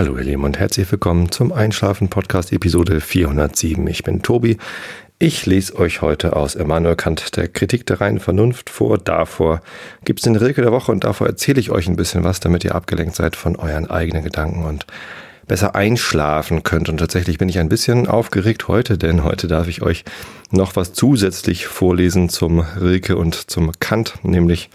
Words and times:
Hallo 0.00 0.16
ihr 0.16 0.24
Lieben 0.24 0.44
und 0.44 0.58
herzlich 0.58 0.90
willkommen 0.90 1.30
zum 1.30 1.52
Einschlafen 1.52 2.08
Podcast 2.08 2.54
Episode 2.54 3.02
407. 3.02 3.86
Ich 3.86 4.02
bin 4.02 4.22
Tobi. 4.22 4.56
Ich 5.18 5.44
lese 5.44 5.76
euch 5.76 6.00
heute 6.00 6.36
aus 6.36 6.54
Immanuel 6.54 6.96
Kant 6.96 7.36
der 7.36 7.48
Kritik 7.48 7.84
der 7.84 8.00
reinen 8.00 8.18
Vernunft 8.18 8.70
vor. 8.70 8.96
Davor 8.96 9.60
gibt 10.06 10.20
es 10.20 10.24
den 10.24 10.36
Rilke 10.36 10.62
der 10.62 10.72
Woche 10.72 10.90
und 10.90 11.04
davor 11.04 11.26
erzähle 11.26 11.60
ich 11.60 11.70
euch 11.70 11.86
ein 11.86 11.96
bisschen 11.96 12.24
was, 12.24 12.40
damit 12.40 12.64
ihr 12.64 12.74
abgelenkt 12.74 13.14
seid 13.14 13.36
von 13.36 13.56
euren 13.56 13.90
eigenen 13.90 14.24
Gedanken 14.24 14.64
und 14.64 14.86
besser 15.46 15.74
einschlafen 15.74 16.62
könnt. 16.62 16.88
Und 16.88 16.96
tatsächlich 16.96 17.36
bin 17.36 17.50
ich 17.50 17.58
ein 17.58 17.68
bisschen 17.68 18.08
aufgeregt 18.08 18.68
heute, 18.68 18.96
denn 18.96 19.22
heute 19.22 19.48
darf 19.48 19.68
ich 19.68 19.82
euch 19.82 20.06
noch 20.50 20.76
was 20.76 20.94
zusätzlich 20.94 21.66
vorlesen 21.66 22.30
zum 22.30 22.60
Rilke 22.60 23.18
und 23.18 23.50
zum 23.50 23.72
Kant, 23.80 24.14
nämlich 24.22 24.70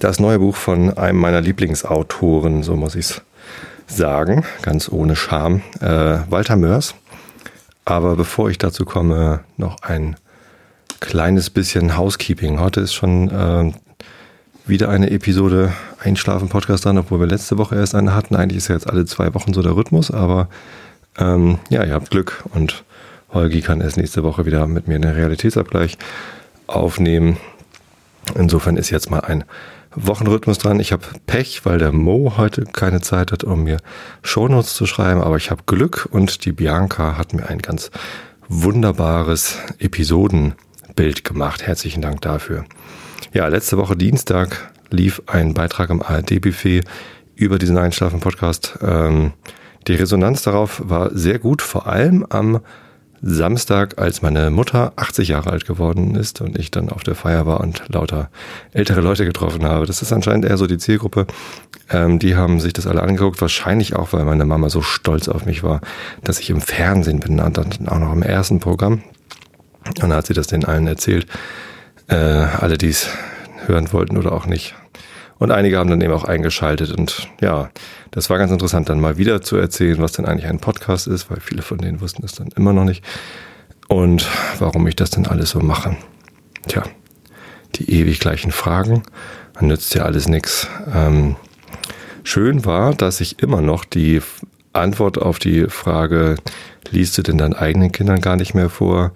das 0.00 0.20
neue 0.20 0.38
Buch 0.38 0.56
von 0.56 0.96
einem 0.96 1.18
meiner 1.18 1.42
Lieblingsautoren, 1.42 2.62
so 2.62 2.76
muss 2.76 2.94
ich 2.94 3.04
es 3.06 3.22
sagen, 3.90 4.44
ganz 4.62 4.90
ohne 4.90 5.16
Scham, 5.16 5.62
äh, 5.80 6.18
Walter 6.28 6.56
Mörs. 6.56 6.94
Aber 7.84 8.16
bevor 8.16 8.50
ich 8.50 8.58
dazu 8.58 8.84
komme, 8.84 9.40
noch 9.56 9.82
ein 9.82 10.16
kleines 11.00 11.50
bisschen 11.50 11.96
Housekeeping. 11.96 12.60
Heute 12.60 12.80
ist 12.80 12.94
schon 12.94 13.30
äh, 13.30 13.72
wieder 14.66 14.88
eine 14.88 15.10
Episode 15.10 15.72
Einschlafen-Podcast 15.98 16.84
dran, 16.84 16.98
obwohl 16.98 17.20
wir 17.20 17.26
letzte 17.26 17.58
Woche 17.58 17.76
erst 17.76 17.94
eine 17.94 18.14
hatten. 18.14 18.36
Eigentlich 18.36 18.58
ist 18.58 18.68
ja 18.68 18.74
jetzt 18.74 18.88
alle 18.88 19.06
zwei 19.06 19.34
Wochen 19.34 19.52
so 19.52 19.62
der 19.62 19.74
Rhythmus, 19.74 20.10
aber 20.10 20.48
ähm, 21.18 21.58
ja, 21.68 21.84
ihr 21.84 21.94
habt 21.94 22.10
Glück 22.10 22.44
und 22.54 22.84
Holgi 23.32 23.60
kann 23.60 23.80
erst 23.80 23.96
nächste 23.96 24.22
Woche 24.22 24.46
wieder 24.46 24.66
mit 24.66 24.88
mir 24.88 24.96
einen 24.96 25.14
Realitätsabgleich 25.14 25.98
aufnehmen. 26.66 27.38
Insofern 28.34 28.76
ist 28.76 28.90
jetzt 28.90 29.10
mal 29.10 29.20
ein 29.20 29.44
Wochenrhythmus 29.94 30.58
dran. 30.58 30.80
Ich 30.80 30.92
habe 30.92 31.06
Pech, 31.26 31.64
weil 31.64 31.78
der 31.78 31.92
Mo 31.92 32.34
heute 32.36 32.64
keine 32.64 33.00
Zeit 33.00 33.32
hat, 33.32 33.44
um 33.44 33.64
mir 33.64 33.78
Shownotes 34.22 34.74
zu 34.74 34.86
schreiben, 34.86 35.20
aber 35.20 35.36
ich 35.36 35.50
habe 35.50 35.62
Glück 35.66 36.08
und 36.10 36.44
die 36.44 36.52
Bianca 36.52 37.16
hat 37.16 37.34
mir 37.34 37.48
ein 37.48 37.58
ganz 37.58 37.90
wunderbares 38.48 39.58
Episodenbild 39.78 41.24
gemacht. 41.24 41.66
Herzlichen 41.66 42.02
Dank 42.02 42.20
dafür. 42.20 42.64
Ja, 43.32 43.46
letzte 43.48 43.78
Woche 43.78 43.96
Dienstag 43.96 44.72
lief 44.90 45.22
ein 45.26 45.54
Beitrag 45.54 45.90
im 45.90 46.02
ARD-Buffet 46.02 46.82
über 47.34 47.58
diesen 47.58 47.78
Einschlafen-Podcast. 47.78 48.78
Ähm, 48.82 49.32
die 49.86 49.94
Resonanz 49.94 50.42
darauf 50.42 50.82
war 50.84 51.10
sehr 51.16 51.38
gut, 51.38 51.62
vor 51.62 51.86
allem 51.86 52.26
am 52.28 52.60
Samstag, 53.22 53.98
als 53.98 54.22
meine 54.22 54.50
Mutter 54.50 54.92
80 54.96 55.28
Jahre 55.28 55.50
alt 55.50 55.66
geworden 55.66 56.14
ist 56.14 56.40
und 56.40 56.58
ich 56.58 56.70
dann 56.70 56.88
auf 56.88 57.02
der 57.02 57.14
Feier 57.14 57.46
war 57.46 57.60
und 57.60 57.82
lauter 57.88 58.30
ältere 58.72 59.00
Leute 59.00 59.24
getroffen 59.24 59.64
habe. 59.64 59.86
Das 59.86 60.00
ist 60.00 60.12
anscheinend 60.12 60.46
eher 60.46 60.56
so 60.56 60.66
die 60.66 60.78
Zielgruppe. 60.78 61.26
Ähm, 61.90 62.18
die 62.18 62.36
haben 62.36 62.60
sich 62.60 62.72
das 62.72 62.86
alle 62.86 63.02
angeguckt, 63.02 63.40
wahrscheinlich 63.40 63.94
auch, 63.94 64.12
weil 64.12 64.24
meine 64.24 64.46
Mama 64.46 64.70
so 64.70 64.80
stolz 64.80 65.28
auf 65.28 65.44
mich 65.44 65.62
war, 65.62 65.80
dass 66.24 66.40
ich 66.40 66.50
im 66.50 66.60
Fernsehen 66.60 67.20
bin 67.20 67.40
und 67.40 67.58
dann 67.58 67.88
auch 67.88 67.98
noch 67.98 68.12
im 68.12 68.22
ersten 68.22 68.58
Programm. 68.58 69.02
Und 69.86 70.02
dann 70.02 70.12
hat 70.12 70.26
sie 70.26 70.34
das 70.34 70.46
den 70.46 70.64
allen 70.64 70.86
erzählt. 70.86 71.26
Äh, 72.08 72.14
alle, 72.14 72.78
die 72.78 72.88
es 72.88 73.08
hören 73.66 73.92
wollten 73.92 74.16
oder 74.16 74.32
auch 74.32 74.46
nicht. 74.46 74.74
Und 75.40 75.50
einige 75.50 75.78
haben 75.78 75.88
dann 75.88 76.02
eben 76.02 76.12
auch 76.12 76.24
eingeschaltet. 76.24 76.92
Und 76.92 77.28
ja, 77.40 77.70
das 78.10 78.28
war 78.28 78.36
ganz 78.36 78.52
interessant, 78.52 78.90
dann 78.90 79.00
mal 79.00 79.16
wieder 79.16 79.40
zu 79.40 79.56
erzählen, 79.56 79.96
was 79.98 80.12
denn 80.12 80.26
eigentlich 80.26 80.46
ein 80.46 80.60
Podcast 80.60 81.06
ist, 81.06 81.30
weil 81.30 81.40
viele 81.40 81.62
von 81.62 81.78
denen 81.78 82.02
wussten 82.02 82.24
es 82.24 82.32
dann 82.32 82.48
immer 82.56 82.74
noch 82.74 82.84
nicht. 82.84 83.02
Und 83.88 84.28
warum 84.58 84.86
ich 84.86 84.96
das 84.96 85.10
denn 85.10 85.26
alles 85.26 85.50
so 85.50 85.60
mache. 85.60 85.96
Tja, 86.68 86.82
die 87.76 87.90
ewig 87.90 88.20
gleichen 88.20 88.52
Fragen. 88.52 89.02
Man 89.54 89.68
nützt 89.68 89.94
ja 89.94 90.04
alles 90.04 90.28
nichts. 90.28 90.68
Ähm, 90.94 91.36
schön 92.22 92.66
war, 92.66 92.94
dass 92.94 93.22
ich 93.22 93.42
immer 93.42 93.62
noch 93.62 93.86
die 93.86 94.20
Antwort 94.74 95.16
auf 95.16 95.38
die 95.38 95.68
Frage, 95.68 96.36
liest 96.90 97.16
du 97.16 97.22
denn 97.22 97.38
deinen 97.38 97.54
eigenen 97.54 97.92
Kindern 97.92 98.20
gar 98.20 98.36
nicht 98.36 98.52
mehr 98.52 98.68
vor, 98.68 99.12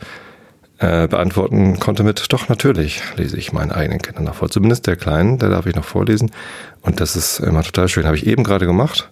äh, 0.84 1.09
beantworten 1.09 1.81
konnte 1.81 2.03
mit, 2.03 2.31
doch 2.31 2.50
natürlich 2.50 3.03
lese 3.17 3.39
ich 3.39 3.55
meinen 3.55 3.72
eigenen 3.72 4.03
Kindern 4.03 4.25
noch 4.25 4.34
vor. 4.34 4.50
Zumindest 4.50 4.87
der 4.87 4.97
Kleinen, 4.97 5.39
der 5.39 5.49
darf 5.49 5.65
ich 5.65 5.75
noch 5.75 5.84
vorlesen. 5.84 6.31
Und 6.83 7.00
das 7.00 7.17
ist 7.17 7.41
immer 7.41 7.62
total 7.62 7.89
schön. 7.89 8.05
Habe 8.05 8.17
ich 8.17 8.27
eben 8.27 8.45
gerade 8.45 8.67
gemacht. 8.67 9.09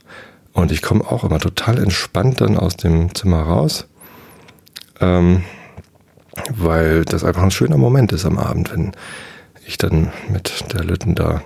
Und 0.53 0.71
ich 0.71 0.83
komme 0.83 1.03
auch 1.11 1.25
immer 1.25 1.39
total 1.39 1.79
entspannt 1.79 2.43
dann 2.43 2.59
aus 2.59 2.77
dem 2.77 3.15
Zimmer 3.15 3.41
raus. 3.41 3.87
Ähm, 5.01 5.45
weil 6.51 7.07
das 7.07 7.25
einfach 7.25 7.43
ein 7.43 7.51
schöner 7.51 7.79
Moment 7.79 8.13
ist 8.13 8.27
am 8.27 8.39
Abend, 8.39 8.71
wenn 8.71 8.93
ich 9.67 9.79
dann 9.79 10.13
mit 10.31 10.73
der 10.75 10.85
Lütten 10.85 11.15
da 11.15 11.43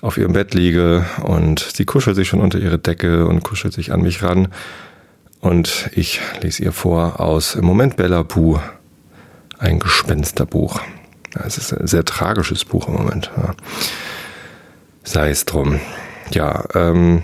auf 0.00 0.16
ihrem 0.16 0.32
Bett 0.32 0.54
liege 0.54 1.04
und 1.22 1.60
sie 1.60 1.84
kuschelt 1.84 2.16
sich 2.16 2.28
schon 2.28 2.40
unter 2.40 2.58
ihre 2.58 2.78
Decke 2.78 3.26
und 3.26 3.42
kuschelt 3.42 3.74
sich 3.74 3.92
an 3.92 4.00
mich 4.00 4.22
ran. 4.22 4.48
Und 5.40 5.90
ich 5.94 6.20
lese 6.40 6.62
ihr 6.62 6.72
vor 6.72 7.20
aus 7.20 7.54
im 7.56 7.66
Moment 7.66 7.96
Bella 7.96 8.22
Puh 8.22 8.58
ein 9.60 9.78
Gespensterbuch. 9.78 10.80
Es 11.34 11.58
ist 11.58 11.72
ein 11.72 11.86
sehr 11.86 12.04
tragisches 12.04 12.64
Buch 12.64 12.88
im 12.88 12.94
Moment. 12.94 13.30
Ja. 13.36 13.54
Sei 15.04 15.30
es 15.30 15.44
drum. 15.44 15.80
Ja, 16.32 16.64
ähm, 16.74 17.22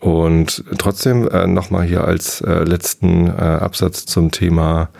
und 0.00 0.64
trotzdem 0.78 1.28
äh, 1.28 1.46
nochmal 1.46 1.86
hier 1.86 2.04
als 2.04 2.40
äh, 2.40 2.64
letzten 2.64 3.28
äh, 3.28 3.30
Absatz 3.30 4.04
zum 4.06 4.30
Thema, 4.30 4.90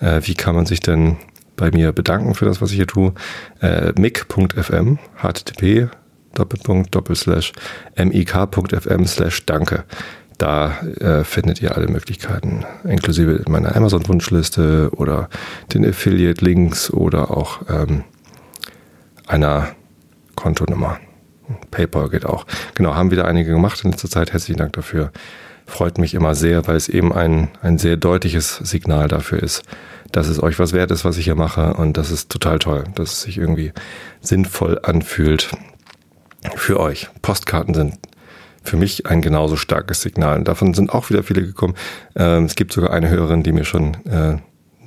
äh, 0.00 0.20
wie 0.24 0.34
kann 0.34 0.54
man 0.54 0.66
sich 0.66 0.80
denn 0.80 1.16
bei 1.56 1.70
mir 1.70 1.92
bedanken 1.92 2.34
für 2.34 2.44
das, 2.44 2.60
was 2.60 2.70
ich 2.70 2.76
hier 2.76 2.86
tue. 2.86 3.14
Äh, 3.60 3.92
mic.fm, 3.98 4.98
http, 5.22 5.88
Doppelpunkt, 6.34 6.94
Doppelslash, 6.94 7.52
mik.fm 7.96 9.06
slash 9.06 9.46
danke. 9.46 9.84
Da 10.38 10.80
äh, 10.80 11.24
findet 11.24 11.62
ihr 11.62 11.76
alle 11.76 11.88
Möglichkeiten, 11.88 12.64
inklusive 12.84 13.42
meiner 13.48 13.76
Amazon-Wunschliste 13.76 14.90
oder 14.92 15.28
den 15.72 15.86
Affiliate-Links 15.86 16.90
oder 16.90 17.30
auch 17.30 17.62
ähm, 17.68 18.04
einer 19.26 19.68
Kontonummer. 20.34 20.98
PayPal 21.70 22.08
geht 22.08 22.26
auch. 22.26 22.46
Genau, 22.74 22.94
haben 22.94 23.10
wieder 23.10 23.26
einige 23.26 23.52
gemacht 23.52 23.84
in 23.84 23.90
letzter 23.90 24.08
Zeit. 24.08 24.32
Herzlichen 24.32 24.58
Dank 24.58 24.72
dafür. 24.72 25.12
Freut 25.66 25.98
mich 25.98 26.14
immer 26.14 26.34
sehr, 26.34 26.66
weil 26.66 26.76
es 26.76 26.88
eben 26.88 27.12
ein, 27.12 27.48
ein 27.62 27.78
sehr 27.78 27.96
deutliches 27.96 28.56
Signal 28.56 29.08
dafür 29.08 29.42
ist, 29.42 29.62
dass 30.12 30.28
es 30.28 30.42
euch 30.42 30.58
was 30.58 30.72
wert 30.72 30.90
ist, 30.90 31.04
was 31.04 31.16
ich 31.16 31.24
hier 31.24 31.34
mache. 31.34 31.74
Und 31.74 31.96
das 31.96 32.10
ist 32.10 32.30
total 32.30 32.58
toll, 32.58 32.84
dass 32.94 33.12
es 33.12 33.22
sich 33.22 33.38
irgendwie 33.38 33.72
sinnvoll 34.20 34.80
anfühlt 34.82 35.52
für 36.56 36.80
euch. 36.80 37.08
Postkarten 37.22 37.74
sind 37.74 37.98
für 38.64 38.76
mich 38.76 39.06
ein 39.06 39.22
genauso 39.22 39.56
starkes 39.56 40.02
Signal. 40.02 40.38
Und 40.38 40.48
davon 40.48 40.74
sind 40.74 40.90
auch 40.90 41.10
wieder 41.10 41.22
viele 41.22 41.42
gekommen. 41.42 41.74
Ähm, 42.16 42.44
es 42.44 42.54
gibt 42.54 42.72
sogar 42.72 42.92
eine 42.92 43.08
Hörerin, 43.08 43.42
die 43.42 43.52
mir 43.52 43.64
schon 43.64 43.94
äh, 44.06 44.38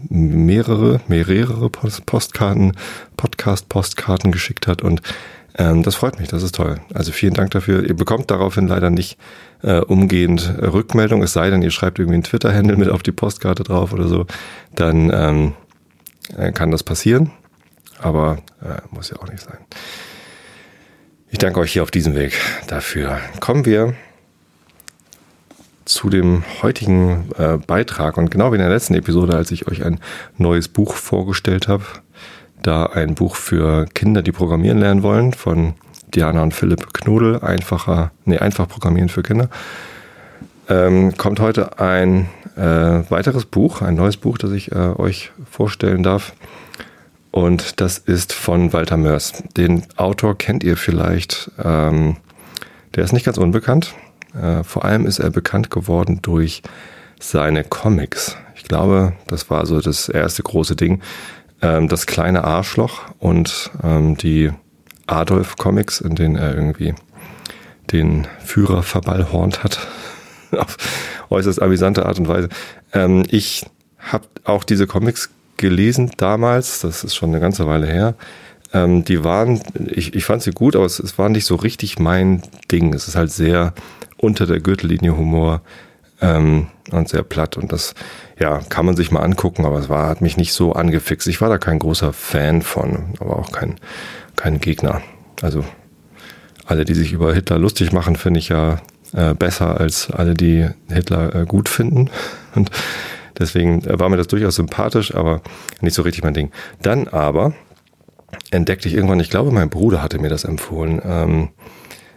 mehrere, 0.10 1.02
mehrere 1.08 1.70
Postkarten, 1.70 2.74
Podcast-Postkarten 3.18 4.32
geschickt 4.32 4.68
hat 4.68 4.82
und 4.82 5.02
ähm, 5.58 5.82
das 5.84 5.96
freut 5.96 6.20
mich, 6.20 6.28
das 6.30 6.44
ist 6.44 6.56
toll. 6.56 6.80
Also 6.94 7.12
vielen 7.12 7.34
Dank 7.34 7.52
dafür. 7.52 7.84
Ihr 7.84 7.96
bekommt 7.96 8.30
daraufhin 8.30 8.68
leider 8.68 8.90
nicht 8.90 9.18
äh, 9.64 9.80
umgehend 9.80 10.54
Rückmeldung, 10.62 11.24
es 11.24 11.34
sei 11.34 11.50
denn, 11.50 11.62
ihr 11.62 11.72
schreibt 11.72 11.98
irgendwie 12.00 12.16
einen 12.16 12.24
Twitter-Handle 12.24 12.78
mit 12.78 12.90
auf 12.90 13.02
die 13.02 13.12
Postkarte 13.12 13.64
drauf 13.64 13.92
oder 13.92 14.08
so, 14.08 14.28
dann 14.76 15.12
ähm, 15.14 15.54
äh, 16.38 16.52
kann 16.52 16.72
das 16.72 16.84
passieren, 16.84 17.32
aber 18.00 18.38
äh, 18.62 18.82
muss 18.92 19.10
ja 19.10 19.18
auch 19.18 19.30
nicht 19.30 19.44
sein. 19.44 19.58
Ich 21.30 21.40
danke 21.40 21.60
euch 21.60 21.74
hier 21.74 21.84
auf 21.84 21.92
diesem 21.92 22.16
Weg 22.16 22.40
dafür. 22.68 23.20
Kommen 23.42 23.66
wir 23.66 23.96
zu 25.84 26.10
dem 26.10 26.44
heutigen 26.62 27.30
äh, 27.38 27.58
Beitrag 27.58 28.18
und 28.18 28.32
genau 28.32 28.52
wie 28.52 28.56
in 28.56 28.62
der 28.62 28.70
letzten 28.70 28.94
Episode, 28.94 29.36
als 29.36 29.52
ich 29.52 29.68
euch 29.68 29.84
ein 29.84 30.00
neues 30.38 30.70
Buch 30.70 30.94
vorgestellt 30.94 31.68
habe, 31.68 31.84
da 32.64 32.86
ein 32.86 33.16
Buch 33.16 33.36
für 33.36 33.88
Kinder, 33.94 34.22
die 34.22 34.32
programmieren 34.32 34.80
lernen 34.80 35.04
wollen, 35.04 35.34
von 35.34 35.74
Diana 36.16 36.44
und 36.44 36.54
Philipp 36.54 36.94
Knudel, 36.94 37.42
einfacher, 37.42 38.12
nee, 38.24 38.38
einfach 38.38 38.70
Programmieren 38.70 39.10
für 39.10 39.22
Kinder, 39.22 39.50
ähm, 40.70 41.18
kommt 41.18 41.42
heute 41.42 41.78
ein 41.80 42.30
äh, 42.56 42.62
weiteres 42.62 43.44
Buch, 43.44 43.82
ein 43.82 43.96
neues 43.96 44.16
Buch, 44.16 44.38
das 44.38 44.52
ich 44.52 44.72
äh, 44.72 44.76
euch 44.76 45.32
vorstellen 45.52 46.04
darf. 46.04 46.34
Und 47.38 47.82
das 47.82 48.00
ist 48.00 48.34
von 48.34 48.74
Walter 48.74 48.98
Mörs. 48.98 49.44
Den 49.56 49.84
Autor 49.96 50.36
kennt 50.36 50.64
ihr 50.64 50.76
vielleicht. 50.76 51.52
Ähm, 51.64 52.18
der 52.96 53.04
ist 53.04 53.14
nicht 53.14 53.28
ganz 53.28 53.38
unbekannt. 53.38 53.94
Äh, 54.34 54.64
vor 54.64 54.84
allem 54.86 55.06
ist 55.06 55.20
er 55.20 55.30
bekannt 55.30 55.70
geworden 55.70 56.18
durch 56.24 56.64
seine 57.20 57.64
Comics. 57.64 58.36
Ich 58.56 58.64
glaube, 58.64 59.14
das 59.28 59.52
war 59.52 59.68
so 59.68 59.80
das 59.80 60.10
erste 60.10 60.42
große 60.42 60.76
Ding. 60.76 61.04
Ähm, 61.62 61.88
das 61.88 62.08
kleine 62.08 62.44
Arschloch 62.44 63.02
und 63.20 63.70
ähm, 63.84 64.18
die 64.18 64.52
Adolf-Comics, 65.06 66.02
in 66.02 66.16
denen 66.16 66.38
er 66.38 66.56
irgendwie 66.56 66.96
den 67.92 68.26
Führer 68.44 68.82
verballhornt 68.82 69.64
hat. 69.64 69.88
Auf 70.58 70.76
äußerst 71.30 71.62
amüsante 71.62 72.08
Art 72.08 72.18
und 72.18 72.30
Weise. 72.30 72.50
Ähm, 72.94 73.26
ich 73.30 73.64
habe 74.00 74.26
auch 74.44 74.64
diese 74.64 74.88
Comics 74.88 75.30
gelesen 75.58 76.12
damals, 76.18 76.82
das 76.82 77.04
ist 77.04 77.16
schon 77.16 77.30
eine 77.30 77.40
ganze 77.40 77.68
Weile 77.68 77.88
her. 77.88 78.16
Ähm, 78.74 79.04
die 79.06 79.24
waren, 79.24 79.62
ich, 79.86 80.14
ich 80.14 80.26
fand 80.26 80.42
sie 80.42 80.52
gut, 80.52 80.76
aber 80.76 80.86
es, 80.86 81.00
es 81.00 81.18
war 81.18 81.30
nicht 81.30 81.46
so 81.46 81.56
richtig 81.56 82.00
mein 82.00 82.42
Ding. 82.72 82.94
Es 82.94 83.08
ist 83.08 83.16
halt 83.16 83.32
sehr 83.32 83.74
unter 84.18 84.46
der 84.46 84.60
Gürtellinie 84.60 85.16
Humor 85.16 85.62
ähm, 86.22 86.68
und 86.92 87.10
sehr 87.10 87.24
platt. 87.24 87.58
Und 87.58 87.72
das, 87.72 87.94
ja, 88.40 88.60
kann 88.70 88.86
man 88.86 88.96
sich 88.96 89.12
mal 89.12 89.22
angucken, 89.22 89.66
aber 89.66 89.80
es 89.80 89.90
war, 89.90 90.10
hat 90.10 90.22
mich 90.22 90.38
nicht 90.38 90.54
so 90.54 90.74
angefixt. 90.74 91.28
Ich 91.28 91.42
war 91.42 91.50
da 91.50 91.58
kein 91.58 91.80
großer 91.80 92.14
Fan 92.14 92.62
von, 92.62 93.14
aber 93.20 93.38
auch 93.38 93.52
kein, 93.52 93.76
kein 94.36 94.60
Gegner. 94.60 95.02
Also 95.42 95.64
alle, 96.66 96.84
die 96.84 96.96
sich 96.96 97.14
über 97.14 97.34
Hitler 97.34 97.60
lustig 97.60 97.94
machen, 97.94 98.16
finde 98.16 98.40
ich 98.40 98.50
ja 98.50 98.82
äh, 99.14 99.34
besser 99.34 99.80
als 99.80 100.12
alle, 100.12 100.34
die 100.34 100.68
Hitler 100.90 101.34
äh, 101.34 101.46
gut 101.46 101.70
finden. 101.70 102.10
Und 102.56 102.72
deswegen 103.40 103.84
war 103.86 104.10
mir 104.10 104.18
das 104.18 104.28
durchaus 104.28 104.56
sympathisch, 104.56 105.14
aber 105.14 105.42
nicht 105.82 105.94
so 105.94 106.02
richtig 106.02 106.24
mein 106.24 106.34
Ding. 106.34 106.52
Dann 106.82 107.08
aber 107.08 107.54
entdeckte 108.52 108.88
ich 108.88 108.96
irgendwann, 108.96 109.20
ich 109.20 109.30
glaube, 109.30 109.52
mein 109.52 109.70
Bruder 109.70 110.02
hatte 110.02 110.20
mir 110.20 110.30
das 110.30 110.44
empfohlen, 110.44 111.02
ähm, 111.04 111.50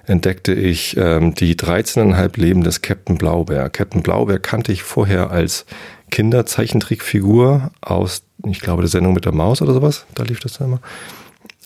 entdeckte 0.07 0.53
ich 0.53 0.97
ähm, 0.97 1.35
die 1.35 1.55
13,5 1.55 2.41
Leben 2.41 2.65
des 2.65 2.83
Captain 2.83 3.17
Blaubeer. 3.17 3.71
Captain 3.71 4.03
Blaubeer 4.03 4.39
kannte 4.39 4.73
ich 4.73 4.83
vorher 4.83 5.31
als 5.31 5.67
Kinderzeichentrickfigur 6.11 7.71
aus, 7.81 8.25
ich 8.45 8.61
glaube, 8.61 8.83
der 8.83 8.89
Sendung 8.89 9.15
mit 9.15 9.25
der 9.25 9.33
Maus 9.33 9.63
oder 9.63 9.73
sowas. 9.73 10.07
Da 10.15 10.25
lief 10.25 10.41
das 10.41 10.55
dann 10.55 10.69
immer. 10.69 10.81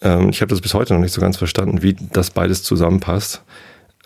Ähm, 0.02 0.28
ich 0.28 0.42
habe 0.42 0.50
das 0.50 0.60
bis 0.60 0.74
heute 0.74 0.92
noch 0.92 1.00
nicht 1.00 1.14
so 1.14 1.20
ganz 1.20 1.38
verstanden, 1.38 1.82
wie 1.82 1.96
das 2.12 2.30
beides 2.30 2.62
zusammenpasst. 2.62 3.42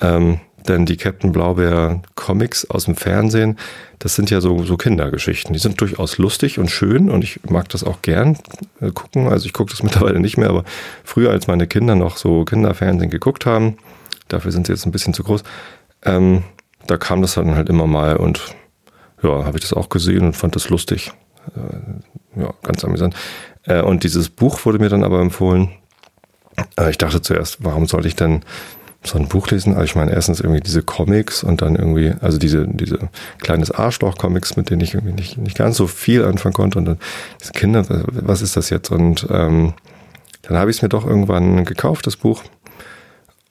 Ähm, 0.00 0.40
denn 0.66 0.86
die 0.86 0.96
Captain 0.96 1.32
Blaubeer 1.32 2.02
Comics 2.14 2.68
aus 2.68 2.84
dem 2.84 2.96
Fernsehen, 2.96 3.58
das 3.98 4.14
sind 4.14 4.30
ja 4.30 4.40
so, 4.40 4.64
so 4.64 4.76
Kindergeschichten. 4.76 5.52
Die 5.52 5.58
sind 5.58 5.80
durchaus 5.80 6.18
lustig 6.18 6.58
und 6.58 6.70
schön 6.70 7.10
und 7.10 7.24
ich 7.24 7.40
mag 7.48 7.68
das 7.68 7.84
auch 7.84 8.02
gern 8.02 8.38
äh, 8.80 8.90
gucken. 8.90 9.28
Also 9.28 9.46
ich 9.46 9.52
gucke 9.52 9.70
das 9.70 9.82
mittlerweile 9.84 10.20
nicht 10.20 10.36
mehr, 10.36 10.50
aber 10.50 10.64
früher, 11.04 11.30
als 11.30 11.46
meine 11.46 11.66
Kinder 11.66 11.94
noch 11.94 12.16
so 12.16 12.44
Kinderfernsehen 12.44 13.10
geguckt 13.10 13.46
haben, 13.46 13.78
dafür 14.28 14.52
sind 14.52 14.66
sie 14.66 14.72
jetzt 14.72 14.86
ein 14.86 14.92
bisschen 14.92 15.14
zu 15.14 15.22
groß, 15.22 15.42
ähm, 16.04 16.44
da 16.86 16.96
kam 16.96 17.22
das 17.22 17.34
dann 17.34 17.54
halt 17.54 17.68
immer 17.68 17.86
mal 17.86 18.16
und 18.16 18.54
ja, 19.22 19.44
habe 19.44 19.58
ich 19.58 19.62
das 19.62 19.72
auch 19.72 19.88
gesehen 19.88 20.26
und 20.26 20.36
fand 20.36 20.54
das 20.54 20.68
lustig. 20.68 21.12
Äh, 21.56 22.40
ja, 22.40 22.54
ganz 22.62 22.84
amüsant. 22.84 23.14
Äh, 23.64 23.82
und 23.82 24.04
dieses 24.04 24.28
Buch 24.28 24.64
wurde 24.64 24.78
mir 24.78 24.88
dann 24.88 25.04
aber 25.04 25.20
empfohlen. 25.20 25.70
Äh, 26.78 26.90
ich 26.90 26.98
dachte 26.98 27.20
zuerst, 27.20 27.64
warum 27.64 27.86
sollte 27.86 28.08
ich 28.08 28.16
denn 28.16 28.42
so 29.08 29.18
ein 29.18 29.28
Buch 29.28 29.48
lesen. 29.48 29.74
Also 29.74 29.84
ich 29.84 29.94
meine, 29.96 30.12
erstens 30.12 30.40
irgendwie 30.40 30.60
diese 30.60 30.82
Comics 30.82 31.42
und 31.42 31.62
dann 31.62 31.76
irgendwie, 31.76 32.14
also 32.20 32.38
diese, 32.38 32.66
diese 32.66 33.08
kleines 33.40 33.70
Arschloch-Comics, 33.70 34.56
mit 34.56 34.70
denen 34.70 34.80
ich 34.80 34.94
irgendwie 34.94 35.14
nicht, 35.14 35.38
nicht 35.38 35.56
ganz 35.56 35.76
so 35.76 35.86
viel 35.86 36.24
anfangen 36.24 36.54
konnte. 36.54 36.78
Und 36.78 36.84
dann 36.84 36.98
diese 37.40 37.52
Kinder, 37.52 37.84
was 37.88 38.42
ist 38.42 38.56
das 38.56 38.70
jetzt? 38.70 38.90
Und 38.90 39.26
ähm, 39.30 39.74
dann 40.42 40.56
habe 40.56 40.70
ich 40.70 40.78
es 40.78 40.82
mir 40.82 40.88
doch 40.88 41.06
irgendwann 41.06 41.64
gekauft, 41.64 42.06
das 42.06 42.16
Buch, 42.16 42.42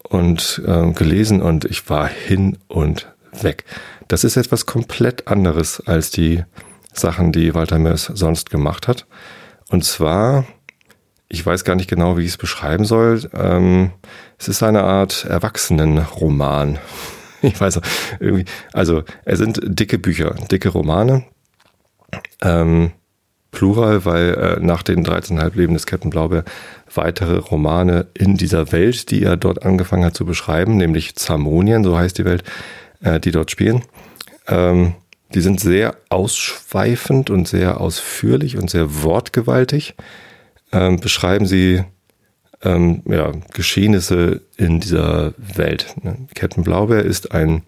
und 0.04 0.62
ähm, 0.66 0.94
gelesen 0.94 1.42
und 1.42 1.66
ich 1.66 1.90
war 1.90 2.08
hin 2.08 2.58
und 2.68 3.08
weg. 3.42 3.66
Das 4.08 4.24
ist 4.24 4.38
etwas 4.38 4.66
komplett 4.66 5.28
anderes 5.28 5.82
als 5.86 6.12
die 6.12 6.44
Sachen, 6.94 7.32
die 7.32 7.54
Walter 7.54 7.78
Mörs 7.78 8.06
sonst 8.06 8.50
gemacht 8.50 8.88
hat. 8.88 9.06
Und 9.70 9.84
zwar 9.84 10.46
ich 11.30 11.46
weiß 11.46 11.64
gar 11.64 11.76
nicht 11.76 11.90
genau, 11.90 12.18
wie 12.18 12.24
ich 12.24 12.30
es 12.30 12.38
beschreiben 12.38 12.86
soll. 12.86 13.30
Ähm, 13.34 13.92
es 14.38 14.48
ist 14.48 14.64
eine 14.64 14.84
Art 14.84 15.26
Erwachsenenroman. 15.26 16.80
Ich 17.44 17.62
weiß 17.62 17.80
irgendwie, 18.20 18.46
also 18.74 19.04
es 19.24 19.38
sind 19.38 19.60
dicke 19.64 20.00
Bücher, 20.00 20.34
dicke 20.50 20.70
Romane. 20.70 21.24
Ähm, 22.42 22.94
Plural, 23.52 24.06
weil 24.06 24.34
äh, 24.34 24.60
nach 24.60 24.82
den 24.82 25.06
13,5 25.06 25.56
Leben 25.56 25.74
des 25.76 25.86
Captain 25.86 26.10
Blaubeer 26.10 26.46
weitere 26.94 27.38
Romane 27.38 28.08
in 28.16 28.38
dieser 28.38 28.72
Welt, 28.72 29.12
die 29.12 29.22
er 29.22 29.38
dort 29.38 29.64
angefangen 29.64 30.04
hat 30.04 30.16
zu 30.16 30.26
beschreiben, 30.26 30.78
nämlich 30.78 31.16
Zamonien, 31.16 31.84
so 31.84 31.96
heißt 31.96 32.18
die 32.18 32.26
Welt, 32.26 32.44
äh, 33.02 33.20
die 33.20 33.32
dort 33.32 33.52
spielen. 33.52 33.84
Ähm, 34.48 34.96
die 35.36 35.42
sind 35.42 35.60
sehr 35.60 35.96
ausschweifend 36.10 37.30
und 37.30 37.48
sehr 37.48 37.80
ausführlich 37.80 38.58
und 38.58 38.72
sehr 38.72 39.04
wortgewaltig 39.04 39.94
ähm, 40.72 41.00
beschreiben 41.00 41.46
sie 41.46 41.84
ähm, 42.64 43.04
ja, 43.06 43.32
Geschehnisse 43.54 44.42
in 44.58 44.80
dieser 44.80 45.34
Welt. 45.38 45.96
Ne? 46.04 46.18
Captain 46.36 46.64
Blaubeer 46.64 47.04
ist 47.04 47.32
ein, 47.32 47.64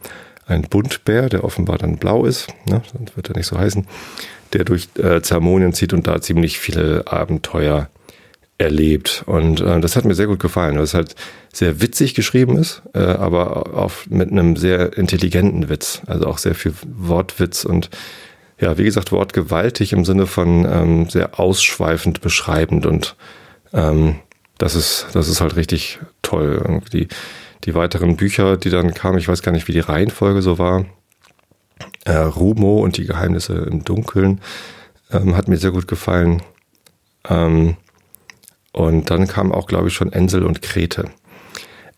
ein 0.45 0.63
Buntbär, 0.63 1.29
der 1.29 1.43
offenbar 1.43 1.77
dann 1.77 1.97
blau 1.97 2.25
ist, 2.25 2.47
ne? 2.65 2.81
sonst 2.91 3.15
wird 3.15 3.29
er 3.29 3.37
nicht 3.37 3.47
so 3.47 3.57
heißen, 3.57 3.87
der 4.53 4.63
durch 4.63 4.89
äh, 4.97 5.21
Zermonien 5.21 5.73
zieht 5.73 5.93
und 5.93 6.07
da 6.07 6.21
ziemlich 6.21 6.59
viele 6.59 7.03
Abenteuer 7.07 7.89
erlebt. 8.57 9.23
Und 9.25 9.61
äh, 9.61 9.79
das 9.79 9.95
hat 9.95 10.05
mir 10.05 10.15
sehr 10.15 10.27
gut 10.27 10.39
gefallen, 10.39 10.75
weil 10.75 10.83
es 10.83 10.93
halt 10.93 11.15
sehr 11.53 11.81
witzig 11.81 12.13
geschrieben 12.13 12.57
ist, 12.57 12.81
äh, 12.93 12.99
aber 12.99 13.75
auch 13.75 13.91
mit 14.09 14.31
einem 14.31 14.55
sehr 14.55 14.97
intelligenten 14.97 15.69
Witz. 15.69 16.01
Also 16.07 16.27
auch 16.27 16.37
sehr 16.37 16.55
viel 16.55 16.73
Wortwitz 16.85 17.63
und 17.63 17.89
ja, 18.59 18.77
wie 18.77 18.83
gesagt, 18.83 19.11
wortgewaltig 19.11 19.93
im 19.93 20.05
Sinne 20.05 20.27
von 20.27 20.65
ähm, 20.65 21.09
sehr 21.09 21.39
ausschweifend 21.39 22.21
beschreibend 22.21 22.85
und 22.85 23.15
ähm, 23.73 24.19
das 24.57 24.75
ist, 24.75 25.07
das 25.13 25.29
ist 25.29 25.39
halt 25.39 25.55
richtig 25.55 25.99
toll. 26.21 26.81
Die, 26.91 27.07
die 27.63 27.73
weiteren 27.73 28.17
Bücher, 28.17 28.57
die 28.57 28.69
dann 28.69 28.93
kamen, 28.93 29.17
ich 29.17 29.27
weiß 29.27 29.41
gar 29.41 29.53
nicht, 29.53 29.67
wie 29.67 29.73
die 29.73 29.79
Reihenfolge 29.79 30.41
so 30.41 30.59
war. 30.59 30.85
Äh, 32.05 32.15
Rumo 32.15 32.79
und 32.79 32.97
die 32.97 33.05
Geheimnisse 33.05 33.53
im 33.53 33.85
Dunkeln 33.85 34.41
ähm, 35.11 35.35
hat 35.37 35.47
mir 35.47 35.57
sehr 35.57 35.71
gut 35.71 35.87
gefallen. 35.87 36.41
Ähm, 37.29 37.77
und 38.73 39.09
dann 39.09 39.27
kam 39.27 39.51
auch, 39.53 39.67
glaube 39.67 39.87
ich, 39.87 39.93
schon 39.93 40.11
Ensel 40.11 40.43
und 40.43 40.61
Krete. 40.61 41.05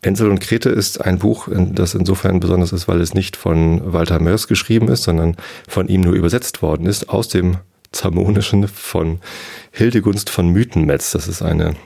Ensel 0.04 0.28
und 0.28 0.40
Krete 0.40 0.68
ist 0.68 1.00
ein 1.00 1.20
Buch, 1.20 1.48
das 1.48 1.94
insofern 1.94 2.40
besonders 2.40 2.72
ist, 2.72 2.88
weil 2.88 3.00
es 3.00 3.14
nicht 3.14 3.36
von 3.36 3.92
Walter 3.92 4.18
Mörs 4.18 4.48
geschrieben 4.48 4.88
ist, 4.88 5.04
sondern 5.04 5.36
von 5.68 5.86
ihm 5.86 6.00
nur 6.00 6.14
übersetzt 6.14 6.60
worden 6.60 6.86
ist 6.86 7.08
aus 7.08 7.28
dem 7.28 7.58
Zamonischen 7.92 8.66
von 8.66 9.20
Hildegunst 9.70 10.28
von 10.28 10.48
Mythenmetz. 10.48 11.12
Das 11.12 11.28
ist 11.28 11.40
eine 11.40 11.76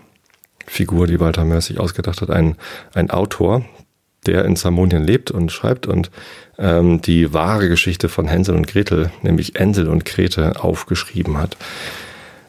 Figur, 0.67 1.07
die 1.07 1.21
Walter 1.21 1.45
Mörs 1.45 1.67
sich 1.67 1.79
ausgedacht 1.79 2.23
hat, 2.23 2.31
ein, 2.31 2.57
ein 2.95 3.11
Autor, 3.11 3.67
der 4.25 4.47
in 4.47 4.57
Zamonien 4.57 5.05
lebt 5.05 5.31
und 5.31 5.53
schreibt 5.53 5.87
und 5.87 6.11
ähm, 6.59 7.03
die 7.03 7.35
wahre 7.35 7.69
Geschichte 7.69 8.09
von 8.09 8.29
Hänsel 8.29 8.57
und 8.57 8.67
Gretel, 8.67 9.11
nämlich 9.23 9.57
Ensel 9.57 9.89
und 9.89 10.07
Krete, 10.07 10.65
aufgeschrieben 10.65 11.37
hat. 11.37 11.59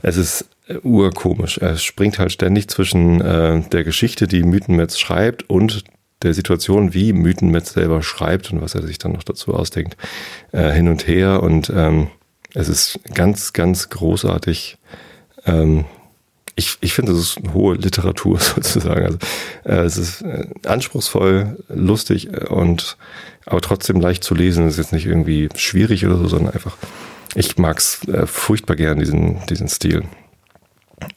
Es 0.02 0.16
ist 0.16 0.46
urkomisch. 0.84 1.58
Er 1.58 1.78
springt 1.78 2.20
halt 2.20 2.32
ständig 2.32 2.68
zwischen 2.70 3.22
äh, 3.22 3.62
der 3.70 3.84
Geschichte, 3.84 4.28
die 4.28 4.44
Mythenmetz 4.44 4.98
schreibt, 4.98 5.50
und 5.50 5.84
der 6.24 6.34
Situation, 6.34 6.94
wie 6.94 7.14
Mythenmetz 7.14 7.74
selber 7.74 8.02
schreibt 8.02 8.52
und 8.52 8.62
was 8.62 8.76
er 8.76 8.86
sich 8.86 8.98
dann 8.98 9.12
noch 9.12 9.24
dazu 9.24 9.54
ausdenkt, 9.54 9.98
äh, 10.52 10.72
hin 10.72 10.88
und 10.88 11.08
her. 11.08 11.44
Und 11.44 11.72
ähm, 11.74 12.08
es 12.54 12.70
ist 12.70 13.00
ganz, 13.14 13.54
ganz 13.54 13.90
großartig. 13.90 14.78
Ähm, 15.46 15.86
ich, 16.56 16.78
ich 16.82 16.94
finde, 16.94 17.12
es 17.12 17.20
ist 17.20 17.38
eine 17.38 17.54
hohe 17.54 17.76
Literatur 17.76 18.40
sozusagen. 18.40 19.06
Also, 19.06 19.18
äh, 19.64 19.86
es 19.86 19.98
ist 19.98 20.22
äh, 20.24 20.48
anspruchsvoll, 20.66 21.64
lustig 21.70 22.34
äh, 22.34 22.48
und 22.48 22.98
aber 23.46 23.62
trotzdem 23.62 24.02
leicht 24.02 24.24
zu 24.24 24.34
lesen. 24.34 24.66
Es 24.66 24.74
ist 24.74 24.80
jetzt 24.80 24.94
nicht 24.94 25.06
irgendwie 25.06 25.50
schwierig 25.56 26.06
oder 26.06 26.18
so, 26.18 26.28
sondern 26.28 26.54
einfach, 26.54 26.76
ich 27.36 27.58
mag 27.58 27.78
es 27.78 28.06
äh, 28.08 28.26
furchtbar 28.26 28.76
gern, 28.76 29.00
diesen, 29.00 29.46
diesen 29.46 29.70
Stil. 29.70 30.04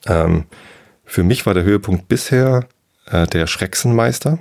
Ähm, 0.07 0.45
für 1.05 1.23
mich 1.23 1.47
war 1.47 1.55
der 1.55 1.65
Höhepunkt 1.65 2.09
bisher 2.09 2.67
äh, 3.07 3.27
der 3.27 3.47
Schrecksenmeister. 3.47 4.39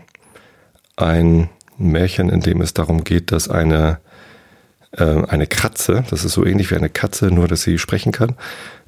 Ein 0.96 1.50
Märchen, 1.78 2.30
in 2.30 2.42
dem 2.42 2.62
es 2.62 2.74
darum 2.74 3.04
geht, 3.04 3.32
dass 3.32 3.50
eine, 3.50 4.00
äh, 4.92 5.24
eine 5.28 5.48
Katze, 5.48 6.04
das 6.10 6.26
ist 6.26 6.34
so 6.34 6.46
ähnlich 6.46 6.72
wie 6.72 6.76
eine 6.76 6.90
Katze, 6.90 7.28
nur 7.28 7.48
dass 7.48 7.64
sie 7.64 7.78
sprechen 7.78 8.12
kann, 8.12 8.36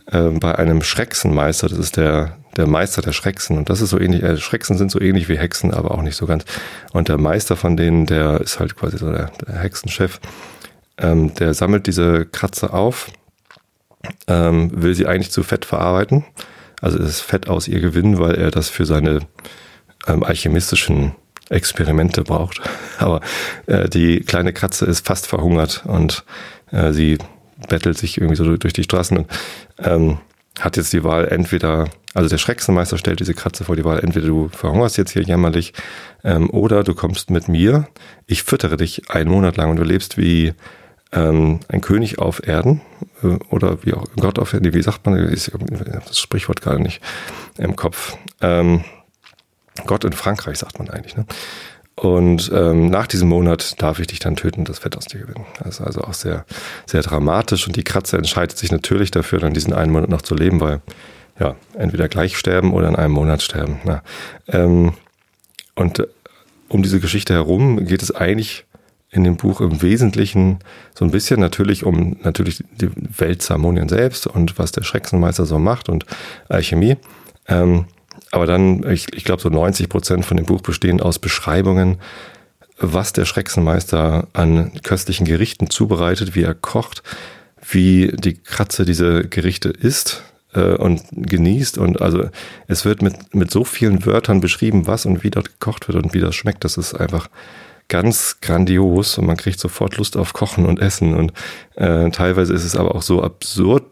äh, 0.07 0.29
bei 0.29 0.55
einem 0.55 0.81
Schrecksenmeister, 0.81 1.69
das 1.69 1.79
ist 1.79 1.97
der, 1.97 2.37
der 2.57 2.67
Meister 2.67 3.01
der 3.01 3.13
Schrecksen. 3.13 3.57
Und 3.57 3.69
das 3.69 3.81
ist 3.81 3.91
so 3.91 3.99
ähnlich, 3.99 4.23
äh, 4.23 4.37
Schrecksen 4.37 4.77
sind 4.77 4.91
so 4.91 4.99
ähnlich 4.99 5.29
wie 5.29 5.37
Hexen, 5.37 5.73
aber 5.73 5.91
auch 5.91 6.01
nicht 6.01 6.17
so 6.17 6.25
ganz. 6.25 6.45
Und 6.91 7.07
der 7.07 7.17
Meister 7.17 7.55
von 7.55 7.77
denen, 7.77 8.05
der 8.05 8.41
ist 8.41 8.59
halt 8.59 8.75
quasi 8.75 8.97
so 8.97 9.11
der, 9.11 9.31
der 9.47 9.55
Hexenchef, 9.59 10.19
ähm, 10.97 11.33
der 11.35 11.53
sammelt 11.53 11.87
diese 11.87 12.25
Katze 12.25 12.73
auf 12.73 13.07
ähm, 14.27 14.71
will 14.73 14.95
sie 14.95 15.07
eigentlich 15.07 15.31
zu 15.31 15.43
Fett 15.43 15.65
verarbeiten. 15.65 16.25
Also 16.81 16.97
ist 16.97 17.21
Fett 17.21 17.47
aus 17.47 17.67
ihr 17.67 17.79
gewinnen, 17.79 18.19
weil 18.19 18.35
er 18.35 18.51
das 18.51 18.69
für 18.69 18.85
seine 18.85 19.19
ähm, 20.07 20.23
alchemistischen 20.23 21.13
Experimente 21.49 22.23
braucht. 22.23 22.61
Aber 22.99 23.21
äh, 23.67 23.89
die 23.89 24.21
kleine 24.21 24.53
Katze 24.53 24.85
ist 24.85 25.05
fast 25.05 25.27
verhungert 25.27 25.83
und 25.85 26.23
äh, 26.71 26.91
sie 26.91 27.17
bettelt 27.69 27.97
sich 27.97 28.17
irgendwie 28.17 28.35
so 28.35 28.57
durch 28.57 28.73
die 28.73 28.83
Straßen 28.83 29.17
und 29.17 29.27
ähm, 29.77 30.17
hat 30.59 30.77
jetzt 30.77 30.93
die 30.93 31.03
Wahl 31.03 31.27
entweder, 31.27 31.89
also 32.13 32.27
der 32.27 32.37
Schrecksenmeister 32.37 32.97
stellt 32.97 33.19
diese 33.19 33.33
Katze 33.33 33.63
vor 33.63 33.75
die 33.75 33.85
Wahl, 33.85 33.99
entweder 33.99 34.27
du 34.27 34.49
verhungerst 34.49 34.97
jetzt 34.97 35.11
hier 35.11 35.21
jämmerlich 35.21 35.73
ähm, 36.23 36.49
oder 36.49 36.83
du 36.83 36.93
kommst 36.93 37.29
mit 37.29 37.47
mir, 37.47 37.87
ich 38.27 38.43
füttere 38.43 38.77
dich 38.77 39.09
einen 39.09 39.29
Monat 39.29 39.57
lang 39.57 39.69
und 39.69 39.77
du 39.77 39.83
lebst 39.83 40.17
wie 40.17 40.53
ähm, 41.11 41.59
ein 41.67 41.81
König 41.81 42.19
auf 42.19 42.45
Erden 42.45 42.81
äh, 43.23 43.37
oder 43.49 43.83
wie 43.83 43.93
auch 43.93 44.05
Gott 44.19 44.39
auf 44.39 44.53
Erden, 44.53 44.73
wie 44.73 44.81
sagt 44.81 45.05
man, 45.05 45.31
ich 45.31 45.51
das 46.07 46.19
Sprichwort 46.19 46.61
gerade 46.61 46.81
nicht 46.81 47.01
im 47.57 47.75
Kopf. 47.75 48.17
Ähm, 48.41 48.83
Gott 49.85 50.03
in 50.03 50.13
Frankreich 50.13 50.57
sagt 50.57 50.79
man 50.79 50.89
eigentlich. 50.89 51.15
Ne? 51.15 51.25
Und 51.95 52.51
ähm, 52.53 52.89
nach 52.89 53.07
diesem 53.07 53.29
Monat 53.29 53.81
darf 53.81 53.99
ich 53.99 54.07
dich 54.07 54.19
dann 54.19 54.35
töten, 54.35 54.65
das 54.65 54.79
Fett 54.79 54.97
aus 54.97 55.05
dir 55.05 55.19
gewinnen. 55.19 55.45
Das 55.59 55.79
ist 55.79 55.85
also 55.85 56.01
auch 56.01 56.13
sehr, 56.13 56.45
sehr 56.85 57.01
dramatisch. 57.01 57.67
Und 57.67 57.75
die 57.75 57.83
Katze 57.83 58.17
entscheidet 58.17 58.57
sich 58.57 58.71
natürlich 58.71 59.11
dafür, 59.11 59.39
dann 59.39 59.53
diesen 59.53 59.73
einen 59.73 59.91
Monat 59.91 60.09
noch 60.09 60.21
zu 60.21 60.33
leben, 60.33 60.61
weil 60.61 60.81
ja, 61.39 61.55
entweder 61.77 62.07
gleich 62.07 62.37
sterben 62.37 62.73
oder 62.73 62.87
in 62.87 62.95
einem 62.95 63.13
Monat 63.13 63.41
sterben. 63.41 63.79
Na, 63.83 64.03
ähm, 64.47 64.93
und 65.75 65.99
äh, 65.99 66.07
um 66.69 66.81
diese 66.83 66.99
Geschichte 66.99 67.33
herum 67.33 67.85
geht 67.85 68.01
es 68.01 68.15
eigentlich 68.15 68.65
in 69.11 69.25
dem 69.25 69.35
Buch 69.35 69.59
im 69.59 69.81
Wesentlichen 69.81 70.59
so 70.95 71.03
ein 71.03 71.11
bisschen 71.11 71.39
natürlich 71.39 71.85
um 71.85 72.17
natürlich 72.23 72.63
die 72.79 72.89
Welt 73.17 73.41
Salmonien 73.41 73.89
selbst 73.89 74.25
und 74.25 74.57
was 74.57 74.71
der 74.71 74.83
Schrecksenmeister 74.83 75.45
so 75.45 75.59
macht 75.59 75.89
und 75.89 76.05
Alchemie. 76.47 76.95
Ähm, 77.47 77.85
aber 78.31 78.45
dann, 78.45 78.89
ich, 78.89 79.13
ich 79.13 79.25
glaube, 79.25 79.41
so 79.41 79.49
90 79.49 79.89
Prozent 79.89 80.25
von 80.25 80.37
dem 80.37 80.45
Buch 80.45 80.61
bestehen 80.61 81.01
aus 81.01 81.19
Beschreibungen, 81.19 81.97
was 82.79 83.11
der 83.11 83.25
Schrecksenmeister 83.25 84.27
an 84.31 84.71
köstlichen 84.81 85.25
Gerichten 85.25 85.69
zubereitet, 85.69 86.33
wie 86.33 86.43
er 86.43 86.55
kocht, 86.55 87.03
wie 87.69 88.13
die 88.15 88.35
Katze 88.35 88.85
diese 88.85 89.27
Gerichte 89.27 89.69
isst 89.69 90.23
äh, 90.53 90.75
und 90.75 91.03
genießt. 91.11 91.77
Und 91.77 92.01
also 92.01 92.29
es 92.67 92.85
wird 92.85 93.01
mit, 93.01 93.35
mit 93.35 93.51
so 93.51 93.65
vielen 93.65 94.05
Wörtern 94.05 94.39
beschrieben, 94.39 94.87
was 94.87 95.05
und 95.05 95.23
wie 95.23 95.29
dort 95.29 95.59
gekocht 95.59 95.89
wird 95.89 96.01
und 96.01 96.13
wie 96.13 96.21
das 96.21 96.33
schmeckt. 96.33 96.63
Das 96.63 96.77
ist 96.77 96.93
einfach 96.93 97.29
ganz 97.91 98.39
grandios 98.39 99.17
und 99.17 99.27
man 99.27 99.35
kriegt 99.35 99.59
sofort 99.59 99.97
Lust 99.97 100.15
auf 100.15 100.31
Kochen 100.31 100.65
und 100.65 100.79
Essen. 100.79 101.13
Und 101.13 101.33
äh, 101.75 102.09
teilweise 102.09 102.53
ist 102.53 102.63
es 102.63 102.77
aber 102.77 102.95
auch 102.95 103.01
so 103.01 103.21
absurd 103.21 103.83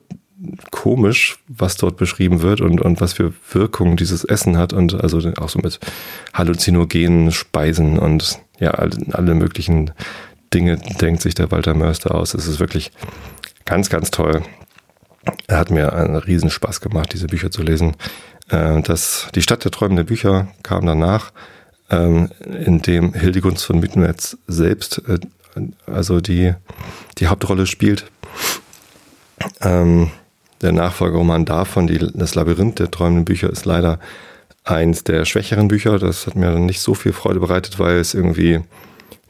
komisch, 0.71 1.39
was 1.49 1.75
dort 1.75 1.97
beschrieben 1.97 2.41
wird 2.41 2.61
und, 2.61 2.79
und 2.79 3.01
was 3.01 3.11
für 3.11 3.33
Wirkungen 3.51 3.97
dieses 3.97 4.23
Essen 4.23 4.57
hat 4.57 4.71
und 4.71 4.95
also 5.03 5.19
auch 5.37 5.49
so 5.49 5.59
mit 5.59 5.81
halluzinogenen 6.33 7.33
Speisen 7.33 7.99
und 7.99 8.39
ja, 8.57 8.71
alle, 8.71 8.95
alle 9.11 9.35
möglichen 9.35 9.91
Dinge 10.53 10.77
denkt 11.01 11.21
sich 11.21 11.35
der 11.35 11.51
Walter 11.51 11.73
Mörster 11.73 12.15
aus. 12.15 12.33
Es 12.33 12.47
ist 12.47 12.61
wirklich 12.61 12.93
ganz, 13.65 13.89
ganz 13.89 14.11
toll. 14.11 14.43
Er 15.47 15.57
hat 15.57 15.71
mir 15.71 15.91
einen 15.91 16.15
Riesenspaß 16.15 16.79
gemacht, 16.79 17.11
diese 17.11 17.27
Bücher 17.27 17.51
zu 17.51 17.63
lesen. 17.63 17.97
Äh, 18.47 18.81
das, 18.81 19.27
die 19.35 19.41
Stadt 19.41 19.65
der 19.65 19.71
träumenden 19.71 20.05
Bücher 20.05 20.47
kam 20.63 20.85
danach, 20.85 21.33
ähm, 21.89 22.29
in 22.65 22.81
dem 22.81 23.13
Hildegunst 23.13 23.65
von 23.65 23.79
Mittenwetz 23.79 24.37
selbst 24.47 25.01
äh, 25.07 25.19
also 25.85 26.21
die, 26.21 26.53
die 27.17 27.27
Hauptrolle 27.27 27.65
spielt. 27.65 28.05
Ähm, 29.61 30.11
der 30.61 30.71
Nachfolgeroman 30.73 31.45
davon, 31.45 31.87
die, 31.87 31.99
das 32.13 32.35
Labyrinth 32.35 32.79
der 32.79 32.91
träumenden 32.91 33.25
Bücher, 33.25 33.49
ist 33.49 33.65
leider 33.65 33.99
eins 34.65 35.03
der 35.03 35.25
schwächeren 35.25 35.67
Bücher. 35.67 35.99
Das 35.99 36.27
hat 36.27 36.35
mir 36.35 36.51
nicht 36.59 36.81
so 36.81 36.93
viel 36.93 37.13
Freude 37.13 37.39
bereitet, 37.39 37.79
weil 37.79 37.97
es 37.97 38.13
irgendwie 38.13 38.61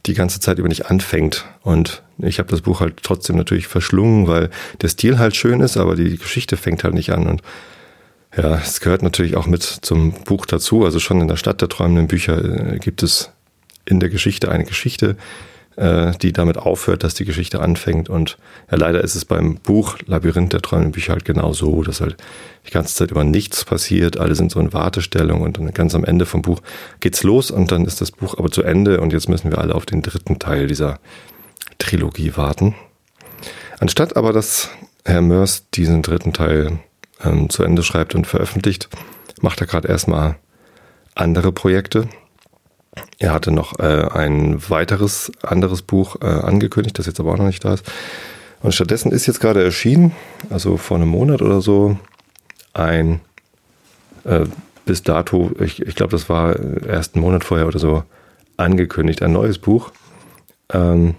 die 0.05 0.13
ganze 0.13 0.39
Zeit 0.39 0.57
über 0.57 0.67
nicht 0.67 0.87
anfängt. 0.87 1.45
Und 1.61 2.01
ich 2.17 2.39
habe 2.39 2.49
das 2.49 2.61
Buch 2.61 2.79
halt 2.79 3.03
trotzdem 3.03 3.35
natürlich 3.35 3.67
verschlungen, 3.67 4.27
weil 4.27 4.49
der 4.81 4.89
Stil 4.89 5.19
halt 5.19 5.35
schön 5.35 5.61
ist, 5.61 5.77
aber 5.77 5.95
die 5.95 6.17
Geschichte 6.17 6.57
fängt 6.57 6.83
halt 6.83 6.95
nicht 6.95 7.11
an. 7.11 7.27
Und 7.27 7.43
ja, 8.35 8.57
es 8.57 8.79
gehört 8.79 9.01
natürlich 9.01 9.35
auch 9.35 9.47
mit 9.47 9.63
zum 9.63 10.11
Buch 10.11 10.45
dazu. 10.45 10.85
Also 10.85 10.99
schon 10.99 11.21
in 11.21 11.27
der 11.27 11.37
Stadt 11.37 11.61
der 11.61 11.69
träumenden 11.69 12.07
Bücher 12.07 12.73
äh, 12.73 12.77
gibt 12.79 13.03
es 13.03 13.31
in 13.85 13.99
der 13.99 14.09
Geschichte 14.09 14.51
eine 14.51 14.65
Geschichte, 14.65 15.17
äh, 15.77 16.11
die 16.21 16.31
damit 16.31 16.57
aufhört, 16.57 17.03
dass 17.03 17.15
die 17.15 17.25
Geschichte 17.25 17.59
anfängt. 17.59 18.07
Und 18.07 18.37
ja, 18.69 18.77
leider 18.77 19.03
ist 19.03 19.15
es 19.15 19.25
beim 19.25 19.55
Buch 19.55 19.97
Labyrinth 20.05 20.53
der 20.53 20.61
träumenden 20.61 20.91
Bücher 20.91 21.13
halt 21.13 21.25
genau 21.25 21.53
so, 21.53 21.81
dass 21.81 22.01
halt 22.01 22.17
die 22.67 22.71
ganze 22.71 22.93
Zeit 22.93 23.09
über 23.09 23.23
nichts 23.23 23.65
passiert. 23.65 24.19
Alle 24.19 24.35
sind 24.35 24.51
so 24.51 24.59
in 24.59 24.73
Wartestellung 24.73 25.41
und 25.41 25.57
dann 25.57 25.73
ganz 25.73 25.95
am 25.95 26.05
Ende 26.05 26.27
vom 26.27 26.43
Buch 26.43 26.61
geht's 26.99 27.23
los 27.23 27.49
und 27.49 27.71
dann 27.71 27.85
ist 27.85 27.99
das 27.99 28.11
Buch 28.11 28.37
aber 28.37 28.51
zu 28.51 28.61
Ende 28.61 29.01
und 29.01 29.11
jetzt 29.11 29.27
müssen 29.27 29.49
wir 29.49 29.57
alle 29.57 29.73
auf 29.73 29.87
den 29.87 30.03
dritten 30.03 30.37
Teil 30.37 30.67
dieser 30.67 30.99
Trilogie 31.79 32.37
warten. 32.37 32.75
Anstatt 33.79 34.17
aber, 34.17 34.33
dass 34.33 34.69
Herr 35.05 35.21
Mörs 35.21 35.69
diesen 35.71 36.03
dritten 36.03 36.33
Teil 36.33 36.79
ähm, 37.23 37.49
zu 37.49 37.63
Ende 37.63 37.83
schreibt 37.83 38.15
und 38.15 38.27
veröffentlicht, 38.27 38.89
macht 39.41 39.61
er 39.61 39.67
gerade 39.67 39.87
erstmal 39.87 40.35
andere 41.15 41.51
Projekte. 41.51 42.07
Er 43.17 43.33
hatte 43.33 43.51
noch 43.51 43.79
äh, 43.79 44.07
ein 44.13 44.69
weiteres 44.69 45.31
anderes 45.41 45.81
Buch 45.81 46.17
äh, 46.21 46.25
angekündigt, 46.25 46.97
das 46.97 47.05
jetzt 47.05 47.19
aber 47.19 47.33
auch 47.33 47.37
noch 47.37 47.45
nicht 47.45 47.63
da 47.63 47.73
ist. 47.73 47.85
Und 48.61 48.73
stattdessen 48.73 49.11
ist 49.11 49.25
jetzt 49.25 49.39
gerade 49.39 49.63
erschienen, 49.63 50.13
also 50.49 50.77
vor 50.77 50.97
einem 50.97 51.09
Monat 51.09 51.41
oder 51.41 51.61
so, 51.61 51.97
ein 52.73 53.21
äh, 54.25 54.45
bis 54.85 55.03
dato, 55.03 55.51
ich, 55.59 55.81
ich 55.81 55.95
glaube, 55.95 56.11
das 56.11 56.29
war 56.29 56.55
erst 56.85 57.15
einen 57.15 57.23
Monat 57.23 57.43
vorher 57.43 57.67
oder 57.67 57.79
so, 57.79 58.03
angekündigt, 58.57 59.21
ein 59.21 59.31
neues 59.31 59.57
Buch, 59.59 59.91
ähm, 60.73 61.15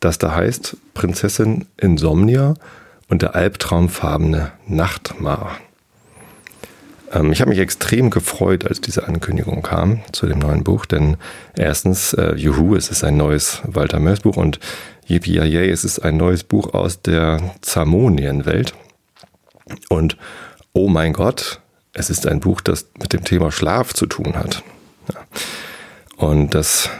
das 0.00 0.18
da 0.18 0.34
heißt 0.34 0.76
Prinzessin 0.94 1.66
Insomnia 1.76 2.54
und 3.08 3.22
der 3.22 3.34
albtraumfarbene 3.34 4.52
Nachtmar. 4.66 5.58
Ähm, 7.12 7.32
ich 7.32 7.40
habe 7.40 7.50
mich 7.50 7.58
extrem 7.58 8.10
gefreut, 8.10 8.66
als 8.66 8.80
diese 8.80 9.06
Ankündigung 9.06 9.62
kam 9.62 10.00
zu 10.12 10.26
dem 10.26 10.38
neuen 10.38 10.64
Buch, 10.64 10.86
denn 10.86 11.16
erstens, 11.56 12.12
äh, 12.12 12.34
juhu, 12.34 12.74
es 12.74 12.90
ist 12.90 13.04
ein 13.04 13.16
neues 13.16 13.62
Walter 13.64 14.00
Mörs 14.00 14.20
Buch 14.20 14.36
und 14.36 14.58
yippie 15.06 15.38
es 15.38 15.84
ist 15.84 16.00
ein 16.00 16.16
neues 16.16 16.44
Buch 16.44 16.74
aus 16.74 17.02
der 17.02 17.54
Zamonienwelt. 17.60 18.74
Und 19.88 20.16
oh 20.72 20.88
mein 20.88 21.12
Gott, 21.12 21.60
es 21.92 22.10
ist 22.10 22.26
ein 22.26 22.40
Buch, 22.40 22.60
das 22.60 22.86
mit 22.98 23.12
dem 23.12 23.24
Thema 23.24 23.50
Schlaf 23.50 23.94
zu 23.94 24.06
tun 24.06 24.36
hat. 24.36 24.62
Ja. 25.12 25.20
Und 26.16 26.54
das 26.54 26.90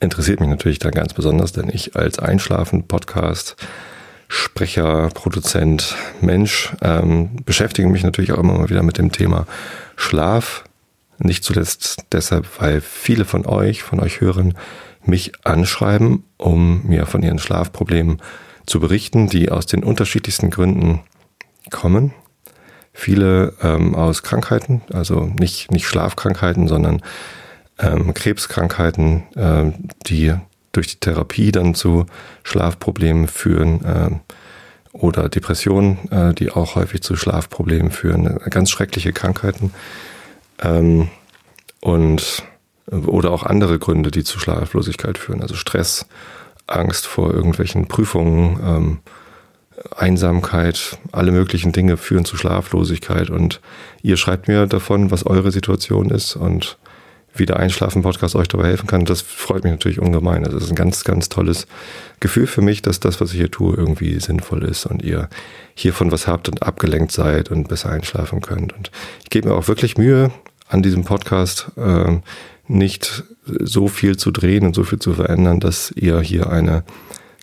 interessiert 0.00 0.40
mich 0.40 0.48
natürlich 0.48 0.78
dann 0.78 0.92
ganz 0.92 1.14
besonders, 1.14 1.52
denn 1.52 1.68
ich 1.68 1.96
als 1.96 2.18
Einschlafen-Podcast 2.18 3.56
Sprecher, 4.28 5.08
Produzent, 5.14 5.96
Mensch, 6.20 6.72
ähm, 6.82 7.36
beschäftige 7.44 7.88
mich 7.88 8.02
natürlich 8.02 8.32
auch 8.32 8.38
immer 8.38 8.58
mal 8.58 8.70
wieder 8.70 8.82
mit 8.82 8.98
dem 8.98 9.12
Thema 9.12 9.46
Schlaf. 9.96 10.64
Nicht 11.18 11.44
zuletzt 11.44 12.04
deshalb, 12.12 12.46
weil 12.60 12.80
viele 12.80 13.24
von 13.24 13.46
euch, 13.46 13.82
von 13.82 14.00
euch 14.00 14.20
Hörern, 14.20 14.54
mich 15.04 15.32
anschreiben, 15.44 16.24
um 16.36 16.86
mir 16.86 17.06
von 17.06 17.22
ihren 17.22 17.38
Schlafproblemen 17.38 18.20
zu 18.66 18.80
berichten, 18.80 19.28
die 19.28 19.50
aus 19.50 19.66
den 19.66 19.84
unterschiedlichsten 19.84 20.50
Gründen 20.50 21.00
kommen. 21.70 22.12
Viele 22.92 23.54
ähm, 23.62 23.94
aus 23.94 24.22
Krankheiten, 24.22 24.82
also 24.92 25.30
nicht, 25.38 25.70
nicht 25.70 25.86
Schlafkrankheiten, 25.86 26.66
sondern 26.66 27.02
ähm, 27.78 28.14
Krebskrankheiten, 28.14 29.22
äh, 29.36 29.72
die 30.06 30.34
durch 30.76 30.88
die 30.88 31.00
Therapie 31.00 31.52
dann 31.52 31.74
zu 31.74 32.06
Schlafproblemen 32.44 33.28
führen 33.28 33.84
äh, 33.84 34.10
oder 34.92 35.28
Depressionen, 35.28 36.10
äh, 36.10 36.34
die 36.34 36.50
auch 36.50 36.74
häufig 36.74 37.02
zu 37.02 37.16
Schlafproblemen 37.16 37.90
führen, 37.90 38.38
ganz 38.50 38.70
schreckliche 38.70 39.12
Krankheiten 39.12 39.72
ähm, 40.62 41.08
und 41.80 42.44
oder 42.88 43.32
auch 43.32 43.42
andere 43.42 43.80
Gründe, 43.80 44.12
die 44.12 44.22
zu 44.22 44.38
Schlaflosigkeit 44.38 45.18
führen, 45.18 45.42
also 45.42 45.56
Stress, 45.56 46.06
Angst 46.68 47.06
vor 47.06 47.34
irgendwelchen 47.34 47.88
Prüfungen, 47.88 48.60
ähm, 48.62 48.98
Einsamkeit, 49.94 50.98
alle 51.12 51.32
möglichen 51.32 51.72
Dinge 51.72 51.96
führen 51.96 52.24
zu 52.24 52.36
Schlaflosigkeit 52.36 53.28
und 53.30 53.60
ihr 54.02 54.16
schreibt 54.16 54.48
mir 54.48 54.66
davon, 54.66 55.10
was 55.10 55.26
eure 55.26 55.52
Situation 55.52 56.10
ist 56.10 56.36
und 56.36 56.78
wie 57.38 57.46
der 57.46 57.58
Einschlafen-Podcast 57.58 58.36
euch 58.36 58.48
dabei 58.48 58.68
helfen 58.68 58.86
kann. 58.86 59.04
Das 59.04 59.20
freut 59.20 59.64
mich 59.64 59.72
natürlich 59.72 60.00
ungemein. 60.00 60.42
Das 60.42 60.54
ist 60.54 60.70
ein 60.70 60.74
ganz, 60.74 61.04
ganz 61.04 61.28
tolles 61.28 61.66
Gefühl 62.20 62.46
für 62.46 62.62
mich, 62.62 62.82
dass 62.82 63.00
das, 63.00 63.20
was 63.20 63.30
ich 63.32 63.38
hier 63.38 63.50
tue, 63.50 63.76
irgendwie 63.76 64.18
sinnvoll 64.20 64.64
ist 64.64 64.86
und 64.86 65.02
ihr 65.02 65.28
hiervon 65.74 66.12
was 66.12 66.26
habt 66.26 66.48
und 66.48 66.62
abgelenkt 66.62 67.12
seid 67.12 67.50
und 67.50 67.68
besser 67.68 67.90
einschlafen 67.90 68.40
könnt. 68.40 68.72
Und 68.72 68.90
ich 69.22 69.30
gebe 69.30 69.48
mir 69.48 69.54
auch 69.54 69.68
wirklich 69.68 69.98
Mühe 69.98 70.30
an 70.68 70.82
diesem 70.82 71.04
Podcast, 71.04 71.70
äh, 71.76 72.18
nicht 72.68 73.24
so 73.44 73.88
viel 73.88 74.16
zu 74.16 74.30
drehen 74.30 74.66
und 74.66 74.74
so 74.74 74.82
viel 74.82 74.98
zu 74.98 75.14
verändern, 75.14 75.60
dass 75.60 75.92
ihr 75.92 76.20
hier 76.20 76.50
eine 76.50 76.84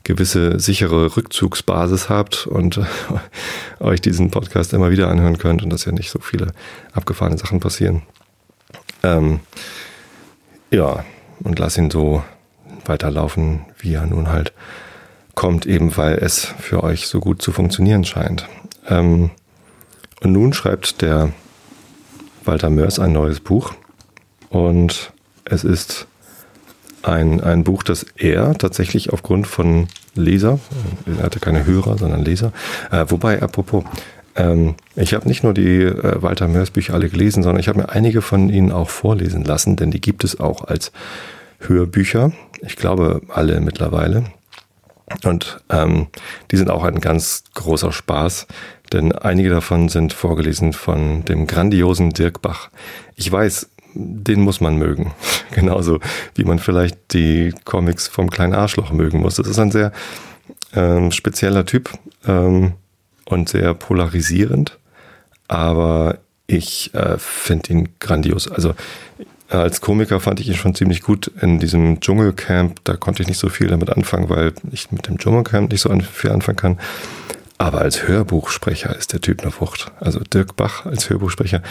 gewisse 0.04 0.60
sichere 0.60 1.16
Rückzugsbasis 1.16 2.10
habt 2.10 2.46
und 2.48 2.82
euch 3.80 4.02
diesen 4.02 4.32
Podcast 4.32 4.74
immer 4.74 4.92
wieder 4.92 5.10
anhören 5.10 5.38
könnt 5.38 5.64
und 5.64 5.70
dass 5.70 5.86
ja 5.86 5.92
nicht 5.92 6.12
so 6.12 6.20
viele 6.20 6.52
abgefahrene 6.92 7.38
Sachen 7.38 7.60
passieren. 7.60 8.02
Ähm, 9.04 9.42
ja, 10.72 11.06
und 11.44 11.60
lass 11.60 11.78
ihn 11.78 11.92
so 11.92 12.24
weiterlaufen, 12.86 13.66
wie 13.78 13.94
er 13.94 14.06
nun 14.06 14.30
halt 14.30 14.54
kommt, 15.36 15.66
eben 15.66 15.96
weil 15.98 16.16
es 16.16 16.46
für 16.46 16.84
euch 16.84 17.08
so 17.08 17.20
gut 17.20 17.42
zu 17.42 17.52
funktionieren 17.52 18.06
scheint. 18.06 18.48
Ähm, 18.88 19.32
und 20.22 20.32
nun 20.32 20.54
schreibt 20.54 21.02
der 21.02 21.32
Walter 22.46 22.70
Mörs 22.70 23.00
ein 23.00 23.12
neues 23.14 23.40
Buch 23.40 23.74
und 24.50 25.12
es 25.46 25.64
ist 25.64 26.08
ein, 27.02 27.42
ein 27.42 27.64
Buch, 27.64 27.84
das 27.84 28.06
er 28.16 28.58
tatsächlich 28.58 29.12
aufgrund 29.12 29.48
von 29.48 29.88
Leser, 30.16 30.60
er 31.06 31.24
hatte 31.24 31.40
keine 31.40 31.66
Hörer, 31.66 31.98
sondern 31.98 32.24
Leser, 32.24 32.54
äh, 32.92 33.06
wobei, 33.10 33.42
apropos, 33.42 33.84
Ähm, 34.36 34.76
ich 34.96 35.14
habe 35.14 35.28
nicht 35.28 35.44
nur 35.44 35.54
die 35.54 35.84
äh, 35.84 36.22
Walter 36.22 36.48
Mörs 36.48 36.72
Bücher 36.72 36.94
alle 36.94 37.10
gelesen, 37.10 37.44
sondern 37.44 37.60
ich 37.60 37.68
habe 37.68 37.80
mir 37.80 37.90
einige 37.90 38.22
von 38.22 38.50
ihnen 38.50 38.72
auch 38.72 38.90
vorlesen 38.90 39.44
lassen, 39.44 39.76
denn 39.76 39.92
die 39.92 40.02
gibt 40.02 40.24
es 40.24 40.40
auch 40.40 40.66
als 40.66 40.92
Hörbücher. 41.60 42.32
Ich 42.62 42.76
glaube 42.76 43.22
alle 43.30 43.62
mittlerweile. 43.62 44.26
Und 45.24 45.60
ähm, 45.70 46.08
die 46.52 46.58
sind 46.58 46.70
auch 46.70 46.84
ein 46.84 47.00
ganz 47.00 47.44
großer 47.54 47.92
Spaß, 47.92 48.48
denn 48.92 49.12
einige 49.12 49.50
davon 49.50 49.90
sind 49.90 50.14
vorgelesen 50.14 50.74
von 50.74 51.26
dem 51.26 51.46
grandiosen 51.46 52.12
Dirk 52.12 52.42
Bach. 52.42 52.70
Ich 53.16 53.32
weiß, 53.32 53.70
den 53.94 54.42
muss 54.42 54.62
man 54.62 54.78
mögen. 54.78 55.14
Genauso 55.52 56.00
wie 56.36 56.46
man 56.46 56.60
vielleicht 56.60 57.14
die 57.14 57.54
Comics 57.66 58.08
vom 58.08 58.30
kleinen 58.30 58.54
Arschloch 58.54 58.92
mögen 58.92 59.20
muss. 59.20 59.36
Das 59.36 59.48
ist 59.48 59.60
ein 59.60 59.72
sehr 59.72 59.92
ähm, 60.74 61.12
spezieller 61.12 61.66
Typ 61.66 61.92
ähm, 62.26 62.74
und 63.34 63.50
sehr 63.50 63.74
polarisierend. 63.74 64.78
Aber 65.48 66.20
ich 66.48 66.94
äh, 66.94 67.18
finde 67.18 67.74
ihn 67.74 67.90
grandios. 68.00 68.50
Also 68.50 68.74
als 69.50 69.82
Komiker 69.82 70.20
fand 70.20 70.40
ich 70.40 70.48
ihn 70.48 70.56
schon 70.56 70.74
ziemlich 70.74 71.02
gut 71.02 71.32
in 71.42 71.60
diesem 71.60 72.00
Dschungelcamp. 72.00 72.80
Da 72.84 72.96
konnte 72.96 73.22
ich 73.22 73.28
nicht 73.28 73.38
so 73.38 73.50
viel 73.50 73.68
damit 73.68 73.90
anfangen, 73.90 74.30
weil 74.30 74.54
ich 74.72 74.92
mit 74.92 75.08
dem 75.08 75.18
Dschungelcamp 75.18 75.72
nicht 75.72 75.82
so 75.82 75.96
viel 76.00 76.32
anfangen 76.32 76.58
kann. 76.58 76.80
Aber 77.58 77.82
als 77.82 78.08
Hörbuchsprecher 78.08 78.96
ist 78.96 79.14
der 79.14 79.22
Typ 79.22 79.42
eine 79.42 79.52
Frucht. 79.52 79.92
Also 80.00 80.20
Dirk 80.20 80.56
Bach 80.56 80.86
als 80.86 81.10
Hörbuchsprecher, 81.10 81.62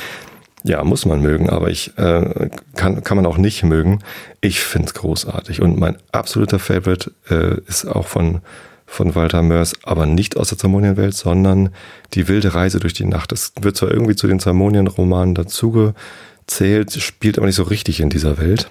ja, 0.62 0.82
muss 0.84 1.04
man 1.06 1.20
mögen, 1.20 1.50
aber 1.50 1.70
ich 1.70 1.98
äh, 1.98 2.50
kann, 2.76 3.02
kann 3.02 3.16
man 3.16 3.26
auch 3.26 3.36
nicht 3.36 3.64
mögen. 3.64 3.98
Ich 4.40 4.60
finde 4.60 4.86
es 4.86 4.94
großartig. 4.94 5.60
Und 5.60 5.78
mein 5.78 5.96
absoluter 6.12 6.60
Favorite 6.60 7.10
äh, 7.28 7.60
ist 7.66 7.84
auch 7.84 8.06
von, 8.06 8.42
von 8.92 9.14
Walter 9.14 9.40
Mörs, 9.40 9.72
aber 9.84 10.04
nicht 10.04 10.36
aus 10.36 10.50
der 10.50 10.58
Zermonienwelt, 10.58 11.14
sondern 11.14 11.70
Die 12.12 12.28
wilde 12.28 12.54
Reise 12.54 12.78
durch 12.78 12.92
die 12.92 13.06
Nacht. 13.06 13.32
Das 13.32 13.54
wird 13.58 13.74
zwar 13.74 13.90
irgendwie 13.90 14.14
zu 14.14 14.26
den 14.26 14.38
Zermonien-Romanen 14.38 15.34
dazugezählt, 15.34 16.92
spielt 16.92 17.38
aber 17.38 17.46
nicht 17.46 17.56
so 17.56 17.62
richtig 17.62 18.00
in 18.00 18.10
dieser 18.10 18.36
Welt, 18.36 18.70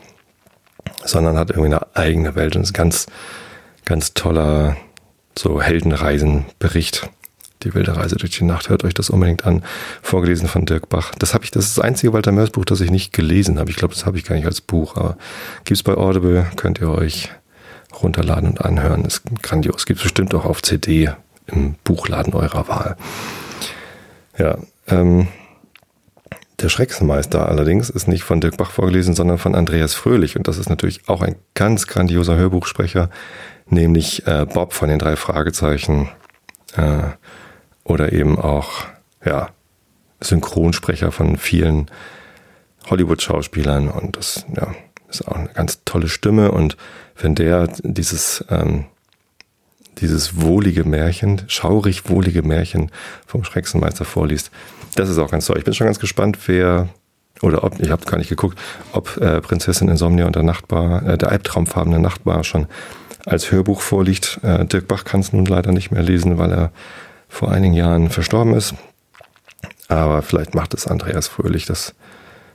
sondern 1.03 1.39
hat 1.39 1.49
irgendwie 1.49 1.73
eine 1.73 1.95
eigene 1.95 2.35
Welt 2.35 2.55
und 2.55 2.61
ist 2.61 2.73
ganz, 2.73 3.07
ganz 3.85 4.13
toller 4.13 4.77
so 5.37 5.59
Heldenreisenbericht. 5.59 7.09
Die 7.63 7.73
wilde 7.73 7.95
Reise 7.95 8.15
durch 8.15 8.37
die 8.37 8.43
Nacht. 8.43 8.69
Hört 8.69 8.83
euch 8.83 8.93
das 8.93 9.09
unbedingt 9.09 9.45
an. 9.45 9.63
Vorgelesen 10.03 10.47
von 10.47 10.67
Dirk 10.67 10.89
Bach. 10.89 11.13
Das 11.17 11.33
habe 11.33 11.45
ich, 11.45 11.51
das 11.51 11.65
ist 11.65 11.77
das 11.77 11.83
einzige 11.83 12.13
Walter 12.13 12.31
Mörs 12.31 12.51
Buch, 12.51 12.65
das 12.65 12.81
ich 12.81 12.91
nicht 12.91 13.11
gelesen 13.11 13.57
habe. 13.57 13.71
Ich 13.71 13.75
glaube, 13.75 13.95
das 13.95 14.05
habe 14.05 14.19
ich 14.19 14.23
gar 14.23 14.35
nicht 14.35 14.45
als 14.45 14.61
Buch, 14.61 14.97
aber 14.97 15.17
gibt's 15.63 15.81
bei 15.81 15.95
Audible, 15.95 16.45
könnt 16.57 16.79
ihr 16.79 16.89
euch 16.89 17.31
runterladen 17.93 18.49
und 18.49 18.61
anhören. 18.61 19.05
Ist 19.05 19.23
grandios. 19.41 19.85
Gibt's 19.85 20.03
bestimmt 20.03 20.33
auch 20.33 20.45
auf 20.45 20.61
CD 20.61 21.11
im 21.47 21.75
Buchladen 21.83 22.33
eurer 22.33 22.67
Wahl. 22.67 22.97
Ja, 24.37 24.57
ähm, 24.87 25.27
der 26.59 26.69
Schrecksmeister 26.69 27.49
allerdings 27.49 27.89
ist 27.89 28.07
nicht 28.07 28.23
von 28.23 28.39
Dirk 28.39 28.57
Bach 28.57 28.71
vorgelesen, 28.71 29.15
sondern 29.15 29.39
von 29.39 29.55
Andreas 29.55 29.95
Fröhlich. 29.95 30.37
Und 30.37 30.47
das 30.47 30.57
ist 30.57 30.69
natürlich 30.69 31.07
auch 31.07 31.21
ein 31.21 31.35
ganz 31.55 31.87
grandioser 31.87 32.35
Hörbuchsprecher, 32.35 33.09
nämlich 33.67 34.27
äh, 34.27 34.45
Bob 34.45 34.73
von 34.73 34.89
den 34.89 34.99
drei 34.99 35.15
Fragezeichen. 35.15 36.09
Äh, 36.75 37.09
oder 37.83 38.13
eben 38.13 38.39
auch, 38.39 38.85
ja, 39.25 39.49
Synchronsprecher 40.19 41.11
von 41.11 41.37
vielen 41.37 41.89
Hollywood-Schauspielern 42.89 43.89
und 43.89 44.17
das, 44.17 44.45
ja, 44.55 44.73
ist 45.11 45.27
auch 45.27 45.35
eine 45.35 45.49
ganz 45.49 45.79
tolle 45.85 46.07
Stimme 46.07 46.51
und 46.51 46.77
wenn 47.17 47.35
der 47.35 47.67
dieses, 47.83 48.43
ähm, 48.49 48.85
dieses 49.99 50.41
wohlige 50.41 50.83
Märchen, 50.83 51.43
schaurig 51.47 52.09
wohlige 52.09 52.41
Märchen 52.41 52.91
vom 53.27 53.43
Schrecksenmeister 53.43 54.05
vorliest, 54.05 54.51
das 54.95 55.09
ist 55.09 55.19
auch 55.19 55.31
ganz 55.31 55.45
toll. 55.45 55.57
Ich 55.57 55.65
bin 55.65 55.73
schon 55.73 55.85
ganz 55.85 55.99
gespannt, 55.99 56.37
wer 56.47 56.89
oder 57.41 57.63
ob, 57.63 57.79
ich 57.79 57.89
habe 57.89 58.05
gar 58.05 58.17
nicht 58.17 58.29
geguckt, 58.29 58.57
ob 58.91 59.17
äh, 59.17 59.41
Prinzessin 59.41 59.87
Insomnia 59.87 60.25
und 60.25 60.35
der 60.35 60.43
Nachtbar, 60.43 61.05
äh, 61.05 61.17
der 61.17 61.29
albtraumfarbene 61.29 61.99
Nachtbar 61.99 62.43
schon 62.43 62.67
als 63.25 63.51
Hörbuch 63.51 63.81
vorliegt. 63.81 64.39
Äh, 64.43 64.65
Dirk 64.65 64.87
Bach 64.87 65.05
kann 65.05 65.21
es 65.21 65.33
nun 65.33 65.45
leider 65.45 65.71
nicht 65.71 65.91
mehr 65.91 66.03
lesen, 66.03 66.37
weil 66.37 66.51
er 66.51 66.71
vor 67.27 67.51
einigen 67.51 67.73
Jahren 67.73 68.09
verstorben 68.09 68.53
ist. 68.53 68.75
Aber 69.87 70.21
vielleicht 70.21 70.55
macht 70.55 70.73
es 70.73 70.87
Andreas 70.87 71.27
Fröhlich. 71.27 71.65
Das 71.65 71.95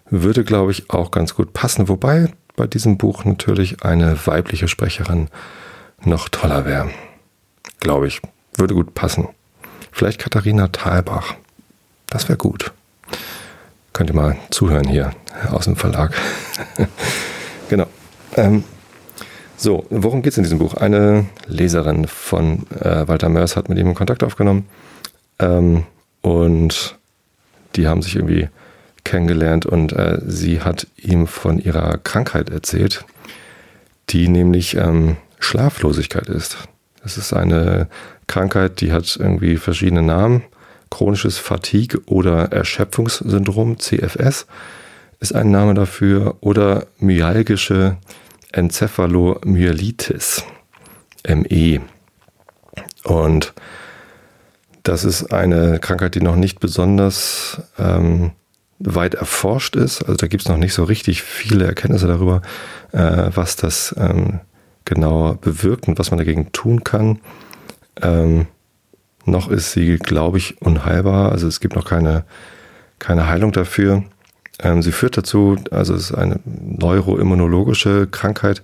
würde, 0.08 0.44
glaube 0.44 0.70
ich, 0.70 0.90
auch 0.90 1.10
ganz 1.10 1.34
gut 1.34 1.52
passen. 1.52 1.88
Wobei 1.88 2.30
bei 2.56 2.66
diesem 2.66 2.96
Buch 2.96 3.24
natürlich 3.24 3.84
eine 3.84 4.26
weibliche 4.26 4.66
Sprecherin 4.66 5.28
noch 6.02 6.28
toller 6.28 6.64
wäre. 6.64 6.90
Glaube 7.80 8.08
ich. 8.08 8.20
Würde 8.56 8.74
gut 8.74 8.94
passen. 8.94 9.28
Vielleicht 9.92 10.18
Katharina 10.18 10.68
Thalbach. 10.68 11.34
Das 12.06 12.28
wäre 12.28 12.38
gut. 12.38 12.72
Könnt 13.92 14.10
ihr 14.10 14.16
mal 14.16 14.36
zuhören 14.50 14.88
hier 14.88 15.12
aus 15.50 15.66
dem 15.66 15.76
Verlag. 15.76 16.14
genau. 17.68 17.86
Ähm, 18.34 18.64
so, 19.58 19.86
worum 19.90 20.22
geht 20.22 20.32
es 20.32 20.38
in 20.38 20.44
diesem 20.44 20.58
Buch? 20.58 20.74
Eine 20.74 21.26
Leserin 21.46 22.06
von 22.06 22.66
äh, 22.80 23.08
Walter 23.08 23.28
Mörs 23.28 23.56
hat 23.56 23.68
mit 23.68 23.78
ihm 23.78 23.94
Kontakt 23.94 24.22
aufgenommen 24.22 24.66
ähm, 25.38 25.84
und 26.20 26.98
die 27.74 27.86
haben 27.86 28.02
sich 28.02 28.16
irgendwie 28.16 28.48
kennengelernt 29.06 29.64
und 29.64 29.92
äh, 29.92 30.20
sie 30.26 30.60
hat 30.60 30.86
ihm 30.96 31.26
von 31.26 31.58
ihrer 31.58 31.96
Krankheit 31.96 32.50
erzählt, 32.50 33.04
die 34.10 34.28
nämlich 34.28 34.76
ähm, 34.76 35.16
Schlaflosigkeit 35.38 36.28
ist. 36.28 36.58
Das 37.02 37.16
ist 37.16 37.32
eine 37.32 37.88
Krankheit, 38.26 38.80
die 38.80 38.92
hat 38.92 39.16
irgendwie 39.16 39.56
verschiedene 39.56 40.02
Namen. 40.02 40.42
Chronisches 40.90 41.38
Fatigue 41.38 42.00
oder 42.06 42.52
Erschöpfungssyndrom, 42.52 43.78
CFS, 43.78 44.46
ist 45.20 45.34
ein 45.34 45.50
Name 45.50 45.74
dafür, 45.74 46.36
oder 46.40 46.86
myalgische 46.98 47.96
Enzephalomyelitis, 48.52 50.44
ME. 51.28 51.80
Und 53.04 53.54
das 54.82 55.04
ist 55.04 55.32
eine 55.32 55.78
Krankheit, 55.80 56.14
die 56.14 56.20
noch 56.20 56.36
nicht 56.36 56.60
besonders 56.60 57.60
ähm, 57.78 58.32
weit 58.78 59.14
erforscht 59.14 59.76
ist. 59.76 60.02
Also 60.02 60.16
da 60.16 60.26
gibt 60.26 60.42
es 60.42 60.48
noch 60.48 60.56
nicht 60.56 60.74
so 60.74 60.84
richtig 60.84 61.22
viele 61.22 61.66
Erkenntnisse 61.66 62.06
darüber, 62.06 62.42
äh, 62.92 63.30
was 63.34 63.56
das 63.56 63.94
ähm, 63.98 64.40
genau 64.84 65.34
bewirkt 65.34 65.88
und 65.88 65.98
was 65.98 66.10
man 66.10 66.18
dagegen 66.18 66.52
tun 66.52 66.84
kann. 66.84 67.20
Ähm, 68.02 68.46
noch 69.24 69.48
ist 69.48 69.72
sie, 69.72 69.96
glaube 69.96 70.38
ich, 70.38 70.60
unheilbar. 70.62 71.32
Also 71.32 71.48
es 71.48 71.60
gibt 71.60 71.74
noch 71.74 71.84
keine, 71.84 72.24
keine 72.98 73.28
Heilung 73.28 73.52
dafür. 73.52 74.04
Ähm, 74.60 74.82
sie 74.82 74.92
führt 74.92 75.16
dazu, 75.16 75.56
also 75.70 75.94
es 75.94 76.10
ist 76.10 76.14
eine 76.14 76.40
neuroimmunologische 76.44 78.06
Krankheit, 78.06 78.62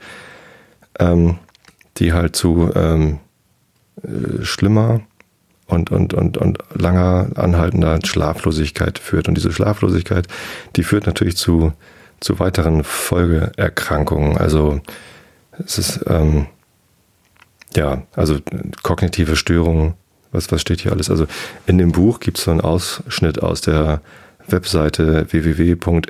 ähm, 0.98 1.38
die 1.98 2.12
halt 2.12 2.36
zu 2.36 2.70
ähm, 2.74 3.18
äh, 4.02 4.44
schlimmer 4.44 5.00
und, 5.66 5.90
und, 5.90 6.14
und, 6.14 6.36
und 6.36 6.58
langer 6.74 7.28
anhaltender 7.36 7.98
Schlaflosigkeit 8.04 8.98
führt. 8.98 9.28
Und 9.28 9.36
diese 9.36 9.52
Schlaflosigkeit, 9.52 10.28
die 10.76 10.82
führt 10.82 11.06
natürlich 11.06 11.36
zu, 11.36 11.72
zu 12.20 12.38
weiteren 12.38 12.84
Folgeerkrankungen. 12.84 14.36
Also 14.36 14.80
es 15.64 15.78
ist 15.78 16.00
ähm, 16.06 16.46
ja, 17.76 18.02
also 18.14 18.38
kognitive 18.82 19.36
Störungen. 19.36 19.94
Was, 20.30 20.50
was 20.50 20.60
steht 20.62 20.80
hier 20.80 20.92
alles? 20.92 21.10
Also 21.10 21.26
in 21.66 21.78
dem 21.78 21.92
Buch 21.92 22.20
gibt 22.20 22.38
es 22.38 22.44
so 22.44 22.50
einen 22.50 22.60
Ausschnitt 22.62 23.42
aus 23.42 23.60
der 23.60 24.00
Webseite 24.48 25.26
www.mecfs.de. 25.30 26.06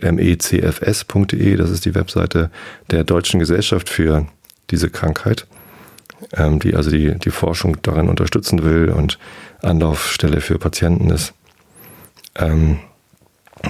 Das 1.56 1.70
ist 1.70 1.84
die 1.84 1.94
Webseite 1.94 2.50
der 2.90 3.04
Deutschen 3.04 3.40
Gesellschaft 3.40 3.88
für 3.88 4.26
diese 4.70 4.90
Krankheit, 4.90 5.46
ähm, 6.32 6.58
die 6.58 6.74
also 6.74 6.90
die, 6.90 7.18
die 7.18 7.30
Forschung 7.30 7.80
darin 7.82 8.08
unterstützen 8.08 8.64
will 8.64 8.90
und 8.90 9.18
Anlaufstelle 9.62 10.40
für 10.40 10.58
Patienten 10.58 11.10
ist. 11.10 11.34
Ähm, 12.34 12.78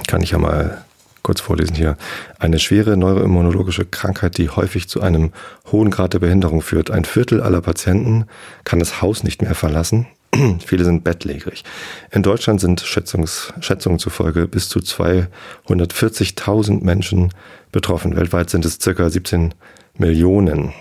kann 0.07 0.21
ich 0.21 0.31
ja 0.31 0.37
mal 0.37 0.83
kurz 1.21 1.39
vorlesen 1.39 1.75
hier. 1.75 1.97
Eine 2.39 2.59
schwere 2.59 2.97
neuroimmunologische 2.97 3.85
Krankheit, 3.85 4.37
die 4.37 4.49
häufig 4.49 4.89
zu 4.89 5.01
einem 5.01 5.31
hohen 5.71 5.89
Grad 5.89 6.13
der 6.13 6.19
Behinderung 6.19 6.61
führt. 6.61 6.91
Ein 6.91 7.05
Viertel 7.05 7.41
aller 7.41 7.61
Patienten 7.61 8.25
kann 8.63 8.79
das 8.79 9.01
Haus 9.01 9.23
nicht 9.23 9.41
mehr 9.41 9.55
verlassen 9.55 10.07
Viele 10.65 10.83
sind 10.83 11.03
bettlägerig. 11.03 11.63
In 12.11 12.23
Deutschland 12.23 12.59
sind 12.61 12.81
Schätzungs 12.81 13.53
Schätzungen 13.59 13.99
zufolge 13.99 14.47
bis 14.47 14.69
zu 14.69 14.79
240.000 14.79 16.83
Menschen 16.83 17.29
betroffen. 17.71 18.15
Weltweit 18.15 18.49
sind 18.49 18.65
es 18.65 18.79
circa 18.81 19.07
17 19.09 19.53
Millionen. 19.97 20.73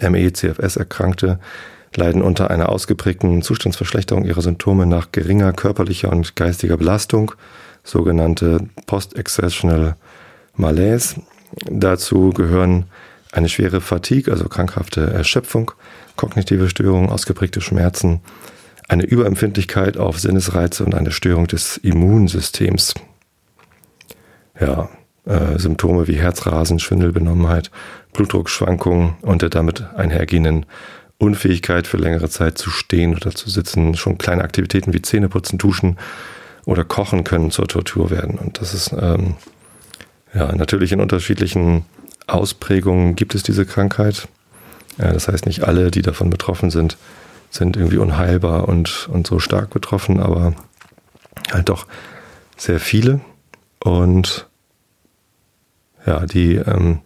ME-CFS-Erkrankte 0.00 1.38
leiden 1.94 2.22
unter 2.22 2.50
einer 2.50 2.68
ausgeprägten 2.68 3.42
Zustandsverschlechterung 3.42 4.24
ihrer 4.24 4.42
Symptome 4.42 4.86
nach 4.86 5.12
geringer 5.12 5.52
körperlicher 5.52 6.10
und 6.10 6.36
geistiger 6.36 6.76
Belastung, 6.76 7.32
sogenannte 7.82 8.68
Post-Exertional 8.86 9.96
Malaise. 10.54 11.16
Dazu 11.68 12.30
gehören 12.30 12.86
eine 13.32 13.48
schwere 13.48 13.80
Fatigue, 13.80 14.32
also 14.32 14.48
krankhafte 14.48 15.12
Erschöpfung, 15.12 15.72
kognitive 16.16 16.68
Störungen, 16.68 17.10
ausgeprägte 17.10 17.60
Schmerzen, 17.60 18.20
eine 18.88 19.04
Überempfindlichkeit 19.04 19.96
auf 19.96 20.18
Sinnesreize 20.18 20.84
und 20.84 20.94
eine 20.94 21.12
Störung 21.12 21.46
des 21.46 21.76
Immunsystems. 21.76 22.94
Ja, 24.60 24.88
äh, 25.26 25.58
Symptome 25.58 26.08
wie 26.08 26.16
Herzrasen, 26.16 26.78
Schwindelbenommenheit, 26.78 27.70
Blutdruckschwankungen 28.12 29.14
und 29.22 29.42
der 29.42 29.50
damit 29.50 29.84
einhergehenden 29.94 30.66
Unfähigkeit 31.18 31.86
für 31.86 31.98
längere 31.98 32.30
Zeit 32.30 32.58
zu 32.58 32.70
stehen 32.70 33.14
oder 33.14 33.30
zu 33.30 33.50
sitzen. 33.50 33.94
Schon 33.94 34.18
kleine 34.18 34.42
Aktivitäten 34.42 34.92
wie 34.92 35.02
Zähneputzen, 35.02 35.58
Duschen 35.58 35.98
oder 36.64 36.84
Kochen 36.84 37.24
können 37.24 37.50
zur 37.50 37.68
Tortur 37.68 38.10
werden. 38.10 38.38
Und 38.38 38.60
das 38.60 38.74
ist 38.74 38.94
ähm, 38.98 39.34
ja 40.34 40.54
natürlich 40.54 40.92
in 40.92 41.00
unterschiedlichen 41.00 41.84
Ausprägungen 42.26 43.16
gibt 43.16 43.34
es 43.34 43.42
diese 43.42 43.66
Krankheit. 43.66 44.28
Ja, 44.98 45.12
das 45.12 45.28
heißt, 45.28 45.46
nicht 45.46 45.64
alle, 45.64 45.90
die 45.90 46.02
davon 46.02 46.30
betroffen 46.30 46.70
sind, 46.70 46.96
sind 47.50 47.76
irgendwie 47.76 47.98
unheilbar 47.98 48.68
und, 48.68 49.08
und 49.12 49.26
so 49.26 49.38
stark 49.38 49.70
betroffen, 49.70 50.20
aber 50.20 50.54
halt 51.52 51.68
doch 51.68 51.86
sehr 52.56 52.80
viele. 52.80 53.20
Und 53.82 54.49
ja, 56.06 56.26
die, 56.26 56.56
ähm, 56.56 57.00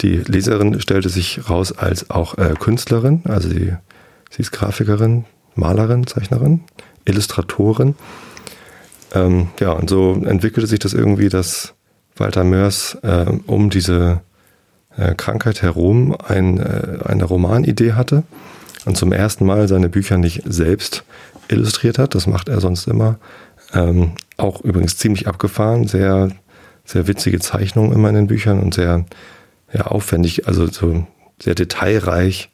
die 0.00 0.16
Leserin 0.16 0.80
stellte 0.80 1.08
sich 1.08 1.48
raus 1.48 1.72
als 1.72 2.10
auch 2.10 2.38
äh, 2.38 2.54
Künstlerin, 2.58 3.22
also 3.24 3.48
sie, 3.48 3.74
sie 4.30 4.42
ist 4.42 4.52
Grafikerin, 4.52 5.24
Malerin, 5.54 6.06
Zeichnerin, 6.06 6.64
Illustratorin. 7.04 7.94
Ähm, 9.14 9.48
ja, 9.60 9.72
und 9.72 9.88
so 9.88 10.20
entwickelte 10.24 10.66
sich 10.66 10.80
das 10.80 10.92
irgendwie, 10.92 11.28
dass 11.28 11.74
Walter 12.16 12.44
Mörs 12.44 12.96
äh, 13.02 13.26
um 13.46 13.70
diese 13.70 14.20
äh, 14.96 15.14
Krankheit 15.14 15.62
herum 15.62 16.16
ein, 16.26 16.58
äh, 16.58 16.98
eine 17.04 17.24
Romanidee 17.24 17.92
hatte 17.92 18.24
und 18.84 18.96
zum 18.96 19.12
ersten 19.12 19.46
Mal 19.46 19.68
seine 19.68 19.88
Bücher 19.88 20.18
nicht 20.18 20.42
selbst 20.44 21.04
illustriert 21.48 21.98
hat. 21.98 22.14
Das 22.14 22.26
macht 22.26 22.48
er 22.48 22.60
sonst 22.60 22.86
immer. 22.86 23.18
Ähm, 23.72 24.12
auch 24.36 24.60
übrigens 24.62 24.96
ziemlich 24.96 25.26
abgefahren, 25.26 25.86
sehr, 25.86 26.30
sehr 26.84 27.06
witzige 27.06 27.40
Zeichnungen 27.40 27.92
immer 27.92 28.08
in 28.08 28.14
den 28.14 28.26
Büchern 28.26 28.60
und 28.60 28.74
sehr 28.74 29.04
ja, 29.72 29.82
aufwendig, 29.82 30.46
also 30.46 30.66
so 30.66 31.06
sehr 31.40 31.54
detailreich. 31.54 32.50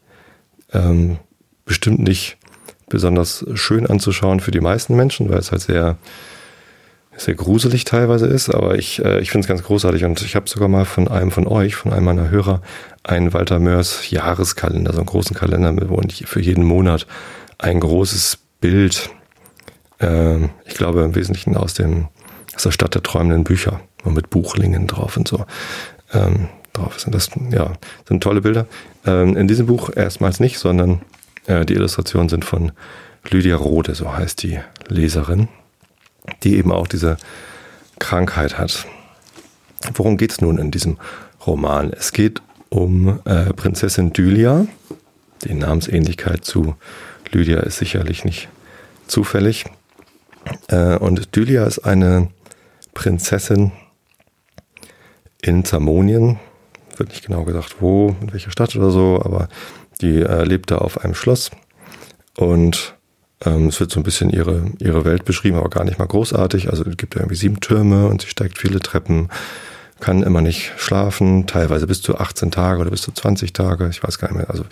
Ähm, 0.72 1.18
bestimmt 1.64 2.00
nicht 2.00 2.36
besonders 2.88 3.44
schön 3.54 3.86
anzuschauen 3.86 4.40
für 4.40 4.50
die 4.50 4.60
meisten 4.60 4.96
Menschen, 4.96 5.28
weil 5.30 5.38
es 5.38 5.52
halt 5.52 5.62
sehr 5.62 5.96
sehr 7.16 7.34
gruselig 7.34 7.84
teilweise 7.84 8.26
ist, 8.26 8.48
aber 8.48 8.76
ich, 8.76 9.04
äh, 9.04 9.20
ich 9.20 9.30
finde 9.30 9.44
es 9.44 9.48
ganz 9.48 9.62
großartig 9.62 10.04
und 10.04 10.22
ich 10.22 10.36
habe 10.36 10.48
sogar 10.48 10.68
mal 10.68 10.84
von 10.84 11.08
einem 11.08 11.30
von 11.30 11.46
euch, 11.46 11.74
von 11.74 11.92
einem 11.92 12.04
meiner 12.04 12.30
Hörer, 12.30 12.62
einen 13.02 13.32
Walter 13.32 13.58
Mörs 13.58 14.10
Jahreskalender, 14.10 14.92
so 14.92 14.98
einen 14.98 15.06
großen 15.06 15.36
Kalender, 15.36 15.74
wo 15.88 16.00
ich 16.00 16.26
für 16.26 16.40
jeden 16.40 16.64
Monat 16.64 17.06
ein 17.58 17.80
großes 17.80 18.38
Bild, 18.60 19.10
äh, 19.98 20.38
ich 20.64 20.74
glaube 20.74 21.02
im 21.02 21.14
Wesentlichen 21.14 21.56
aus 21.56 21.74
dem 21.74 22.08
aus 22.54 22.64
der 22.64 22.72
Stadt 22.72 22.94
der 22.94 23.02
träumenden 23.02 23.44
Bücher, 23.44 23.80
mit 24.04 24.30
Buchlingen 24.30 24.86
drauf 24.86 25.16
und 25.16 25.28
so. 25.28 25.44
Ähm, 26.12 26.48
drauf 26.72 26.98
sind 27.00 27.14
das, 27.14 27.30
ja, 27.50 27.72
sind 28.08 28.22
tolle 28.22 28.40
Bilder. 28.40 28.66
Ähm, 29.04 29.36
in 29.36 29.48
diesem 29.48 29.66
Buch 29.66 29.90
erstmals 29.94 30.40
nicht, 30.40 30.58
sondern 30.58 31.02
äh, 31.46 31.64
die 31.64 31.74
Illustrationen 31.74 32.28
sind 32.28 32.44
von 32.44 32.72
Lydia 33.28 33.56
Rode, 33.56 33.94
so 33.94 34.12
heißt 34.12 34.42
die 34.42 34.60
Leserin 34.88 35.48
die 36.42 36.56
eben 36.56 36.72
auch 36.72 36.86
diese 36.86 37.16
Krankheit 37.98 38.58
hat. 38.58 38.86
Worum 39.94 40.16
geht 40.16 40.32
es 40.32 40.40
nun 40.40 40.58
in 40.58 40.70
diesem 40.70 40.98
Roman? 41.46 41.92
Es 41.92 42.12
geht 42.12 42.42
um 42.68 43.20
äh, 43.24 43.52
Prinzessin 43.52 44.12
Dylia. 44.12 44.66
Die 45.44 45.54
Namensähnlichkeit 45.54 46.44
zu 46.44 46.74
Lydia 47.30 47.60
ist 47.60 47.78
sicherlich 47.78 48.24
nicht 48.24 48.48
zufällig. 49.06 49.64
Äh, 50.68 50.96
und 50.96 51.34
Dylia 51.34 51.64
ist 51.64 51.80
eine 51.80 52.28
Prinzessin 52.94 53.72
in 55.42 55.64
Zamonien. 55.64 56.38
Wird 56.96 57.10
nicht 57.10 57.26
genau 57.26 57.44
gesagt, 57.44 57.76
wo, 57.80 58.14
in 58.20 58.32
welcher 58.32 58.50
Stadt 58.50 58.76
oder 58.76 58.90
so, 58.90 59.20
aber 59.24 59.48
die 60.00 60.20
äh, 60.20 60.44
lebt 60.44 60.70
da 60.70 60.78
auf 60.78 61.02
einem 61.02 61.14
Schloss 61.14 61.50
und 62.36 62.94
ähm, 63.44 63.68
es 63.68 63.80
wird 63.80 63.90
so 63.90 64.00
ein 64.00 64.02
bisschen 64.02 64.30
ihre, 64.30 64.64
ihre 64.78 65.04
Welt 65.04 65.24
beschrieben, 65.24 65.56
aber 65.56 65.70
gar 65.70 65.84
nicht 65.84 65.98
mal 65.98 66.06
großartig. 66.06 66.68
Also 66.70 66.84
es 66.84 66.96
gibt 66.96 67.16
irgendwie 67.16 67.36
sieben 67.36 67.60
Türme 67.60 68.06
und 68.06 68.22
sie 68.22 68.28
steigt 68.28 68.58
viele 68.58 68.80
Treppen, 68.80 69.28
kann 69.98 70.22
immer 70.22 70.40
nicht 70.40 70.72
schlafen, 70.76 71.46
teilweise 71.46 71.86
bis 71.86 72.02
zu 72.02 72.18
18 72.18 72.50
Tage 72.50 72.80
oder 72.80 72.90
bis 72.90 73.02
zu 73.02 73.12
20 73.12 73.52
Tage, 73.52 73.88
ich 73.88 74.02
weiß 74.02 74.18
gar 74.18 74.28
nicht 74.28 74.38
mehr. 74.38 74.50
Also 74.50 74.64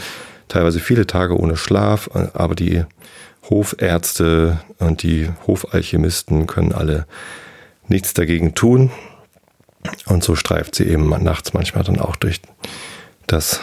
teilweise 0.49 0.81
viele 0.81 1.07
Tage 1.07 1.39
ohne 1.39 1.57
Schlaf, 1.57 2.11
aber 2.35 2.55
die 2.55 2.85
Hofärzte 3.49 4.61
und 4.79 5.03
die 5.03 5.31
Hofalchemisten 5.47 6.47
können 6.47 6.73
alle 6.73 7.07
nichts 7.89 8.15
dagegen 8.15 8.55
tun. 8.55 8.91
Und 10.07 10.25
so 10.25 10.37
streift 10.37 10.75
sie 10.75 10.85
eben 10.85 11.09
nachts 11.23 11.53
manchmal 11.55 11.85
dann 11.85 12.01
auch 12.01 12.17
durch 12.17 12.41
das 13.27 13.61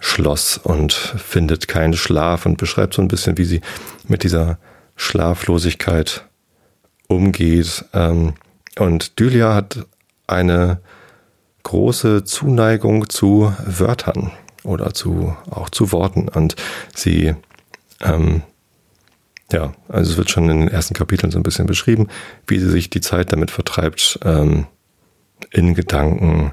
Schloss 0.00 0.58
und 0.58 0.92
findet 0.92 1.68
keinen 1.68 1.94
Schlaf 1.94 2.46
und 2.46 2.58
beschreibt 2.58 2.94
so 2.94 3.02
ein 3.02 3.08
bisschen, 3.08 3.38
wie 3.38 3.44
sie 3.44 3.60
mit 4.06 4.22
dieser 4.22 4.58
Schlaflosigkeit 4.96 6.24
umgeht. 7.08 7.84
Ähm, 7.94 8.34
und 8.78 9.18
Dylia 9.18 9.54
hat 9.54 9.86
eine 10.26 10.80
große 11.62 12.24
Zuneigung 12.24 13.08
zu 13.08 13.54
Wörtern 13.64 14.32
oder 14.62 14.92
zu 14.92 15.36
auch 15.50 15.70
zu 15.70 15.92
Worten 15.92 16.28
und 16.28 16.56
sie 16.94 17.34
ähm, 18.02 18.42
ja, 19.52 19.72
also 19.88 20.12
es 20.12 20.16
wird 20.16 20.30
schon 20.30 20.50
in 20.50 20.60
den 20.60 20.68
ersten 20.68 20.94
Kapiteln 20.94 21.30
so 21.30 21.38
ein 21.38 21.42
bisschen 21.42 21.66
beschrieben, 21.66 22.08
wie 22.46 22.58
sie 22.58 22.70
sich 22.70 22.90
die 22.90 23.00
Zeit 23.00 23.32
damit 23.32 23.50
vertreibt, 23.50 24.18
ähm, 24.24 24.66
in 25.50 25.74
Gedanken 25.74 26.52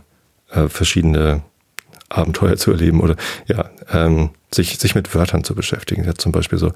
äh, 0.51 0.67
verschiedene 0.67 1.41
Abenteuer 2.09 2.57
zu 2.57 2.71
erleben 2.71 2.99
oder 2.99 3.15
ja, 3.47 3.69
ähm, 3.91 4.31
sich, 4.53 4.77
sich 4.77 4.95
mit 4.95 5.13
Wörtern 5.15 5.43
zu 5.43 5.55
beschäftigen. 5.55 6.05
Hat 6.07 6.19
zum 6.19 6.31
Beispiel 6.31 6.57
so 6.57 6.73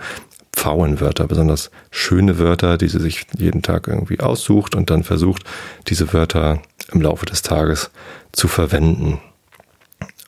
Pfauenwörter, 0.53 1.27
besonders 1.27 1.69
schöne 1.91 2.39
Wörter, 2.39 2.77
die 2.77 2.87
sie 2.87 2.99
sich 2.99 3.27
jeden 3.37 3.61
Tag 3.61 3.87
irgendwie 3.87 4.21
aussucht 4.21 4.75
und 4.75 4.89
dann 4.89 5.03
versucht, 5.03 5.43
diese 5.87 6.13
Wörter 6.13 6.61
im 6.91 7.01
Laufe 7.01 7.25
des 7.25 7.41
Tages 7.41 7.91
zu 8.31 8.47
verwenden. 8.47 9.19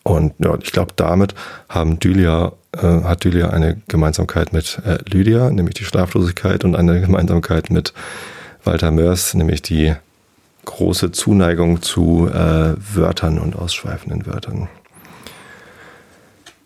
Und 0.03 0.33
ja, 0.39 0.57
ich 0.61 0.71
glaube, 0.71 0.93
damit 0.95 1.33
haben 1.69 1.99
Dylia, 1.99 2.53
äh, 2.73 3.03
hat 3.03 3.23
Dylia 3.23 3.49
eine 3.49 3.81
Gemeinsamkeit 3.87 4.53
mit 4.53 4.79
äh, 4.85 4.99
Lydia, 5.09 5.49
nämlich 5.49 5.75
die 5.75 5.83
Schlaflosigkeit, 5.85 6.63
und 6.63 6.75
eine 6.75 7.01
Gemeinsamkeit 7.01 7.69
mit 7.69 7.93
Walter 8.63 8.91
Mörs, 8.91 9.33
nämlich 9.33 9.61
die 9.61 9.95
große 10.67 11.11
Zuneigung 11.11 11.81
zu 11.81 12.29
äh, 12.29 12.75
Wörtern 12.95 13.39
und 13.39 13.55
ausschweifenden 13.55 14.27
Wörtern. 14.27 14.67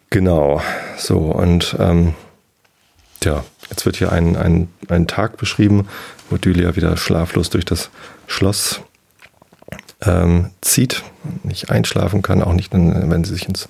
Genau, 0.09 0.61
so 0.97 1.17
und 1.19 1.77
ähm, 1.79 2.13
ja, 3.23 3.45
jetzt 3.69 3.85
wird 3.85 3.95
hier 3.95 4.11
ein, 4.11 4.35
ein, 4.35 4.67
ein 4.89 5.07
Tag 5.07 5.37
beschrieben, 5.37 5.87
wo 6.29 6.35
Dylia 6.37 6.75
wieder 6.75 6.97
schlaflos 6.97 7.49
durch 7.49 7.63
das 7.63 7.89
Schloss 8.27 8.81
ähm, 10.01 10.49
zieht, 10.61 11.03
nicht 11.43 11.69
einschlafen 11.69 12.23
kann, 12.23 12.41
auch 12.41 12.53
nicht, 12.53 12.73
wenn 12.73 13.23
sie 13.23 13.33
sich 13.33 13.47
ins, 13.47 13.67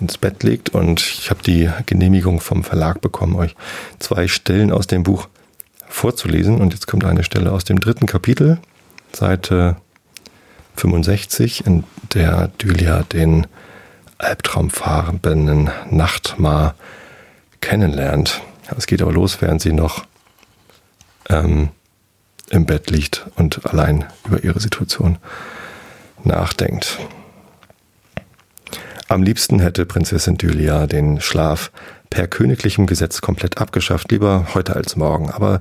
ins 0.00 0.16
Bett 0.16 0.42
legt. 0.44 0.70
Und 0.70 1.00
ich 1.00 1.28
habe 1.30 1.42
die 1.42 1.68
Genehmigung 1.86 2.40
vom 2.40 2.62
Verlag 2.64 3.00
bekommen, 3.00 3.34
euch 3.34 3.56
zwei 3.98 4.28
Stellen 4.28 4.70
aus 4.70 4.86
dem 4.86 5.02
Buch 5.02 5.28
vorzulesen. 5.88 6.60
Und 6.60 6.72
jetzt 6.72 6.86
kommt 6.86 7.04
eine 7.04 7.24
Stelle 7.24 7.52
aus 7.52 7.64
dem 7.64 7.80
dritten 7.80 8.06
Kapitel, 8.06 8.58
Seite 9.14 9.76
65, 10.76 11.66
in 11.66 11.84
der 12.14 12.48
Dylia 12.60 13.02
den 13.02 13.46
albtraumfarbenen 14.18 15.70
Nachtmar 15.90 16.74
kennenlernt. 17.60 18.40
Es 18.76 18.86
geht 18.86 19.02
aber 19.02 19.12
los, 19.12 19.40
während 19.40 19.60
sie 19.60 19.72
noch 19.72 20.04
ähm, 21.28 21.70
im 22.50 22.66
Bett 22.66 22.90
liegt 22.90 23.26
und 23.36 23.64
allein 23.66 24.04
über 24.26 24.42
ihre 24.44 24.60
Situation 24.60 25.18
nachdenkt. 26.24 26.98
Am 29.08 29.22
liebsten 29.22 29.60
hätte 29.60 29.84
Prinzessin 29.84 30.38
Dylia 30.38 30.86
den 30.86 31.20
Schlaf 31.20 31.70
per 32.08 32.26
königlichem 32.26 32.86
Gesetz 32.86 33.20
komplett 33.20 33.58
abgeschafft, 33.58 34.10
lieber 34.10 34.46
heute 34.54 34.74
als 34.74 34.96
morgen. 34.96 35.30
Aber 35.30 35.60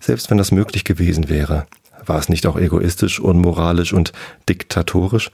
selbst 0.00 0.30
wenn 0.30 0.38
das 0.38 0.52
möglich 0.52 0.84
gewesen 0.84 1.28
wäre, 1.28 1.66
war 2.06 2.18
es 2.18 2.28
nicht 2.28 2.46
auch 2.46 2.56
egoistisch, 2.56 3.20
unmoralisch 3.20 3.92
und 3.92 4.12
diktatorisch, 4.48 5.30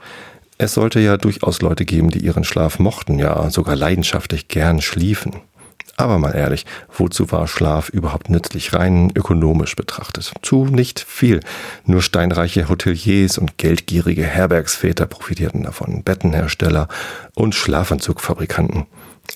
es 0.61 0.73
sollte 0.73 0.99
ja 0.99 1.15
durchaus 1.15 1.61
Leute 1.61 1.85
geben, 1.85 2.09
die 2.09 2.19
ihren 2.19 2.43
Schlaf 2.43 2.79
mochten, 2.79 3.17
ja 3.17 3.49
sogar 3.49 3.77
leidenschaftlich 3.77 4.49
gern 4.49 4.81
schliefen. 4.81 5.37
Aber 5.95 6.17
mal 6.17 6.35
ehrlich, 6.35 6.65
wozu 6.97 7.31
war 7.31 7.47
Schlaf 7.47 7.87
überhaupt 7.87 8.29
nützlich, 8.29 8.73
rein 8.73 9.09
ökonomisch 9.15 9.77
betrachtet? 9.77 10.33
Zu 10.41 10.65
nicht 10.65 10.99
viel. 10.99 11.39
Nur 11.85 12.01
steinreiche 12.01 12.67
Hoteliers 12.67 13.37
und 13.37 13.57
geldgierige 13.57 14.23
Herbergsväter 14.23 15.07
profitierten 15.07 15.63
davon, 15.63 16.03
Bettenhersteller 16.03 16.89
und 17.35 17.55
Schlafanzugfabrikanten. 17.55 18.85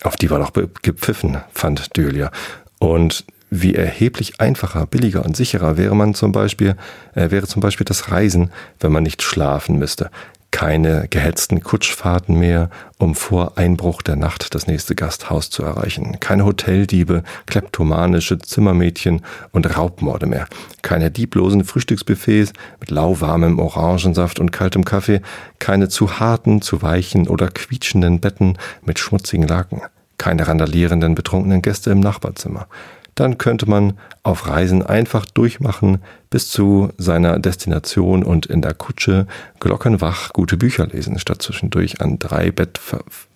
Auf 0.03 0.17
die 0.17 0.29
war 0.29 0.39
doch 0.39 0.51
gepfiffen, 0.81 1.37
fand 1.53 1.95
Dölia. 1.95 2.31
Und 2.79 3.25
wie 3.61 3.75
erheblich 3.75 4.39
einfacher, 4.39 4.87
billiger 4.87 5.23
und 5.23 5.37
sicherer 5.37 5.77
wäre 5.77 5.95
man 5.95 6.15
zum 6.15 6.31
Beispiel, 6.31 6.75
äh, 7.13 7.29
wäre 7.29 7.47
zum 7.47 7.61
Beispiel 7.61 7.85
das 7.85 8.11
Reisen, 8.11 8.51
wenn 8.79 8.91
man 8.91 9.03
nicht 9.03 9.21
schlafen 9.21 9.77
müsste. 9.77 10.09
Keine 10.49 11.07
gehetzten 11.09 11.61
Kutschfahrten 11.61 12.39
mehr, 12.39 12.69
um 12.99 13.15
vor 13.15 13.57
Einbruch 13.57 14.01
der 14.03 14.15
Nacht 14.15 14.53
das 14.53 14.67
nächste 14.67 14.93
Gasthaus 14.93 15.49
zu 15.49 15.63
erreichen. 15.63 16.19
Keine 16.19 16.45
Hoteldiebe, 16.45 17.23
kleptomanische 17.47 18.37
Zimmermädchen 18.37 19.21
und 19.51 19.77
Raubmorde 19.77 20.27
mehr. 20.27 20.47
Keine 20.83 21.09
dieblosen 21.09 21.63
Frühstücksbuffets 21.63 22.53
mit 22.79 22.91
lauwarmem 22.91 23.57
Orangensaft 23.57 24.39
und 24.39 24.51
kaltem 24.51 24.85
Kaffee. 24.85 25.21
Keine 25.57 25.89
zu 25.89 26.19
harten, 26.19 26.61
zu 26.61 26.83
weichen 26.83 27.27
oder 27.27 27.49
quietschenden 27.49 28.19
Betten 28.19 28.57
mit 28.83 28.99
schmutzigen 28.99 29.47
Laken. 29.47 29.81
Keine 30.19 30.47
randalierenden, 30.47 31.15
betrunkenen 31.15 31.63
Gäste 31.63 31.89
im 31.89 31.99
Nachbarzimmer 31.99 32.67
dann 33.15 33.37
könnte 33.37 33.69
man 33.69 33.93
auf 34.23 34.47
Reisen 34.47 34.83
einfach 34.83 35.25
durchmachen 35.25 35.99
bis 36.29 36.49
zu 36.49 36.89
seiner 36.97 37.39
Destination 37.39 38.23
und 38.23 38.45
in 38.45 38.61
der 38.61 38.73
Kutsche 38.73 39.27
glockenwach 39.59 40.33
gute 40.33 40.57
Bücher 40.57 40.87
lesen, 40.87 41.19
statt 41.19 41.41
zwischendurch 41.41 42.01
an 42.01 42.19
drei 42.19 42.51
Bett 42.51 42.79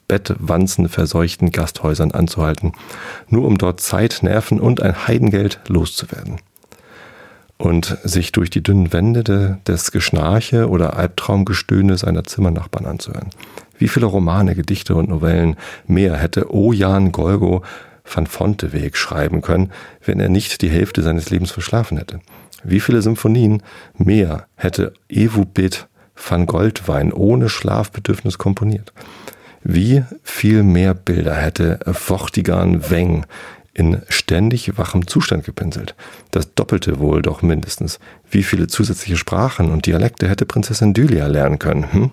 Bettwanzen 0.08 0.88
verseuchten 0.88 1.52
Gasthäusern 1.52 2.12
anzuhalten, 2.12 2.72
nur 3.28 3.46
um 3.46 3.58
dort 3.58 3.82
Zeit, 3.82 4.20
Nerven 4.22 4.60
und 4.60 4.82
ein 4.82 5.08
Heidengeld 5.08 5.60
loszuwerden. 5.68 6.38
Und 7.58 7.98
sich 8.04 8.32
durch 8.32 8.50
die 8.50 8.62
dünnen 8.62 8.94
Wände 8.94 9.24
de, 9.24 9.56
des 9.66 9.92
Geschnarche 9.92 10.70
oder 10.70 10.96
Albtraumgestöhne 10.96 11.98
seiner 11.98 12.24
Zimmernachbarn 12.24 12.86
anzuhören. 12.86 13.32
Wie 13.80 13.88
viele 13.88 14.06
Romane, 14.06 14.56
Gedichte 14.56 14.96
und 14.96 15.10
Novellen 15.10 15.58
mehr 15.88 16.16
hätte 16.16 16.54
Ojan 16.54 17.12
Golgo 17.12 17.64
van 18.08 18.28
Fonteweg 18.28 18.98
schreiben 18.98 19.42
können, 19.42 19.72
wenn 20.04 20.20
er 20.20 20.30
nicht 20.30 20.62
die 20.62 20.70
Hälfte 20.70 21.02
seines 21.04 21.30
Lebens 21.30 21.52
verschlafen 21.52 21.98
hätte? 21.98 22.20
Wie 22.64 22.80
viele 22.80 23.02
Symphonien 23.02 23.62
mehr 23.98 24.48
hätte 24.56 24.94
Evubit 25.10 25.88
van 26.16 26.46
Goldwein 26.46 27.14
ohne 27.14 27.50
Schlafbedürfnis 27.50 28.38
komponiert? 28.38 28.94
Wie 29.64 30.04
viel 30.24 30.64
mehr 30.64 30.94
Bilder 30.94 31.36
hätte 31.36 31.80
Vortigan 31.92 32.90
Weng 32.90 33.26
in 33.74 34.02
ständig 34.10 34.78
wachem 34.78 35.08
Zustand 35.08 35.44
gepinselt? 35.44 35.96
Das 36.32 36.54
Doppelte 36.56 37.00
wohl 37.00 37.22
doch 37.22 37.42
mindestens. 37.42 38.00
Wie 38.30 38.44
viele 38.44 38.68
zusätzliche 38.68 39.18
Sprachen 39.18 39.72
und 39.72 39.86
Dialekte 39.86 40.28
hätte 40.28 40.46
Prinzessin 40.46 40.94
Dylia 40.94 41.28
lernen 41.28 41.60
können? 41.60 41.92
Hm? 41.92 42.12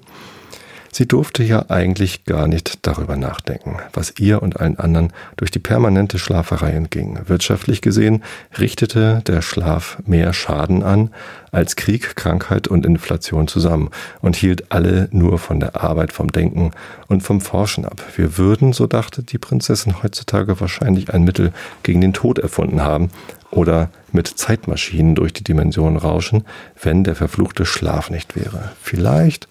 Sie 0.97 1.09
durfte 1.09 1.43
ja 1.43 1.71
eigentlich 1.71 2.25
gar 2.25 2.47
nicht 2.47 2.87
darüber 2.87 3.17
nachdenken, 3.17 3.79
was 3.93 4.15
ihr 4.21 4.41
und 4.41 4.61
allen 4.61 4.79
anderen 4.79 5.13
durch 5.37 5.51
die 5.51 5.59
permanente 5.59 6.21
Schlaferei 6.21 6.71
entging. 6.71 7.19
Wirtschaftlich 7.27 7.81
gesehen 7.81 8.23
richtete 8.61 9.21
der 9.27 9.43
Schlaf 9.43 9.99
mehr 10.07 10.33
Schaden 10.33 10.85
an 10.85 11.11
als 11.51 11.75
Krieg, 11.75 12.15
Krankheit 12.15 12.69
und 12.69 12.87
Inflation 12.87 13.49
zusammen 13.49 13.91
und 14.21 14.37
hielt 14.37 14.71
alle 14.71 15.09
nur 15.11 15.41
von 15.41 15.59
der 15.59 15.83
Arbeit, 15.83 16.13
vom 16.13 16.31
Denken 16.31 16.71
und 17.09 17.25
vom 17.25 17.41
Forschen 17.41 17.85
ab. 17.85 18.01
Wir 18.15 18.39
würden, 18.39 18.73
so 18.73 18.87
dachte 18.87 19.25
die 19.25 19.39
Prinzessin 19.39 20.01
heutzutage, 20.05 20.61
wahrscheinlich 20.61 21.13
ein 21.13 21.25
Mittel 21.25 21.53
gegen 21.83 22.03
den 22.03 22.13
Tod 22.13 22.39
erfunden 22.39 22.85
haben 22.85 23.11
oder 23.51 23.91
mit 24.13 24.29
Zeitmaschinen 24.29 25.17
durch 25.17 25.33
die 25.33 25.43
Dimensionen 25.43 25.97
rauschen, 25.97 26.45
wenn 26.81 27.03
der 27.03 27.17
verfluchte 27.17 27.67
Schlaf 27.67 28.11
nicht 28.11 28.37
wäre. 28.37 28.71
Vielleicht 28.81 29.49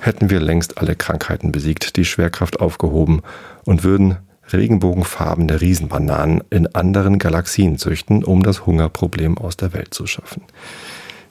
hätten 0.00 0.30
wir 0.30 0.40
längst 0.40 0.78
alle 0.78 0.96
Krankheiten 0.96 1.52
besiegt, 1.52 1.96
die 1.96 2.04
Schwerkraft 2.04 2.60
aufgehoben 2.60 3.22
und 3.64 3.84
würden 3.84 4.16
regenbogenfarbene 4.52 5.60
Riesenbananen 5.60 6.42
in 6.50 6.66
anderen 6.74 7.18
Galaxien 7.18 7.78
züchten, 7.78 8.24
um 8.24 8.42
das 8.42 8.66
Hungerproblem 8.66 9.38
aus 9.38 9.56
der 9.56 9.74
Welt 9.74 9.92
zu 9.92 10.06
schaffen. 10.06 10.42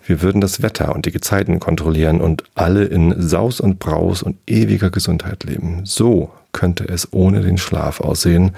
Wir 0.06 0.22
würden 0.22 0.40
das 0.40 0.62
Wetter 0.62 0.96
und 0.96 1.06
die 1.06 1.12
Gezeiten 1.12 1.60
kontrollieren 1.60 2.22
und 2.22 2.44
alle 2.56 2.86
in 2.86 3.14
Saus 3.22 3.60
und 3.60 3.80
Braus 3.80 4.24
und 4.24 4.38
ewiger 4.48 4.90
Gesundheit 4.90 5.44
leben. 5.44 5.82
So 5.84 6.32
könnte 6.54 6.88
es 6.88 7.12
ohne 7.12 7.42
den 7.42 7.58
Schlaf 7.58 8.00
aussehen, 8.00 8.52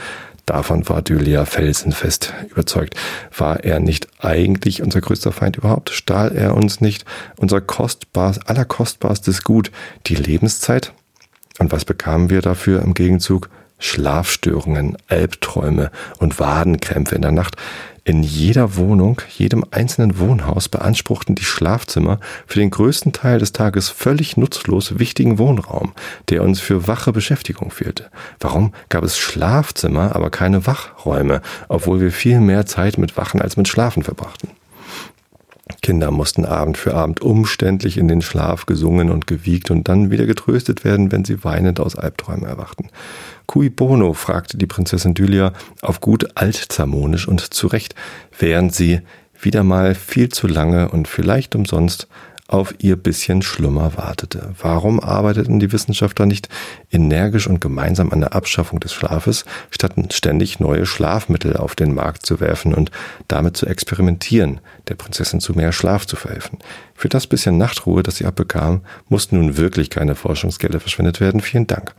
Davon 0.49 0.89
war 0.89 1.03
Dylia 1.03 1.45
felsenfest 1.45 2.33
überzeugt. 2.49 2.95
War 3.37 3.63
er 3.63 3.79
nicht 3.79 4.07
eigentlich 4.17 4.81
unser 4.81 4.99
größter 4.99 5.31
Feind 5.31 5.57
überhaupt? 5.57 5.91
Stahl 5.91 6.35
er 6.35 6.55
uns 6.55 6.81
nicht 6.81 7.05
unser 7.37 7.61
kostbares, 7.61 8.39
allerkostbarstes 8.39 9.43
Gut, 9.43 9.69
die 10.07 10.15
Lebenszeit? 10.15 10.91
Und 11.59 11.71
was 11.71 11.85
bekamen 11.85 12.31
wir 12.31 12.41
dafür 12.41 12.81
im 12.81 12.95
Gegenzug? 12.95 13.51
Schlafstörungen, 13.77 14.97
Albträume 15.07 15.91
und 16.17 16.39
Wadenkrämpfe 16.39 17.13
in 17.13 17.21
der 17.21 17.31
Nacht. 17.31 17.55
In 18.09 18.23
jeder 18.23 18.75
Wohnung, 18.75 19.21
jedem 19.37 19.63
einzelnen 19.69 20.17
Wohnhaus 20.17 20.67
beanspruchten 20.67 21.35
die 21.35 21.43
Schlafzimmer 21.43 22.19
für 22.47 22.57
den 22.57 22.71
größten 22.71 23.13
Teil 23.13 23.37
des 23.37 23.53
Tages 23.53 23.89
völlig 23.89 24.35
nutzlos 24.35 24.97
wichtigen 24.97 25.37
Wohnraum, 25.37 25.93
der 26.29 26.41
uns 26.41 26.59
für 26.59 26.87
wache 26.87 27.13
Beschäftigung 27.13 27.69
fehlte. 27.69 28.09
Warum 28.39 28.73
gab 28.89 29.03
es 29.03 29.19
Schlafzimmer, 29.19 30.15
aber 30.15 30.31
keine 30.31 30.65
Wachräume, 30.65 31.43
obwohl 31.67 32.01
wir 32.01 32.11
viel 32.11 32.39
mehr 32.39 32.65
Zeit 32.65 32.97
mit 32.97 33.15
Wachen 33.15 33.43
als 33.43 33.57
mit 33.57 33.67
Schlafen 33.67 34.01
verbrachten? 34.01 34.49
Kinder 35.81 36.11
mussten 36.11 36.45
Abend 36.45 36.77
für 36.77 36.95
Abend 36.95 37.21
umständlich 37.21 37.97
in 37.97 38.07
den 38.07 38.21
Schlaf 38.21 38.65
gesungen 38.65 39.09
und 39.09 39.27
gewiegt 39.27 39.71
und 39.71 39.87
dann 39.87 40.11
wieder 40.11 40.25
getröstet 40.25 40.83
werden, 40.83 41.11
wenn 41.11 41.25
sie 41.25 41.43
weinend 41.43 41.79
aus 41.79 41.95
Albträumen 41.95 42.45
erwachten. 42.45 42.89
Cui 43.45 43.69
bono? 43.69 44.13
fragte 44.13 44.57
die 44.57 44.65
Prinzessin 44.65 45.13
Dylia 45.13 45.53
auf 45.81 46.01
gut 46.01 46.27
altzermonisch 46.35 47.27
und 47.27 47.53
zurecht, 47.53 47.95
während 48.37 48.73
sie 48.73 49.01
wieder 49.39 49.63
mal 49.63 49.95
viel 49.95 50.29
zu 50.29 50.47
lange 50.47 50.89
und 50.89 51.07
vielleicht 51.07 51.55
umsonst 51.55 52.07
auf 52.49 52.73
ihr 52.79 52.95
bisschen 52.95 53.41
Schlummer 53.41 53.95
wartete. 53.95 54.53
Warum 54.59 54.99
arbeiteten 54.99 55.59
die 55.59 55.71
Wissenschaftler 55.71 56.25
nicht 56.25 56.49
energisch 56.91 57.47
und 57.47 57.61
gemeinsam 57.61 58.11
an 58.11 58.21
der 58.21 58.33
Abschaffung 58.33 58.79
des 58.79 58.91
Schlafes, 58.91 59.45
statt 59.69 59.93
ständig 60.11 60.59
neue 60.59 60.85
Schlafmittel 60.85 61.55
auf 61.55 61.75
den 61.75 61.93
Markt 61.93 62.25
zu 62.25 62.39
werfen 62.39 62.73
und 62.73 62.91
damit 63.27 63.55
zu 63.55 63.67
experimentieren, 63.67 64.61
der 64.87 64.95
Prinzessin 64.95 65.39
zu 65.39 65.53
mehr 65.53 65.71
Schlaf 65.71 66.07
zu 66.07 66.15
verhelfen? 66.15 66.57
Für 66.95 67.09
das 67.09 67.27
bisschen 67.27 67.57
Nachtruhe, 67.57 68.01
das 68.03 68.17
sie 68.17 68.25
abbekam, 68.25 68.81
mussten 69.07 69.37
nun 69.37 69.57
wirklich 69.57 69.89
keine 69.89 70.15
Forschungsgelder 70.15 70.79
verschwendet 70.79 71.21
werden. 71.21 71.41
Vielen 71.41 71.67
Dank. 71.67 71.93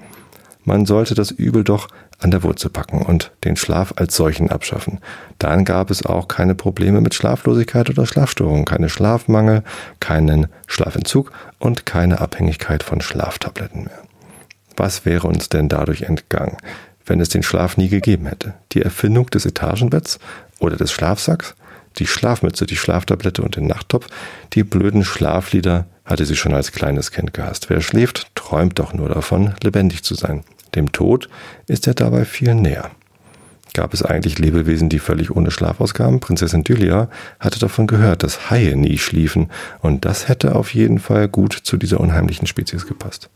Man 0.71 0.87
sollte 0.87 1.17
das 1.17 1.33
Übel 1.33 1.65
doch 1.65 1.89
an 2.21 2.31
der 2.31 2.45
Wurzel 2.45 2.71
packen 2.71 3.03
und 3.03 3.33
den 3.43 3.57
Schlaf 3.57 3.93
als 3.97 4.15
solchen 4.15 4.53
abschaffen. 4.53 5.01
Dann 5.41 5.65
gab 5.65 5.91
es 5.91 6.07
auch 6.07 6.29
keine 6.29 6.55
Probleme 6.55 7.01
mit 7.01 7.13
Schlaflosigkeit 7.13 7.91
oder 7.91 8.07
Schlafstörungen, 8.07 8.67
keine 8.67 8.89
Schlafmangel, 8.89 9.65
keinen 9.99 10.47
Schlafentzug 10.69 11.33
und 11.59 11.87
keine 11.87 12.21
Abhängigkeit 12.21 12.85
von 12.85 13.01
Schlaftabletten 13.01 13.83
mehr. 13.83 13.99
Was 14.77 15.05
wäre 15.05 15.27
uns 15.27 15.49
denn 15.49 15.69
dadurch 15.69 16.03
entgangen, 16.03 16.57
wenn 17.05 17.19
es 17.19 17.31
den 17.31 17.43
Schlaf 17.43 17.77
nie 17.77 17.89
gegeben 17.89 18.27
hätte? 18.27 18.55
Die 18.71 18.83
Erfindung 18.83 19.29
des 19.29 19.47
Etagenbetts 19.47 20.21
oder 20.61 20.77
des 20.77 20.93
Schlafsacks? 20.93 21.57
Die 21.99 22.07
Schlafmütze, 22.07 22.67
die 22.67 22.77
Schlaftablette 22.77 23.43
und 23.43 23.57
den 23.57 23.67
Nachttopf, 23.67 24.07
die 24.53 24.63
blöden 24.63 25.03
Schlaflieder 25.03 25.87
hatte 26.05 26.27
sie 26.27 26.37
schon 26.37 26.55
als 26.55 26.71
kleines 26.71 27.11
Kind 27.11 27.35
gehasst. 27.35 27.71
Wer 27.71 27.81
schläft, 27.81 28.29
träumt 28.37 28.79
doch 28.79 28.95
nur 28.95 29.09
davon, 29.09 29.55
lebendig 29.65 30.05
zu 30.05 30.15
sein. 30.15 30.45
Dem 30.75 30.93
Tod 30.93 31.29
ist 31.67 31.87
er 31.87 31.95
dabei 31.95 32.25
viel 32.25 32.55
näher. 32.55 32.91
Gab 33.73 33.95
es 33.95 34.03
eigentlich 34.03 34.39
Lebewesen, 34.39 34.89
die 34.89 34.99
völlig 34.99 35.31
ohne 35.31 35.51
Schlaf 35.51 35.81
auskamen? 35.81 36.19
Prinzessin 36.19 36.65
Dylia 36.65 37.09
hatte 37.39 37.61
davon 37.61 37.87
gehört, 37.87 38.25
dass 38.25 38.51
Haie 38.51 38.77
nie 38.77 38.99
schliefen, 38.99 39.49
und 39.81 40.05
das 40.05 40.29
hätte 40.29 40.57
auf 40.57 40.75
jeden 40.75 40.99
Fall 40.99 41.29
gut 41.29 41.53
zu 41.53 41.77
dieser 41.77 42.01
unheimlichen 42.01 42.49
Spezies 42.49 42.87
gepasst. 42.87 43.31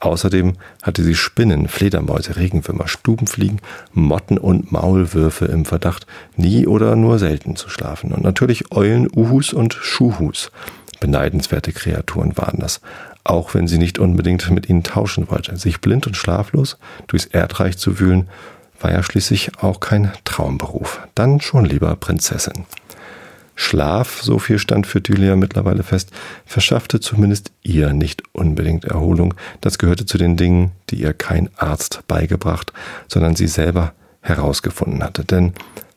Außerdem 0.00 0.54
hatte 0.82 1.02
sie 1.02 1.14
Spinnen, 1.14 1.68
Fledermäuse, 1.68 2.36
Regenwürmer, 2.36 2.86
Stubenfliegen, 2.86 3.60
Motten 3.92 4.38
und 4.38 4.70
Maulwürfe 4.70 5.46
im 5.46 5.64
Verdacht, 5.64 6.06
nie 6.36 6.66
oder 6.66 6.96
nur 6.96 7.18
selten 7.18 7.56
zu 7.56 7.70
schlafen. 7.70 8.12
Und 8.12 8.22
natürlich 8.22 8.72
Eulen, 8.72 9.08
Uhus 9.14 9.52
und 9.52 9.74
Schuhus. 9.74 10.50
Beneidenswerte 11.00 11.72
Kreaturen 11.72 12.36
waren 12.36 12.60
das 12.60 12.80
auch 13.28 13.54
wenn 13.54 13.66
sie 13.66 13.78
nicht 13.78 13.98
unbedingt 13.98 14.50
mit 14.50 14.68
ihnen 14.68 14.82
tauschen 14.82 15.30
wollte. 15.30 15.56
Sich 15.56 15.80
blind 15.80 16.06
und 16.06 16.16
schlaflos 16.16 16.78
durchs 17.06 17.26
Erdreich 17.26 17.78
zu 17.78 17.98
wühlen, 17.98 18.28
war 18.80 18.92
ja 18.92 19.02
schließlich 19.02 19.58
auch 19.62 19.80
kein 19.80 20.12
Traumberuf. 20.24 21.00
Dann 21.14 21.40
schon 21.40 21.64
lieber 21.64 21.94
Prinzessin. 21.96 22.66
Schlaf, 23.58 24.20
so 24.20 24.38
viel 24.38 24.58
stand 24.58 24.86
für 24.86 25.00
Dylia 25.00 25.34
mittlerweile 25.34 25.82
fest, 25.82 26.10
verschaffte 26.44 27.00
zumindest 27.00 27.52
ihr 27.62 27.94
nicht 27.94 28.22
unbedingt 28.32 28.84
Erholung. 28.84 29.32
Das 29.62 29.78
gehörte 29.78 30.04
zu 30.04 30.18
den 30.18 30.36
Dingen, 30.36 30.72
die 30.90 30.96
ihr 30.96 31.14
kein 31.14 31.48
Arzt 31.56 32.02
beigebracht, 32.06 32.74
sondern 33.08 33.34
sie 33.34 33.48
selber 33.48 33.94
herausgefunden 34.20 35.02
hatte. 35.02 35.24
Denn 35.24 35.54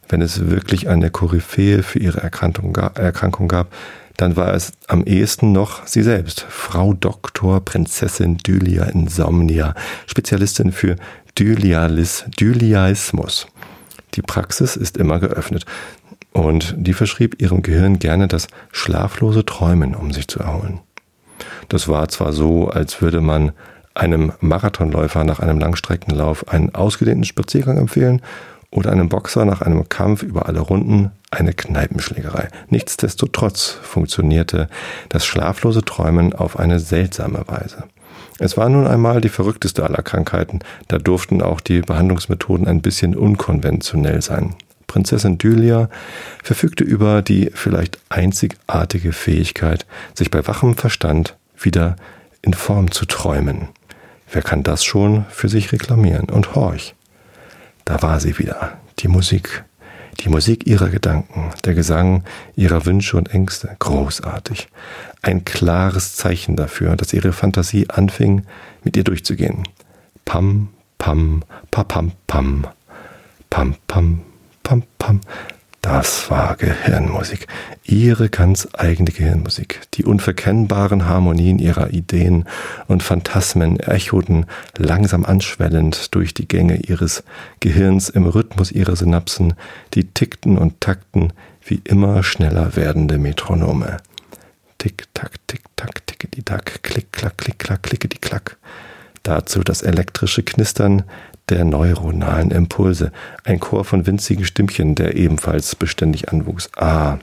wenn 0.08 0.22
es 0.22 0.50
wirklich 0.50 0.88
eine 0.88 1.12
Koryphäe 1.12 1.84
für 1.84 2.00
ihre 2.00 2.22
Erkrankung 2.22 2.72
gab, 3.48 3.74
dann 4.20 4.36
war 4.36 4.54
es 4.54 4.74
am 4.88 5.06
ehesten 5.06 5.54
noch 5.54 5.88
sie 5.88 6.04
selbst, 6.04 6.46
Frau 6.50 6.94
Doktor 6.94 7.62
Prinzessin 7.62 8.38
Dylia 8.38 8.84
Insomnia, 8.84 9.74
Spezialistin 10.08 10.74
für 10.74 10.98
Dylialis, 11.38 12.26
Dyliaismus. 12.38 13.48
Die 14.16 14.22
Praxis 14.22 14.76
ist 14.76 14.98
immer 14.98 15.20
geöffnet. 15.20 15.66
Und 16.34 16.76
die 16.78 16.92
verschrieb 16.92 17.42
ihrem 17.42 17.62
Gehirn 17.62 17.98
gerne 17.98 18.28
das 18.28 18.48
schlaflose 18.74 19.46
Träumen, 19.46 19.96
um 19.96 20.12
sich 20.12 20.28
zu 20.28 20.42
erholen. 20.42 20.82
Das 21.70 21.88
war 21.88 22.10
zwar 22.10 22.34
so, 22.34 22.68
als 22.68 23.02
würde 23.02 23.22
man 23.22 23.54
einem 23.96 24.34
Marathonläufer 24.42 25.24
nach 25.24 25.40
einem 25.40 25.60
Langstreckenlauf 25.60 26.50
einen 26.50 26.76
ausgedehnten 26.76 27.24
Spaziergang 27.24 27.78
empfehlen 27.78 28.22
oder 28.72 28.92
einem 28.92 29.10
Boxer 29.10 29.46
nach 29.46 29.62
einem 29.62 29.90
Kampf 29.90 30.24
über 30.24 30.48
alle 30.48 30.60
Runden 30.60 31.12
eine 31.32 31.54
Kneipenschlägerei. 31.54 32.50
Nichtsdestotrotz 32.70 33.78
funktionierte 33.82 34.70
das 35.10 35.26
schlaflose 35.26 35.84
Träumen 35.84 36.34
auf 36.34 36.60
eine 36.60 36.80
seltsame 36.80 37.44
Weise. 37.48 37.86
Es 38.38 38.58
war 38.58 38.70
nun 38.70 38.88
einmal 38.88 39.22
die 39.22 39.30
verrückteste 39.30 39.84
aller 39.84 40.02
Krankheiten, 40.02 40.60
da 40.88 40.98
durften 40.98 41.42
auch 41.42 41.60
die 41.60 41.82
Behandlungsmethoden 41.82 42.68
ein 42.68 42.82
bisschen 42.82 43.16
unkonventionell 43.16 44.22
sein. 44.22 44.56
Prinzessin 44.88 45.38
Dylia 45.38 45.90
verfügte 46.44 46.84
über 46.84 47.22
die 47.22 47.52
vielleicht 47.54 48.00
einzigartige 48.10 49.14
Fähigkeit, 49.14 49.86
sich 50.16 50.32
bei 50.32 50.48
wachem 50.48 50.76
Verstand 50.76 51.38
wieder 51.58 51.96
in 52.42 52.54
Form 52.54 52.92
zu 52.92 53.06
träumen. 53.06 53.68
Wer 54.32 54.42
kann 54.42 54.64
das 54.64 54.84
schon 54.84 55.26
für 55.30 55.50
sich 55.50 55.72
reklamieren? 55.72 56.30
Und 56.30 56.56
horch, 56.56 56.96
da 57.90 58.04
war 58.04 58.20
sie 58.20 58.38
wieder, 58.38 58.78
die 59.00 59.08
Musik, 59.08 59.64
die 60.20 60.30
Musik 60.30 60.68
ihrer 60.68 60.90
Gedanken, 60.90 61.50
der 61.66 61.74
Gesang 61.74 62.24
ihrer 62.56 62.86
Wünsche 62.86 63.18
und 63.18 63.34
Ängste, 63.34 63.76
großartig. 63.80 64.68
Ein 65.24 65.44
klares 65.44 66.16
Zeichen 66.16 66.56
dafür, 66.56 66.96
dass 66.96 67.14
ihre 67.14 67.34
Fantasie 67.34 67.90
anfing, 67.90 68.46
mit 68.84 68.96
ihr 68.96 69.04
durchzugehen. 69.04 69.68
Pam, 70.24 70.70
pam, 71.00 71.44
pa, 71.72 71.84
pam, 71.84 72.12
pam, 72.28 72.68
pam, 73.50 73.76
pam, 73.88 74.22
pam, 74.62 74.84
pam. 75.00 75.22
Das 75.92 76.30
war 76.30 76.56
Gehirnmusik. 76.56 77.48
Ihre 77.84 78.30
ganz 78.30 78.68
eigene 78.74 79.10
Gehirnmusik. 79.10 79.82
Die 79.96 80.06
unverkennbaren 80.06 81.08
Harmonien 81.08 81.58
ihrer 81.58 81.90
Ideen 81.90 82.46
und 82.86 83.02
Phantasmen 83.02 83.80
echoten 83.80 84.46
langsam 84.78 85.26
anschwellend 85.26 86.14
durch 86.14 86.36
die 86.36 86.48
Gänge 86.48 86.76
ihres 86.76 87.24
Gehirns 87.60 88.08
im 88.10 88.28
Rhythmus 88.28 88.72
ihrer 88.72 88.96
Synapsen, 88.96 89.56
die 89.96 90.04
tickten 90.04 90.60
und 90.60 90.80
takten 90.80 91.34
wie 91.66 91.82
immer 91.86 92.22
schneller 92.22 92.76
werdende 92.76 93.18
Metronome. 93.18 93.98
Tick, 94.78 95.08
tack, 95.16 95.40
tick, 95.48 95.64
tack, 95.76 96.06
tickety 96.06 96.44
tack, 96.44 96.84
klick, 96.84 97.12
klack, 97.12 97.40
klick, 97.40 97.58
klack, 97.58 97.82
klickety 97.82 98.20
klack. 98.20 98.58
Dazu 99.24 99.64
das 99.64 99.82
elektrische 99.82 100.44
Knistern 100.44 101.04
der 101.50 101.66
neuronalen 101.66 102.52
Impulse, 102.52 103.12
ein 103.44 103.60
Chor 103.60 103.86
von 103.86 104.06
winzigen 104.06 104.46
Stimmchen, 104.46 104.96
der 104.96 105.16
ebenfalls 105.16 105.76
beständig 105.76 106.30
anwuchs. 106.30 106.70
Ah, 106.76 107.18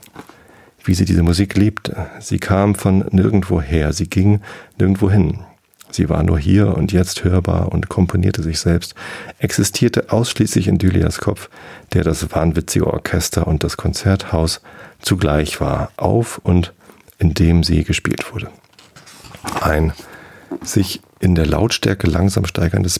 wie 0.83 0.93
sie 0.93 1.05
diese 1.05 1.23
Musik 1.23 1.55
liebte. 1.55 2.07
Sie 2.19 2.39
kam 2.39 2.75
von 2.75 3.05
nirgendwo 3.11 3.61
her, 3.61 3.93
sie 3.93 4.09
ging 4.09 4.41
nirgendwo 4.77 5.09
hin. 5.11 5.39
Sie 5.89 6.09
war 6.09 6.23
nur 6.23 6.37
hier 6.37 6.75
und 6.75 6.91
jetzt 6.91 7.23
hörbar 7.23 7.71
und 7.71 7.89
komponierte 7.89 8.43
sich 8.43 8.59
selbst, 8.59 8.93
existierte 9.39 10.11
ausschließlich 10.11 10.67
in 10.67 10.77
Dylias 10.77 11.19
Kopf, 11.19 11.49
der 11.93 12.03
das 12.03 12.29
wahnwitzige 12.33 12.87
Orchester 12.87 13.47
und 13.47 13.63
das 13.63 13.77
Konzerthaus 13.77 14.61
zugleich 15.01 15.61
war, 15.61 15.91
auf 15.95 16.39
und 16.39 16.73
in 17.19 17.33
dem 17.33 17.63
sie 17.63 17.83
gespielt 17.83 18.33
wurde. 18.33 18.49
Ein 19.61 19.93
sich 20.61 21.01
in 21.19 21.35
der 21.35 21.45
Lautstärke 21.45 22.07
langsam 22.07 22.45
steigerndes 22.45 22.99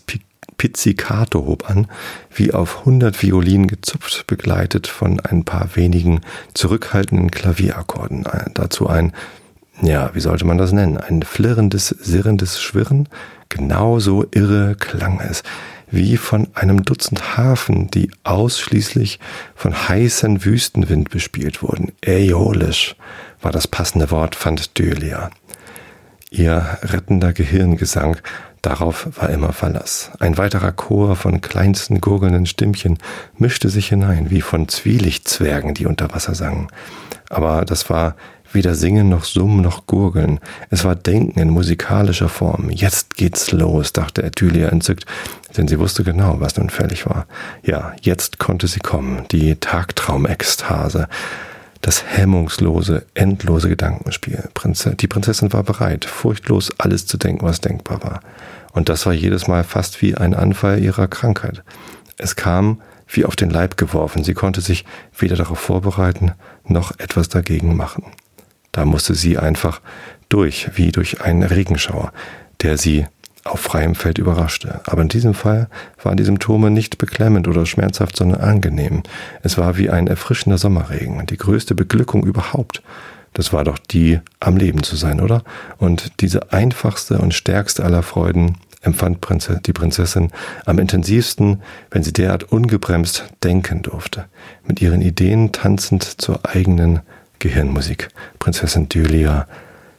Pizzicato 0.57 1.45
hob 1.45 1.69
an, 1.69 1.87
wie 2.33 2.53
auf 2.53 2.85
hundert 2.85 3.21
Violinen 3.21 3.67
gezupft, 3.67 4.25
begleitet 4.27 4.87
von 4.87 5.19
ein 5.19 5.45
paar 5.45 5.75
wenigen 5.75 6.21
zurückhaltenden 6.53 7.31
Klavierakkorden. 7.31 8.25
Dazu 8.53 8.87
ein, 8.87 9.13
ja, 9.81 10.09
wie 10.13 10.19
sollte 10.19 10.45
man 10.45 10.57
das 10.57 10.71
nennen, 10.71 10.97
ein 10.97 11.21
flirrendes, 11.21 11.89
sirrendes 11.89 12.61
Schwirren. 12.61 13.07
Genauso 13.49 14.25
irre 14.31 14.75
klang 14.75 15.19
es, 15.19 15.43
wie 15.89 16.17
von 16.17 16.47
einem 16.53 16.83
Dutzend 16.83 17.37
Hafen, 17.37 17.89
die 17.91 18.11
ausschließlich 18.23 19.19
von 19.55 19.73
heißen 19.87 20.43
Wüstenwind 20.43 21.11
bespielt 21.11 21.61
wurden. 21.61 21.93
Äolisch 22.05 22.95
war 23.41 23.51
das 23.51 23.67
passende 23.67 24.11
Wort, 24.11 24.35
fand 24.35 24.77
Dölia. 24.77 25.29
Ihr 26.29 26.77
rettender 26.81 27.31
Gehirngesang 27.31 28.17
Darauf 28.67 29.07
war 29.15 29.29
immer 29.29 29.53
Verlass. 29.53 30.11
Ein 30.19 30.37
weiterer 30.37 30.73
Chor 30.73 31.15
von 31.15 31.39
kleinsten 31.39 32.01
gurgelnden 32.01 32.45
Stimmchen 32.45 32.97
mischte 33.37 33.69
sich 33.69 33.87
hinein, 33.87 34.29
wie 34.29 34.41
von 34.41 34.67
Zwielichtzwergen, 34.67 35.73
die 35.73 35.85
unter 35.85 36.13
Wasser 36.13 36.35
sangen. 36.35 36.67
Aber 37.29 37.63
das 37.63 37.89
war 37.89 38.17
weder 38.51 38.75
Singen 38.75 39.07
noch 39.07 39.23
Summen 39.23 39.61
noch 39.61 39.87
Gurgeln. 39.87 40.41
Es 40.69 40.83
war 40.83 40.95
Denken 40.95 41.39
in 41.39 41.49
musikalischer 41.49 42.27
Form. 42.27 42.69
Jetzt 42.69 43.15
geht's 43.15 43.53
los, 43.53 43.93
dachte 43.93 44.23
Ethylia 44.23 44.67
entzückt, 44.67 45.05
denn 45.55 45.69
sie 45.69 45.79
wusste 45.79 46.03
genau, 46.03 46.41
was 46.41 46.57
nun 46.57 46.69
fällig 46.69 47.05
war. 47.05 47.25
Ja, 47.63 47.93
jetzt 48.01 48.37
konnte 48.37 48.67
sie 48.67 48.81
kommen, 48.81 49.23
die 49.31 49.55
Tagtraumekstase 49.55 51.07
das 51.81 52.03
hemmungslose, 52.05 53.05
endlose 53.13 53.69
Gedankenspiel. 53.69 54.49
Die 54.99 55.07
Prinzessin 55.07 55.53
war 55.53 55.63
bereit, 55.63 56.05
furchtlos 56.05 56.71
alles 56.79 57.05
zu 57.05 57.17
denken, 57.17 57.45
was 57.45 57.61
denkbar 57.61 58.03
war. 58.03 58.19
Und 58.77 58.89
das 58.89 59.07
war 59.07 59.13
jedes 59.13 59.47
Mal 59.47 59.63
fast 59.63 60.03
wie 60.03 60.13
ein 60.13 60.35
Anfall 60.35 60.83
ihrer 60.83 61.07
Krankheit. 61.07 61.63
Es 62.19 62.35
kam 62.35 62.79
wie 63.07 63.25
auf 63.25 63.35
den 63.35 63.49
Leib 63.49 63.75
geworfen. 63.75 64.23
Sie 64.23 64.35
konnte 64.35 64.61
sich 64.61 64.85
weder 65.17 65.35
darauf 65.35 65.57
vorbereiten, 65.57 66.33
noch 66.63 66.91
etwas 66.99 67.27
dagegen 67.27 67.75
machen. 67.75 68.05
Da 68.71 68.85
musste 68.85 69.15
sie 69.15 69.39
einfach 69.39 69.81
durch, 70.29 70.69
wie 70.75 70.91
durch 70.91 71.21
einen 71.21 71.41
Regenschauer, 71.41 72.13
der 72.61 72.77
sie 72.77 73.07
auf 73.45 73.61
freiem 73.61 73.95
Feld 73.95 74.19
überraschte. 74.19 74.79
Aber 74.85 75.01
in 75.01 75.09
diesem 75.09 75.33
Fall 75.33 75.69
waren 76.03 76.17
die 76.17 76.23
Symptome 76.23 76.69
nicht 76.69 76.99
beklemmend 76.99 77.47
oder 77.47 77.65
schmerzhaft, 77.65 78.15
sondern 78.15 78.41
angenehm. 78.41 79.01
Es 79.41 79.57
war 79.57 79.79
wie 79.79 79.89
ein 79.89 80.05
erfrischender 80.05 80.59
Sommerregen, 80.59 81.25
die 81.25 81.37
größte 81.37 81.73
Beglückung 81.73 82.23
überhaupt. 82.23 82.83
Das 83.33 83.53
war 83.53 83.63
doch 83.63 83.79
die, 83.79 84.19
am 84.39 84.55
Leben 84.55 84.83
zu 84.83 84.95
sein, 84.95 85.19
oder? 85.19 85.43
Und 85.79 86.21
diese 86.21 86.53
einfachste 86.53 87.17
und 87.17 87.33
stärkste 87.33 87.83
aller 87.83 88.03
Freuden 88.03 88.57
empfand 88.87 89.19
die 89.67 89.73
Prinzessin 89.73 90.31
am 90.65 90.79
intensivsten, 90.79 91.61
wenn 91.91 92.03
sie 92.03 92.13
derart 92.13 92.51
ungebremst 92.51 93.25
denken 93.43 93.83
durfte, 93.83 94.25
mit 94.65 94.81
ihren 94.81 95.01
Ideen 95.01 95.51
tanzend 95.51 96.03
zur 96.03 96.39
eigenen 96.45 97.01
Gehirnmusik. 97.39 98.09
Prinzessin 98.39 98.89
Dylia 98.89 99.47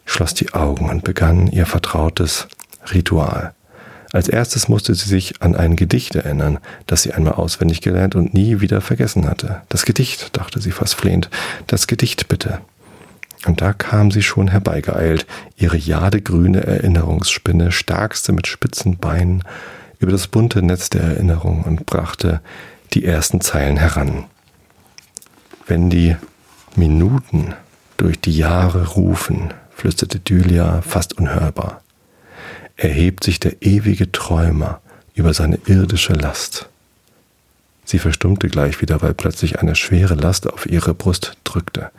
schloss 0.05 0.35
die 0.35 0.55
Augen 0.55 0.91
und 0.91 1.05
begann 1.05 1.47
ihr 1.47 1.67
vertrautes 1.67 2.49
Ritual. 2.93 3.53
Als 4.13 4.29
erstes 4.29 4.69
musste 4.69 4.95
sie 4.95 5.09
sich 5.09 5.43
an 5.43 5.55
ein 5.55 5.77
Gedicht 5.77 6.15
erinnern, 6.15 6.59
das 6.87 7.03
sie 7.03 7.13
einmal 7.13 7.35
auswendig 7.35 7.83
gelernt 7.83 8.15
und 8.15 8.33
nie 8.33 8.61
wieder 8.61 8.81
vergessen 8.81 9.29
hatte. 9.29 9.61
Das 9.69 9.85
Gedicht, 9.85 10.37
dachte 10.37 10.61
sie 10.61 10.71
fast 10.71 10.95
flehend, 10.95 11.29
das 11.67 11.87
Gedicht 11.87 12.29
bitte. 12.29 12.61
Und 13.47 13.61
da 13.61 13.73
kam 13.73 14.11
sie 14.11 14.23
schon 14.23 14.49
herbeigeeilt, 14.49 15.27
ihre 15.57 15.77
jadegrüne 15.77 16.65
Erinnerungsspinne, 16.65 17.73
starkste 17.73 18.33
mit 18.33 18.47
spitzen 18.47 18.99
Beinen, 18.99 19.45
über 20.01 20.13
das 20.13 20.27
bunte 20.27 20.63
Netz 20.63 20.91
der 20.91 21.03
Erinnerung 21.03 21.65
und 21.65 21.87
brachte 21.87 22.41
die 22.95 23.05
ersten 23.05 23.41
Zeilen 23.41 23.77
heran. 23.77 24.25
Wenn 25.67 25.91
die 25.91 26.17
Minuten 26.77 27.55
durch 27.97 28.21
die 28.21 28.37
Jahre 28.37 28.89
rufen, 28.89 29.53
flüsterte 29.71 30.19
Dylia 30.19 30.83
fast 30.83 31.19
unhörbar, 31.19 31.83
erhebt 32.77 33.25
sich 33.25 33.41
der 33.41 33.61
ewige 33.63 34.11
Träumer 34.13 34.81
über 35.15 35.35
seine 35.35 35.59
irdische 35.67 36.13
Last. 36.13 36.69
Sie 37.85 37.99
verstummte 37.99 38.49
gleich 38.49 38.81
wieder, 38.81 39.03
weil 39.03 39.15
plötzlich 39.15 39.59
eine 39.61 39.75
schwere 39.75 40.15
Last 40.15 40.53
auf 40.53 40.67
ihre 40.67 40.95
Brust 40.95 41.37
drückte. 41.45 41.91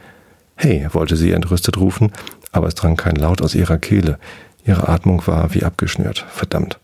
Hey, 0.62 0.86
wollte 0.92 1.16
sie 1.16 1.32
entrüstet 1.32 1.78
rufen, 1.78 2.12
aber 2.52 2.68
es 2.68 2.76
drang 2.76 2.98
kein 2.98 3.16
Laut 3.16 3.42
aus 3.42 3.56
ihrer 3.56 3.78
Kehle. 3.78 4.20
Ihre 4.66 4.90
Atmung 4.90 5.26
war 5.26 5.54
wie 5.54 5.64
abgeschnürt. 5.64 6.26
Verdammt. 6.30 6.82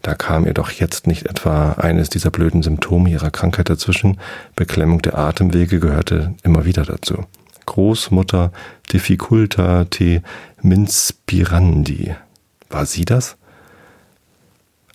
Da 0.00 0.14
kam 0.14 0.46
ihr 0.46 0.54
doch 0.54 0.70
jetzt 0.70 1.08
nicht 1.08 1.26
etwa 1.26 1.72
eines 1.72 2.08
dieser 2.08 2.30
blöden 2.30 2.62
Symptome 2.62 3.10
ihrer 3.10 3.32
Krankheit 3.32 3.68
dazwischen. 3.68 4.20
Beklemmung 4.54 5.02
der 5.02 5.18
Atemwege 5.18 5.80
gehörte 5.80 6.36
immer 6.44 6.66
wieder 6.66 6.84
dazu. 6.84 7.24
Großmutter 7.66 8.52
difficulta 8.92 9.86
te 9.86 10.22
minspirandi. 10.62 12.14
War 12.70 12.86
sie 12.86 13.04
das? 13.04 13.36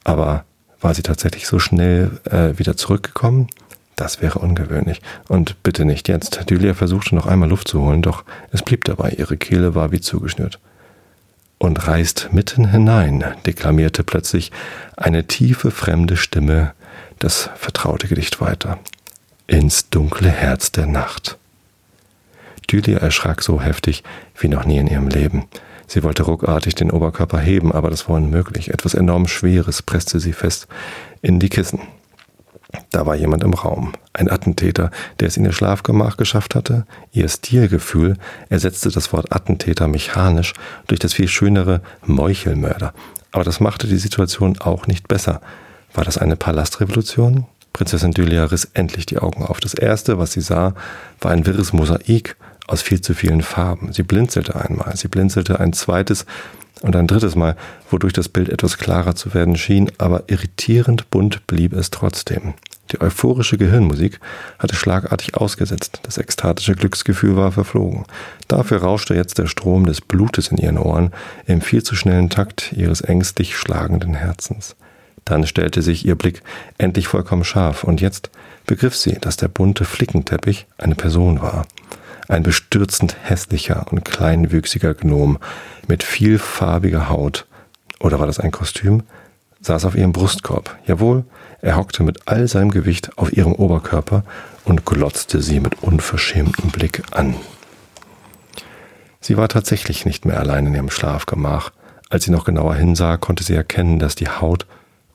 Aber 0.05 0.45
war 0.79 0.93
sie 0.93 1.03
tatsächlich 1.03 1.47
so 1.47 1.59
schnell 1.59 2.21
äh, 2.23 2.57
wieder 2.57 2.77
zurückgekommen? 2.77 3.47
Das 3.95 4.21
wäre 4.21 4.39
ungewöhnlich. 4.39 5.01
Und 5.27 5.61
bitte 5.63 5.85
nicht 5.85 6.07
jetzt. 6.07 6.45
Julia 6.49 6.73
versuchte 6.73 7.15
noch 7.15 7.27
einmal 7.27 7.49
Luft 7.49 7.67
zu 7.67 7.81
holen, 7.81 8.01
doch 8.01 8.23
es 8.51 8.63
blieb 8.63 8.85
dabei. 8.85 9.11
Ihre 9.11 9.37
Kehle 9.37 9.75
war 9.75 9.91
wie 9.91 10.01
zugeschnürt. 10.01 10.59
Und 11.59 11.87
reißt 11.87 12.29
mitten 12.31 12.69
hinein, 12.71 13.23
deklamierte 13.45 14.03
plötzlich 14.03 14.51
eine 14.97 15.27
tiefe, 15.27 15.69
fremde 15.69 16.17
Stimme 16.17 16.73
das 17.19 17.51
vertraute 17.55 18.07
Gedicht 18.07 18.41
weiter. 18.41 18.79
ins 19.47 19.89
dunkle 19.89 20.29
Herz 20.29 20.71
der 20.71 20.87
Nacht. 20.87 21.37
Dylia 22.69 22.99
erschrak 22.99 23.41
so 23.43 23.61
heftig 23.61 24.03
wie 24.39 24.47
noch 24.47 24.65
nie 24.65 24.77
in 24.77 24.87
ihrem 24.87 25.09
Leben. 25.09 25.45
Sie 25.87 26.03
wollte 26.03 26.23
ruckartig 26.23 26.73
den 26.73 26.89
Oberkörper 26.89 27.37
heben, 27.39 27.73
aber 27.73 27.89
das 27.89 28.07
war 28.07 28.15
unmöglich. 28.15 28.69
Etwas 28.73 28.93
enorm 28.93 29.27
Schweres 29.27 29.81
presste 29.81 30.21
sie 30.21 30.31
fest 30.31 30.67
in 31.21 31.39
die 31.39 31.49
Kissen. 31.49 31.81
Da 32.91 33.05
war 33.05 33.15
jemand 33.15 33.43
im 33.43 33.53
Raum, 33.53 33.93
ein 34.13 34.29
Attentäter, 34.29 34.91
der 35.19 35.27
es 35.27 35.37
in 35.37 35.45
ihr 35.45 35.53
Schlafgemach 35.53 36.17
geschafft 36.17 36.55
hatte. 36.55 36.85
Ihr 37.11 37.29
Stilgefühl 37.29 38.17
ersetzte 38.49 38.89
das 38.89 39.13
Wort 39.13 39.33
Attentäter 39.33 39.87
mechanisch 39.87 40.53
durch 40.87 40.99
das 40.99 41.13
viel 41.13 41.27
schönere 41.27 41.81
Meuchelmörder. 42.05 42.93
Aber 43.31 43.43
das 43.43 43.59
machte 43.59 43.87
die 43.87 43.97
Situation 43.97 44.59
auch 44.59 44.87
nicht 44.87 45.07
besser. 45.07 45.41
War 45.93 46.03
das 46.03 46.17
eine 46.17 46.35
Palastrevolution? 46.35 47.45
Prinzessin 47.73 48.11
Dylia 48.11 48.45
riss 48.45 48.69
endlich 48.73 49.05
die 49.05 49.19
Augen 49.19 49.45
auf. 49.45 49.59
Das 49.59 49.73
erste, 49.73 50.17
was 50.17 50.33
sie 50.33 50.41
sah, 50.41 50.73
war 51.21 51.31
ein 51.31 51.45
wirres 51.45 51.71
Mosaik 51.71 52.35
aus 52.67 52.81
viel 52.81 53.01
zu 53.01 53.13
vielen 53.13 53.41
Farben. 53.41 53.93
Sie 53.93 54.03
blinzelte 54.03 54.55
einmal, 54.55 54.95
sie 54.95 55.07
blinzelte 55.07 55.59
ein 55.59 55.73
zweites 55.73 56.25
und 56.81 56.95
ein 56.95 57.07
drittes 57.07 57.35
Mal, 57.35 57.55
wodurch 57.89 58.13
das 58.13 58.29
Bild 58.29 58.49
etwas 58.49 58.77
klarer 58.77 59.15
zu 59.15 59.33
werden 59.33 59.55
schien, 59.55 59.91
aber 59.97 60.23
irritierend 60.27 61.09
bunt 61.09 61.45
blieb 61.47 61.73
es 61.73 61.91
trotzdem. 61.91 62.53
Die 62.91 62.99
euphorische 62.99 63.57
Gehirnmusik 63.57 64.19
hatte 64.59 64.75
schlagartig 64.75 65.35
ausgesetzt, 65.35 66.01
das 66.03 66.17
ekstatische 66.17 66.75
Glücksgefühl 66.75 67.37
war 67.37 67.51
verflogen. 67.51 68.05
Dafür 68.49 68.81
rauschte 68.81 69.15
jetzt 69.15 69.37
der 69.37 69.47
Strom 69.47 69.85
des 69.85 70.01
Blutes 70.01 70.49
in 70.49 70.57
ihren 70.57 70.77
Ohren 70.77 71.11
im 71.45 71.61
viel 71.61 71.83
zu 71.83 71.95
schnellen 71.95 72.29
Takt 72.29 72.73
ihres 72.73 72.99
ängstlich 72.99 73.55
schlagenden 73.55 74.13
Herzens. 74.13 74.75
Dann 75.23 75.47
stellte 75.47 75.81
sich 75.81 76.05
ihr 76.05 76.15
Blick 76.15 76.41
endlich 76.77 77.07
vollkommen 77.07 77.45
scharf, 77.45 77.85
und 77.85 78.01
jetzt 78.01 78.29
begriff 78.65 78.95
sie, 78.95 79.17
dass 79.21 79.37
der 79.37 79.47
bunte 79.47 79.85
Flickenteppich 79.85 80.65
eine 80.77 80.95
Person 80.95 81.41
war. 81.41 81.65
Ein 82.27 82.43
bestürzend 82.43 83.15
hässlicher 83.23 83.85
und 83.91 84.05
kleinwüchsiger 84.05 84.93
Gnom 84.93 85.37
mit 85.87 86.03
vielfarbiger 86.03 87.09
Haut, 87.09 87.45
oder 87.99 88.19
war 88.19 88.27
das 88.27 88.39
ein 88.39 88.51
Kostüm, 88.51 89.03
saß 89.61 89.85
auf 89.85 89.95
ihrem 89.95 90.11
Brustkorb. 90.11 90.77
Jawohl, 90.85 91.23
er 91.61 91.77
hockte 91.77 92.03
mit 92.03 92.27
all 92.27 92.47
seinem 92.47 92.71
Gewicht 92.71 93.17
auf 93.17 93.31
ihrem 93.33 93.53
Oberkörper 93.53 94.23
und 94.65 94.85
glotzte 94.85 95.41
sie 95.41 95.59
mit 95.59 95.83
unverschämtem 95.83 96.71
Blick 96.71 97.03
an. 97.11 97.35
Sie 99.19 99.37
war 99.37 99.47
tatsächlich 99.47 100.05
nicht 100.05 100.25
mehr 100.25 100.39
allein 100.39 100.65
in 100.65 100.73
ihrem 100.73 100.89
Schlafgemach. 100.89 101.71
Als 102.09 102.25
sie 102.25 102.31
noch 102.31 102.45
genauer 102.45 102.75
hinsah, 102.75 103.17
konnte 103.17 103.43
sie 103.43 103.53
erkennen, 103.53 103.99
dass 103.99 104.15
die 104.15 104.27
Haut, 104.27 104.65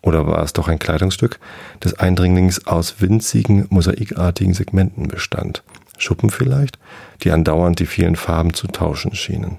oder 0.01 0.27
war 0.29 0.43
es 0.43 0.53
doch 0.53 0.69
ein 0.69 0.79
Kleidungsstück, 0.79 1.41
des 1.83 1.99
Eindringlings 1.99 2.67
aus 2.69 3.01
winzigen, 3.01 3.67
mosaikartigen 3.69 4.55
Segmenten 4.55 5.09
bestand. 5.09 5.65
Schuppen 5.99 6.31
vielleicht, 6.31 6.79
die 7.23 7.31
andauernd 7.31 7.79
die 7.79 7.87
vielen 7.87 8.17
Farben 8.17 8.55
zu 8.55 8.67
tauschen 8.67 9.15
schienen. 9.15 9.59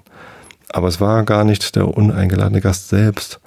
Aber 0.69 0.87
es 0.87 0.99
war 0.99 1.23
gar 1.23 1.43
nicht 1.43 1.75
der 1.75 1.87
uneingeladene 1.87 2.61
Gast 2.61 2.89
selbst, 2.89 3.39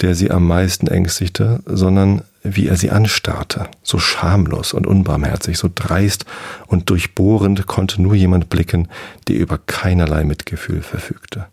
der 0.00 0.14
sie 0.14 0.30
am 0.30 0.46
meisten 0.46 0.88
ängstigte, 0.88 1.60
sondern 1.66 2.22
wie 2.42 2.68
er 2.68 2.76
sie 2.76 2.90
anstarrte, 2.90 3.68
so 3.82 3.98
schamlos 3.98 4.72
und 4.72 4.86
unbarmherzig, 4.86 5.58
so 5.58 5.68
dreist 5.74 6.26
und 6.66 6.90
durchbohrend 6.90 7.66
konnte 7.66 8.00
nur 8.00 8.14
jemand 8.14 8.48
blicken, 8.50 8.88
der 9.28 9.36
über 9.36 9.58
keinerlei 9.58 10.24
Mitgefühl 10.24 10.82
verfügte, 10.82 11.46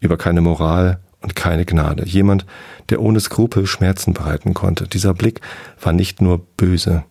über 0.00 0.16
keine 0.16 0.40
Moral 0.40 0.98
und 1.20 1.36
keine 1.36 1.64
Gnade, 1.64 2.06
jemand, 2.06 2.46
der 2.90 3.00
ohne 3.00 3.20
Skrupel 3.20 3.66
Schmerzen 3.66 4.12
bereiten 4.12 4.54
konnte. 4.54 4.88
Dieser 4.88 5.14
Blick 5.14 5.40
war 5.80 5.92
nicht 5.92 6.20
nur 6.20 6.38
böse, 6.56 7.04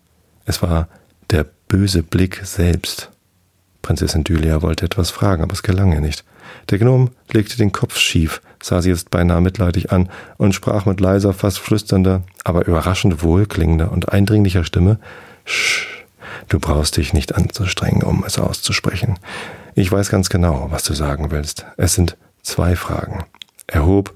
es 0.46 0.62
war 0.62 0.88
der 1.30 1.46
böse 1.74 2.04
Blick 2.04 2.40
selbst. 2.44 3.10
Prinzessin 3.82 4.24
Dylia 4.24 4.62
wollte 4.62 4.86
etwas 4.86 5.10
fragen, 5.10 5.42
aber 5.42 5.54
es 5.54 5.64
gelang 5.64 5.92
ihr 5.92 6.02
nicht. 6.02 6.24
Der 6.70 6.78
Gnom 6.78 7.10
legte 7.32 7.58
den 7.58 7.72
Kopf 7.72 7.98
schief, 7.98 8.44
sah 8.62 8.80
sie 8.80 8.92
jetzt 8.92 9.10
beinahe 9.10 9.42
mitleidig 9.42 9.92
an 9.92 10.08
und 10.38 10.54
sprach 10.54 10.86
mit 10.86 11.00
leiser, 11.00 11.34
fast 11.34 11.58
flüsternder, 11.58 12.22
aber 12.44 12.68
überraschend 12.68 13.24
wohlklingender 13.24 13.92
und 13.92 14.10
eindringlicher 14.10 14.66
Stimme 14.66 15.00
Sch, 15.46 15.88
du 16.48 16.60
brauchst 16.60 16.98
dich 16.98 17.12
nicht 17.12 17.34
anzustrengen, 17.34 18.04
um 18.04 18.24
es 18.24 18.38
auszusprechen. 18.38 19.18
Ich 19.74 19.92
weiß 19.92 20.10
ganz 20.10 20.30
genau, 20.30 20.68
was 20.70 20.84
du 20.84 20.94
sagen 20.94 21.32
willst. 21.32 21.66
Es 21.78 21.96
sind 21.96 22.18
zwei 22.44 22.76
Fragen. 22.76 23.26
Er 23.66 23.88
hob 23.88 24.14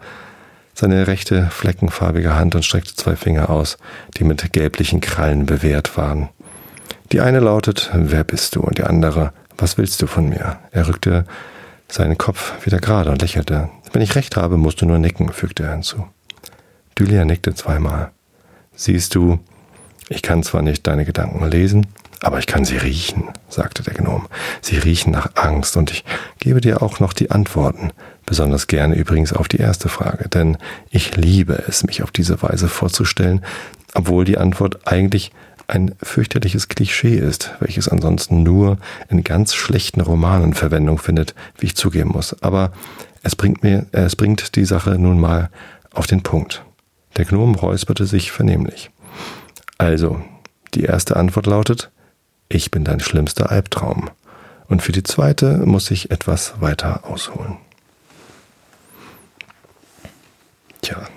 seine 0.75 1.07
rechte 1.07 1.47
fleckenfarbige 1.49 2.35
Hand 2.35 2.53
und 2.53 2.63
streckte 2.63 2.93
zwei 2.93 3.15
Finger 3.15 3.49
aus, 3.49 3.79
die 4.15 4.25
mit 4.25 4.53
gelblichen 4.53 5.01
Krallen 5.01 5.47
bewehrt 5.47 5.97
waren. 5.97 6.29
Die 7.11 7.21
eine 7.21 7.39
lautet, 7.39 7.89
wer 7.93 8.23
bist 8.23 8.55
du? 8.55 8.61
Und 8.61 8.77
die 8.77 8.83
andere, 8.83 9.31
was 9.57 9.77
willst 9.77 10.01
du 10.01 10.07
von 10.07 10.27
mir? 10.27 10.59
Er 10.71 10.87
rückte 10.87 11.25
seinen 11.87 12.17
Kopf 12.17 12.53
wieder 12.65 12.79
gerade 12.79 13.11
und 13.11 13.21
lächelte. 13.21 13.69
Wenn 13.93 14.01
ich 14.01 14.15
recht 14.15 14.35
habe, 14.35 14.57
musst 14.57 14.81
du 14.81 14.85
nur 14.85 14.99
nicken, 14.99 15.31
fügte 15.31 15.63
er 15.63 15.71
hinzu. 15.71 16.05
Dylia 16.99 17.23
nickte 17.23 17.55
zweimal. 17.55 18.11
Siehst 18.75 19.15
du, 19.15 19.39
ich 20.09 20.21
kann 20.21 20.43
zwar 20.43 20.61
nicht 20.61 20.85
deine 20.85 21.05
Gedanken 21.05 21.49
lesen, 21.49 21.87
aber 22.21 22.39
ich 22.39 22.47
kann 22.47 22.65
sie 22.65 22.77
riechen, 22.77 23.29
sagte 23.47 23.83
der 23.83 23.93
Gnom. 23.93 24.27
Sie 24.61 24.77
riechen 24.77 25.11
nach 25.11 25.31
Angst 25.35 25.77
und 25.77 25.91
ich 25.91 26.03
gebe 26.39 26.59
dir 26.59 26.81
auch 26.81 26.99
noch 26.99 27.13
die 27.13 27.31
Antworten, 27.31 27.91
besonders 28.25 28.67
gerne 28.67 28.95
übrigens 28.95 29.31
auf 29.31 29.47
die 29.47 29.57
erste 29.57 29.87
Frage, 29.87 30.27
denn 30.27 30.57
ich 30.89 31.15
liebe 31.15 31.63
es, 31.67 31.83
mich 31.83 32.03
auf 32.03 32.11
diese 32.11 32.41
Weise 32.41 32.67
vorzustellen, 32.67 33.45
obwohl 33.93 34.25
die 34.25 34.37
Antwort 34.37 34.87
eigentlich 34.87 35.31
ein 35.67 35.95
fürchterliches 36.01 36.69
Klischee 36.69 37.17
ist, 37.17 37.51
welches 37.59 37.89
ansonsten 37.89 38.41
nur 38.43 38.77
in 39.09 39.23
ganz 39.23 39.53
schlechten 39.53 40.01
Romanen 40.01 40.53
Verwendung 40.53 40.97
findet, 40.97 41.35
wie 41.57 41.67
ich 41.67 41.75
zugeben 41.75 42.11
muss. 42.11 42.41
Aber 42.41 42.71
es 43.23 43.35
bringt 43.35 43.63
mir, 43.63 43.85
es 43.91 44.15
bringt 44.15 44.55
die 44.55 44.65
Sache 44.65 44.91
nun 44.97 45.19
mal 45.19 45.49
auf 45.91 46.07
den 46.07 46.23
Punkt. 46.23 46.63
Der 47.17 47.25
Gnom 47.25 47.55
räusperte 47.55 48.05
sich 48.05 48.31
vernehmlich. 48.31 48.91
Also, 49.77 50.21
die 50.73 50.83
erste 50.83 51.17
Antwort 51.17 51.47
lautet, 51.47 51.91
ich 52.49 52.71
bin 52.71 52.83
dein 52.85 52.99
schlimmster 52.99 53.51
Albtraum. 53.51 54.09
Und 54.69 54.81
für 54.81 54.91
die 54.91 55.03
zweite 55.03 55.57
muss 55.65 55.91
ich 55.91 56.11
etwas 56.11 56.61
weiter 56.61 57.05
ausholen. 57.05 57.57
Tja, 60.81 61.07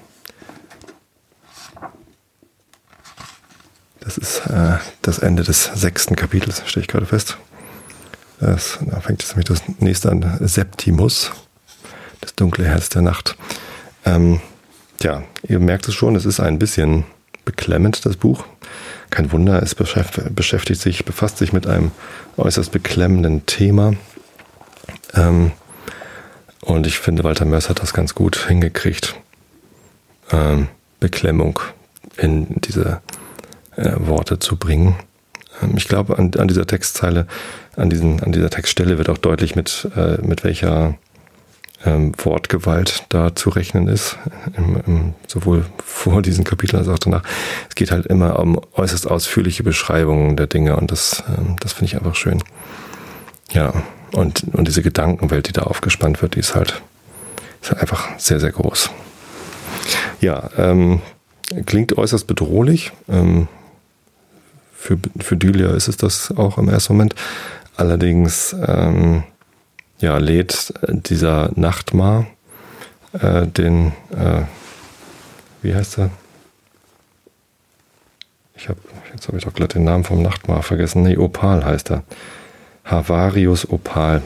Das 4.01 4.17
ist 4.17 4.47
äh, 4.47 4.79
das 5.03 5.19
Ende 5.19 5.43
des 5.43 5.65
sechsten 5.65 6.17
Kapitels, 6.17 6.63
stelle 6.67 6.83
ich 6.83 6.89
gerade 6.89 7.07
fest. 7.07 7.37
Das, 8.41 8.79
da 8.87 9.01
fängt 9.01 9.23
jetzt 9.23 9.33
nämlich 9.33 9.47
das 9.47 9.63
nächste 9.81 10.11
an. 10.11 10.39
Septimus, 10.41 11.31
das 12.21 12.35
dunkle 12.35 12.65
Herz 12.65 12.89
der 12.89 13.03
Nacht. 13.03 13.37
Ähm, 14.07 14.41
ja, 15.03 15.23
ihr 15.47 15.61
merkt 15.61 15.89
es 15.89 15.95
schon, 15.95 16.17
es 16.17 16.25
ist 16.25 16.41
ein 16.41 16.59
bisschen 16.59 17.05
beklemmend, 17.45 18.05
das 18.07 18.17
Buch. 18.17 18.45
Kein 19.11 19.33
Wunder, 19.33 19.63
es 19.63 19.75
beschäftigt 19.75 20.81
sich, 20.81 21.05
befasst 21.05 21.39
sich 21.39 21.53
mit 21.53 21.67
einem 21.67 21.91
äußerst 22.37 22.73
beklemmenden 22.73 23.45
Thema. 23.45 23.95
Ähm, 25.15 25.53
und 26.63 26.87
ich 26.87 26.99
finde, 26.99 27.25
Walter 27.25 27.45
Mörs 27.45 27.69
hat 27.69 27.83
das 27.83 27.93
ganz 27.93 28.15
gut 28.15 28.47
hingekriegt. 28.47 29.17
Ähm, 30.31 30.69
Beklemmung 31.01 31.59
in 32.17 32.61
diese 32.61 33.01
äh, 33.81 33.95
Worte 33.99 34.39
zu 34.39 34.57
bringen. 34.57 34.95
Ähm, 35.63 35.77
ich 35.77 35.89
glaube, 35.89 36.19
an, 36.19 36.33
an, 36.39 36.49
dieser 36.49 36.67
Textzeile, 36.67 37.27
an, 37.77 37.91
diesen, 37.91 38.23
an 38.23 38.33
dieser 38.33 38.51
Textstelle 38.51 38.99
wird 38.99 39.09
auch 39.09 39.19
deutlich, 39.19 39.57
mit, 39.57 39.89
äh, 39.97 40.19
mit 40.23 40.45
welcher 40.45 40.95
ähm, 41.85 42.13
Wortgewalt 42.23 43.05
da 43.09 43.35
zu 43.35 43.51
rechnen 43.51 43.89
ist, 43.89 44.19
im, 44.57 44.81
im, 44.87 45.15
sowohl 45.27 45.65
vor 45.85 46.21
diesem 46.23 46.45
Kapitel 46.45 46.77
als 46.77 46.89
auch 46.89 46.99
danach. 46.99 47.23
Es 47.69 47.75
geht 47.75 47.91
halt 47.91 48.07
immer 48.07 48.39
um 48.39 48.61
äußerst 48.75 49.11
ausführliche 49.11 49.63
Beschreibungen 49.63 50.37
der 50.37 50.47
Dinge 50.47 50.77
und 50.77 50.91
das, 50.91 51.25
ähm, 51.29 51.57
das 51.61 51.73
finde 51.73 51.87
ich 51.87 51.97
einfach 51.97 52.15
schön. 52.15 52.43
Ja, 53.53 53.73
und, 54.13 54.45
und 54.53 54.69
diese 54.69 54.83
Gedankenwelt, 54.83 55.49
die 55.49 55.53
da 55.53 55.63
aufgespannt 55.63 56.21
wird, 56.23 56.35
die 56.35 56.41
ist 56.41 56.55
halt, 56.55 56.83
ist 57.63 57.71
halt 57.71 57.81
einfach 57.81 58.09
sehr, 58.19 58.41
sehr 58.41 58.53
groß. 58.53 58.91
Ja, 60.21 60.51
ähm, 60.59 61.01
klingt 61.67 61.97
äußerst 61.97 62.27
bedrohlich. 62.27 62.93
Ähm, 63.09 63.49
für, 64.81 64.99
für 65.21 65.37
Dylia 65.37 65.75
ist 65.75 65.89
es 65.89 65.99
das 65.99 66.35
auch 66.37 66.57
im 66.57 66.69
ersten 66.71 66.95
Moment. 66.95 67.15
Allerdings 67.77 68.57
ähm, 68.67 69.25
ja, 70.01 70.17
lädt 70.17 70.73
dieser 70.89 71.51
Nachtmar 71.55 72.27
äh, 73.13 73.47
den, 73.47 73.93
äh, 74.11 74.43
wie 75.61 75.75
heißt 75.75 75.99
er? 75.99 76.11
Ich 78.57 78.69
habe, 78.69 78.81
jetzt 79.13 79.29
habe 79.29 79.37
ich 79.37 79.45
doch 79.45 79.53
glatt 79.53 79.75
den 79.75 79.85
Namen 79.85 80.05
vom 80.05 80.23
Nachtmar 80.23 80.63
vergessen. 80.63 81.03
Nee, 81.03 81.19
Opal 81.19 81.65
heißt 81.65 81.91
er. 81.91 82.03
Havarius 82.85 83.69
Opal. 83.69 84.23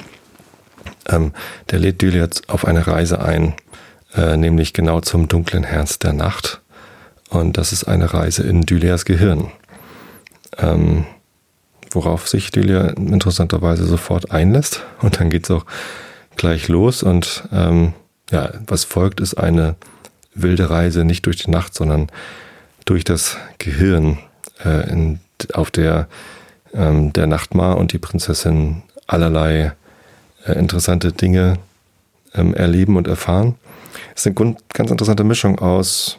Ähm, 1.09 1.33
der 1.71 1.81
lädt 1.81 2.01
Dylia 2.01 2.29
auf 2.47 2.65
eine 2.65 2.87
Reise 2.87 3.21
ein, 3.21 3.55
äh, 4.15 4.37
nämlich 4.37 4.73
genau 4.73 5.01
zum 5.01 5.27
dunklen 5.27 5.65
Herz 5.65 5.99
der 5.99 6.13
Nacht. 6.13 6.61
Und 7.29 7.59
das 7.59 7.73
ist 7.73 7.85
eine 7.85 8.15
Reise 8.15 8.45
in 8.45 8.63
Dylias 8.63 9.05
Gehirn. 9.05 9.51
Ähm, 10.59 11.07
worauf 11.91 12.29
sich 12.29 12.51
Delia 12.51 12.89
interessanterweise 12.89 13.85
sofort 13.85 14.33
einlässt. 14.33 14.83
Und 15.01 15.21
dann 15.21 15.31
geht 15.31 15.45
es 15.45 15.51
auch 15.51 15.65
gleich 16.37 16.69
los. 16.69 17.03
Und 17.03 17.45
ähm, 17.53 17.93
ja, 18.31 18.53
was 18.67 18.85
folgt, 18.85 19.21
ist 19.21 19.35
eine 19.35 19.77
wilde 20.35 20.71
Reise 20.71 21.05
nicht 21.05 21.27
durch 21.27 21.37
die 21.37 21.51
Nacht, 21.51 21.75
sondern 21.75 22.09
durch 22.85 23.05
das 23.05 23.37
Gehirn, 23.59 24.19
äh, 24.65 24.91
in, 24.91 25.21
auf 25.53 25.71
der 25.71 26.09
ähm, 26.75 27.13
der 27.13 27.27
Nachtmar 27.27 27.79
und 27.79 27.93
die 27.93 27.99
Prinzessin 27.99 28.83
allerlei 29.07 29.73
äh, 30.45 30.53
interessante 30.53 31.13
Dinge 31.13 31.59
ähm, 32.35 32.55
erleben 32.55 32.97
und 32.97 33.07
erfahren. 33.07 33.55
Es 34.15 34.27
ist 34.27 34.39
eine 34.39 34.57
ganz 34.73 34.91
interessante 34.91 35.25
Mischung 35.25 35.59
aus 35.59 36.19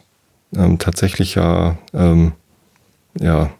ähm, 0.54 0.78
tatsächlicher, 0.78 1.78
ähm, 1.92 2.32
ja, 3.18 3.50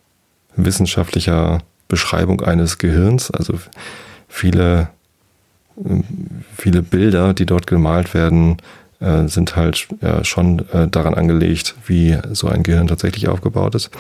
wissenschaftlicher 0.57 1.61
Beschreibung 1.89 2.41
eines 2.41 2.79
Gehirns, 2.79 3.31
also 3.31 3.55
viele, 4.29 4.89
ähm, 5.85 6.05
viele 6.57 6.83
Bilder, 6.83 7.35
die 7.35 7.47
dort 7.47 7.67
gemalt 7.67 8.15
werden, 8.15 8.57
äh, 9.01 9.29
sind 9.29 9.57
halt 9.57 9.89
schon 10.23 10.69
äh, 10.71 10.89
daran 10.89 11.15
angelegt, 11.15 11.75
wie 11.87 12.19
so 12.33 12.49
ein 12.49 12.63
Gehirn 12.63 12.89
tatsächlich 12.89 13.29
aufgebaut 13.29 13.75
ist. 13.75 13.91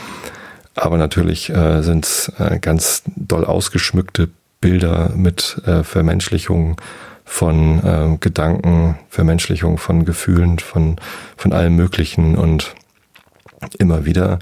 Aber 0.75 0.99
natürlich 0.99 1.49
äh, 1.51 1.83
sind 1.83 2.05
es 2.05 2.33
äh, 2.39 2.59
ganz 2.59 3.03
doll 3.17 3.45
ausgeschmückte 3.45 4.29
Bilder 4.61 5.11
mit 5.17 5.61
äh, 5.65 5.83
Vermenschlichung 5.83 6.77
von 7.25 7.85
äh, 7.85 8.17
Gedanken, 8.21 8.97
Vermenschlichung 9.09 9.79
von 9.79 10.05
Gefühlen, 10.05 10.59
von, 10.59 10.97
von 11.37 11.53
allem 11.53 11.77
Möglichen 11.77 12.37
und 12.37 12.75
immer 13.79 14.05
wieder 14.05 14.39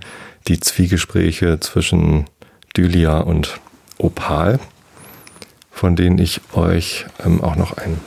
die 0.48 0.60
Zwiegespräche 0.60 1.58
zwischen 1.60 2.26
Dylia 2.76 3.18
und 3.18 3.60
Opal, 3.98 4.58
von 5.70 5.96
denen 5.96 6.18
ich 6.18 6.40
euch 6.54 7.06
ähm, 7.24 7.42
auch 7.42 7.56
noch 7.56 7.76
ein 7.76 7.98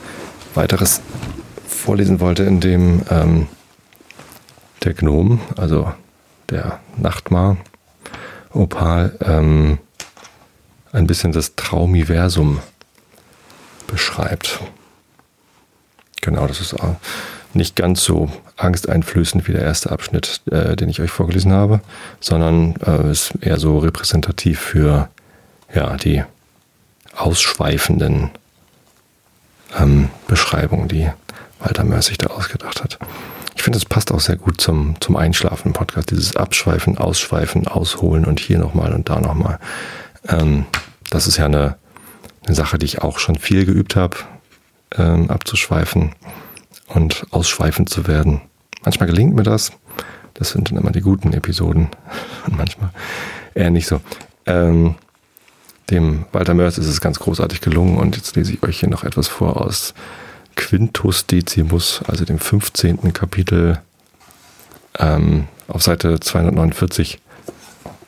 weiteres 0.54 1.00
vorlesen 1.66 2.20
wollte, 2.20 2.44
in 2.44 2.60
dem 2.60 3.02
ähm, 3.10 3.48
der 4.84 4.94
Gnom, 4.94 5.40
also 5.56 5.92
der 6.50 6.80
Nachtmar, 6.96 7.56
Opal, 8.50 9.16
ähm, 9.20 9.78
ein 10.92 11.06
bisschen 11.06 11.32
das 11.32 11.54
Traumiversum 11.56 12.60
beschreibt. 13.86 14.60
Genau, 16.20 16.46
das 16.46 16.60
ist 16.60 16.74
auch 16.74 16.96
nicht 17.58 17.76
ganz 17.76 18.02
so 18.02 18.30
angsteinflößend 18.56 19.46
wie 19.46 19.52
der 19.52 19.60
erste 19.60 19.90
Abschnitt, 19.90 20.40
äh, 20.50 20.76
den 20.76 20.88
ich 20.88 21.02
euch 21.02 21.10
vorgelesen 21.10 21.52
habe, 21.52 21.80
sondern 22.20 22.76
äh, 22.76 23.10
ist 23.10 23.34
eher 23.42 23.58
so 23.58 23.78
repräsentativ 23.78 24.58
für 24.58 25.10
ja, 25.74 25.96
die 25.96 26.24
ausschweifenden 27.14 28.30
ähm, 29.78 30.08
Beschreibungen, 30.26 30.88
die 30.88 31.10
Walter 31.58 31.84
Mörs 31.84 32.06
sich 32.06 32.16
da 32.16 32.28
ausgedacht 32.28 32.82
hat. 32.82 32.98
Ich 33.56 33.62
finde, 33.62 33.76
es 33.76 33.84
passt 33.84 34.12
auch 34.12 34.20
sehr 34.20 34.36
gut 34.36 34.60
zum, 34.60 34.94
zum 35.00 35.16
Einschlafen 35.16 35.68
im 35.68 35.72
Podcast, 35.74 36.10
dieses 36.10 36.36
Abschweifen, 36.36 36.96
Ausschweifen, 36.96 37.66
Ausholen 37.66 38.24
und 38.24 38.40
hier 38.40 38.58
nochmal 38.58 38.94
und 38.94 39.08
da 39.08 39.20
nochmal. 39.20 39.58
Ähm, 40.28 40.64
das 41.10 41.26
ist 41.26 41.36
ja 41.36 41.46
eine, 41.46 41.76
eine 42.46 42.54
Sache, 42.54 42.78
die 42.78 42.86
ich 42.86 43.02
auch 43.02 43.18
schon 43.18 43.36
viel 43.36 43.66
geübt 43.66 43.96
habe, 43.96 44.16
ähm, 44.96 45.28
abzuschweifen 45.28 46.12
und 46.88 47.26
ausschweifend 47.30 47.88
zu 47.88 48.06
werden. 48.06 48.40
Manchmal 48.84 49.08
gelingt 49.08 49.34
mir 49.34 49.42
das. 49.42 49.72
Das 50.34 50.50
sind 50.50 50.70
dann 50.70 50.78
immer 50.78 50.92
die 50.92 51.00
guten 51.00 51.32
Episoden 51.32 51.88
und 52.46 52.56
manchmal 52.56 52.90
eher 53.54 53.70
nicht 53.70 53.86
so. 53.86 54.00
Ähm, 54.46 54.94
dem 55.90 56.26
Walter 56.32 56.54
Mörs 56.54 56.78
ist 56.78 56.86
es 56.86 57.00
ganz 57.00 57.18
großartig 57.18 57.60
gelungen 57.60 57.96
und 57.96 58.16
jetzt 58.16 58.36
lese 58.36 58.52
ich 58.52 58.62
euch 58.62 58.80
hier 58.80 58.88
noch 58.88 59.04
etwas 59.04 59.26
vor 59.26 59.60
aus 59.60 59.94
Quintus 60.54 61.26
Decimus, 61.26 62.02
also 62.06 62.24
dem 62.24 62.38
15. 62.38 63.12
Kapitel. 63.12 63.80
Ähm, 64.98 65.48
auf 65.66 65.82
Seite 65.82 66.20
249 66.20 67.20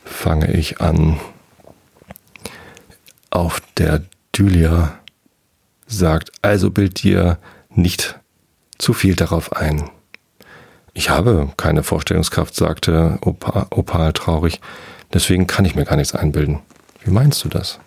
fange 0.05 0.53
ich 0.53 0.81
an. 0.81 1.18
Auf 3.31 3.62
der 3.76 4.03
Dylia 4.37 4.99
sagt, 5.87 6.33
also 6.43 6.70
bild 6.70 7.03
dir 7.03 7.39
nicht 7.70 8.20
zu 8.81 8.93
viel 8.93 9.14
darauf 9.14 9.53
ein. 9.53 9.91
Ich 10.93 11.11
habe 11.11 11.51
keine 11.57 11.83
Vorstellungskraft, 11.83 12.55
sagte 12.55 13.18
Opal, 13.22 14.12
traurig, 14.12 14.61
deswegen 15.12 15.47
kann 15.47 15.64
ich 15.64 15.76
mir 15.76 15.85
gar 15.85 15.97
nichts 15.97 16.14
einbilden. 16.14 16.61
Wie 17.05 17.11
meinst 17.11 17.45
du 17.45 17.49
das? 17.49 17.78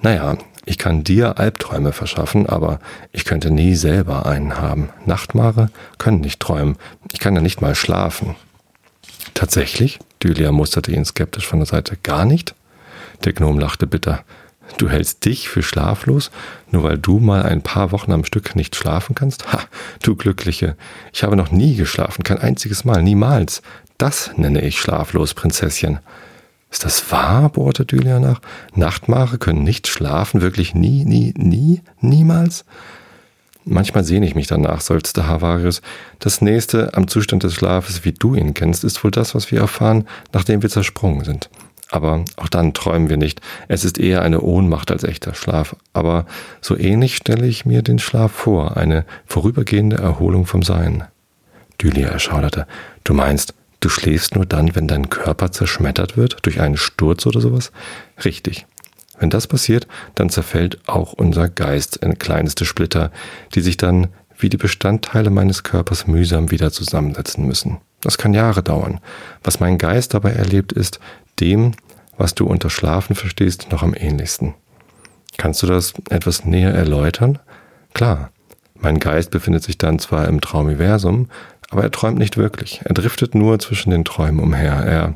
Naja, 0.00 0.38
ich 0.64 0.78
kann 0.78 1.04
dir 1.04 1.38
Albträume 1.38 1.92
verschaffen, 1.92 2.46
aber 2.46 2.78
ich 3.12 3.24
könnte 3.24 3.50
nie 3.50 3.74
selber 3.74 4.26
einen 4.26 4.58
haben. 4.58 4.90
Nachtmare 5.06 5.70
können 5.98 6.20
nicht 6.20 6.40
träumen. 6.40 6.76
Ich 7.12 7.20
kann 7.20 7.34
ja 7.34 7.40
nicht 7.40 7.60
mal 7.60 7.74
schlafen. 7.74 8.36
Tatsächlich? 9.34 9.98
Dylia 10.22 10.52
musterte 10.52 10.90
ihn 10.92 11.04
skeptisch 11.04 11.46
von 11.46 11.60
der 11.60 11.66
Seite. 11.66 11.96
Gar 12.02 12.24
nicht? 12.24 12.54
Der 13.24 13.32
Gnom 13.32 13.58
lachte 13.58 13.86
bitter. 13.86 14.24
Du 14.76 14.88
hältst 14.88 15.24
dich 15.24 15.48
für 15.48 15.62
schlaflos, 15.62 16.30
nur 16.70 16.82
weil 16.82 16.98
du 16.98 17.18
mal 17.18 17.42
ein 17.42 17.62
paar 17.62 17.90
Wochen 17.90 18.12
am 18.12 18.24
Stück 18.24 18.54
nicht 18.54 18.76
schlafen 18.76 19.14
kannst? 19.14 19.52
Ha, 19.52 19.60
du 20.02 20.14
Glückliche. 20.14 20.76
Ich 21.12 21.22
habe 21.22 21.36
noch 21.36 21.50
nie 21.50 21.74
geschlafen, 21.74 22.22
kein 22.22 22.38
einziges 22.38 22.84
Mal, 22.84 23.02
niemals. 23.02 23.62
Das 23.96 24.30
nenne 24.36 24.60
ich 24.60 24.78
schlaflos, 24.78 25.34
Prinzesschen. 25.34 25.98
Ist 26.70 26.84
das 26.84 27.10
wahr? 27.10 27.48
bohrte 27.48 27.86
Dylia 27.86 28.20
nach. 28.20 28.40
Nachtmache 28.74 29.38
können 29.38 29.64
nicht 29.64 29.88
schlafen, 29.88 30.42
wirklich 30.42 30.74
nie, 30.74 31.04
nie, 31.04 31.32
nie, 31.36 31.80
niemals? 32.00 32.64
Manchmal 33.64 34.04
sehne 34.04 34.26
ich 34.26 34.34
mich 34.34 34.46
danach, 34.46 34.80
seufzte 34.80 35.26
Havarius. 35.26 35.82
Das 36.18 36.40
nächste 36.40 36.94
am 36.94 37.08
Zustand 37.08 37.42
des 37.42 37.54
Schlafes, 37.54 38.04
wie 38.04 38.12
du 38.12 38.34
ihn 38.34 38.54
kennst, 38.54 38.84
ist 38.84 39.02
wohl 39.02 39.10
das, 39.10 39.34
was 39.34 39.50
wir 39.50 39.60
erfahren, 39.60 40.06
nachdem 40.32 40.62
wir 40.62 40.70
zersprungen 40.70 41.24
sind. 41.24 41.50
Aber 41.90 42.24
auch 42.36 42.48
dann 42.48 42.74
träumen 42.74 43.08
wir 43.08 43.16
nicht. 43.16 43.40
Es 43.66 43.84
ist 43.84 43.98
eher 43.98 44.22
eine 44.22 44.42
Ohnmacht 44.42 44.90
als 44.90 45.04
echter 45.04 45.34
Schlaf. 45.34 45.74
Aber 45.92 46.26
so 46.60 46.76
ähnlich 46.76 47.16
stelle 47.16 47.46
ich 47.46 47.64
mir 47.64 47.82
den 47.82 47.98
Schlaf 47.98 48.32
vor, 48.32 48.76
eine 48.76 49.06
vorübergehende 49.26 49.96
Erholung 49.96 50.44
vom 50.44 50.62
Sein. 50.62 51.04
Dylia 51.80 52.08
erschauderte. 52.08 52.66
Du 53.04 53.14
meinst, 53.14 53.54
Du 53.80 53.88
schläfst 53.88 54.34
nur 54.34 54.44
dann, 54.44 54.74
wenn 54.74 54.88
dein 54.88 55.08
Körper 55.08 55.52
zerschmettert 55.52 56.16
wird 56.16 56.38
durch 56.42 56.60
einen 56.60 56.76
Sturz 56.76 57.26
oder 57.26 57.40
sowas? 57.40 57.70
Richtig. 58.24 58.66
Wenn 59.20 59.30
das 59.30 59.46
passiert, 59.46 59.86
dann 60.14 60.30
zerfällt 60.30 60.78
auch 60.88 61.12
unser 61.12 61.48
Geist 61.48 61.96
in 61.96 62.18
kleinste 62.18 62.64
Splitter, 62.64 63.10
die 63.54 63.60
sich 63.60 63.76
dann 63.76 64.08
wie 64.36 64.48
die 64.48 64.56
Bestandteile 64.56 65.30
meines 65.30 65.62
Körpers 65.62 66.06
mühsam 66.06 66.50
wieder 66.50 66.72
zusammensetzen 66.72 67.46
müssen. 67.46 67.78
Das 68.00 68.18
kann 68.18 68.34
Jahre 68.34 68.62
dauern. 68.62 69.00
Was 69.42 69.58
mein 69.58 69.78
Geist 69.78 70.14
dabei 70.14 70.30
erlebt, 70.30 70.72
ist 70.72 71.00
dem, 71.40 71.72
was 72.16 72.34
du 72.34 72.46
unter 72.46 72.70
Schlafen 72.70 73.14
verstehst, 73.14 73.70
noch 73.70 73.82
am 73.82 73.94
ähnlichsten. 73.94 74.54
Kannst 75.36 75.62
du 75.62 75.66
das 75.66 75.94
etwas 76.10 76.44
näher 76.44 76.74
erläutern? 76.74 77.38
Klar. 77.94 78.30
Mein 78.80 79.00
Geist 79.00 79.30
befindet 79.30 79.64
sich 79.64 79.76
dann 79.76 79.98
zwar 79.98 80.28
im 80.28 80.40
Traumiversum, 80.40 81.28
aber 81.70 81.82
er 81.82 81.90
träumt 81.90 82.18
nicht 82.18 82.36
wirklich. 82.36 82.80
Er 82.84 82.94
driftet 82.94 83.34
nur 83.34 83.58
zwischen 83.58 83.90
den 83.90 84.04
Träumen 84.04 84.40
umher. 84.40 84.72
Er, 84.72 85.14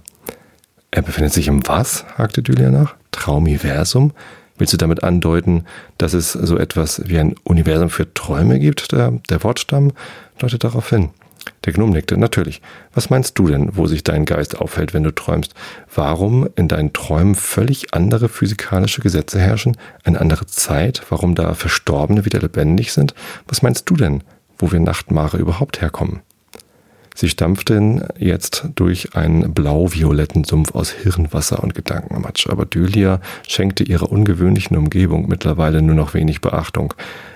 er 0.91 1.03
befindet 1.03 1.33
sich 1.33 1.49
im 1.49 1.67
was? 1.69 2.05
hakte 2.19 2.43
Dylia 2.43 2.71
nach. 2.71 2.95
Traumiversum? 3.13 4.13
Willst 4.59 4.73
du 4.73 4.79
damit 4.79 5.03
andeuten, 5.03 5.65
dass 5.99 6.13
es 6.13 6.33
so 6.33 6.59
etwas 6.59 7.03
wie 7.09 7.19
ein 7.19 7.35
Universum 7.45 7.89
für 7.89 8.13
Träume 8.13 8.59
gibt? 8.59 8.93
Der, 8.93 9.13
der 9.31 9.43
Wortstamm 9.43 9.93
deutet 10.39 10.65
darauf 10.65 10.91
hin. 10.91 11.11
Der 11.65 11.73
Gnome 11.73 11.93
nickte. 11.93 12.17
Natürlich. 12.17 12.61
Was 12.93 13.11
meinst 13.11 13.39
du 13.39 13.49
denn, 13.49 13.77
wo 13.77 13.87
sich 13.87 14.05
dein 14.05 14.25
Geist 14.25 14.59
aufhält, 14.59 14.95
wenn 14.95 15.05
du 15.05 15.15
träumst? 15.15 15.55
Warum 15.95 16.49
in 16.57 16.69
deinen 16.69 16.93
Träumen 16.93 17.35
völlig 17.35 17.95
andere 17.95 18.29
physikalische 18.29 19.01
Gesetze 19.01 19.41
herrschen? 19.41 19.77
Eine 20.05 20.21
andere 20.21 20.47
Zeit? 20.47 21.03
Warum 21.09 21.35
da 21.35 21.55
Verstorbene 21.55 22.25
wieder 22.25 22.41
lebendig 22.41 22.93
sind? 22.93 23.15
Was 23.49 23.63
meinst 23.63 23.89
du 23.89 23.97
denn, 23.97 24.23
wo 24.59 24.73
wir 24.73 24.81
Nachtmare 24.81 25.39
überhaupt 25.39 25.81
herkommen? 25.81 26.21
Sie 27.15 27.29
stampften 27.29 28.05
jetzt 28.19 28.69
durch 28.75 29.15
einen 29.15 29.53
blau-violetten 29.53 30.45
Sumpf 30.45 30.75
aus 30.75 30.91
Hirnwasser 30.91 31.63
und 31.63 31.75
Gedankenmatsch, 31.75 32.49
aber 32.49 32.65
Dylia 32.65 33.21
schenkte 33.47 33.85
ihrer 33.85 34.11
ungewöhnlichen 34.11 34.77
Umgebung 34.77 35.29
mittlerweile 35.29 35.83
nur 35.83 35.95
noch 35.95 36.15
wenig 36.15 36.41
Beachtung. 36.41 36.95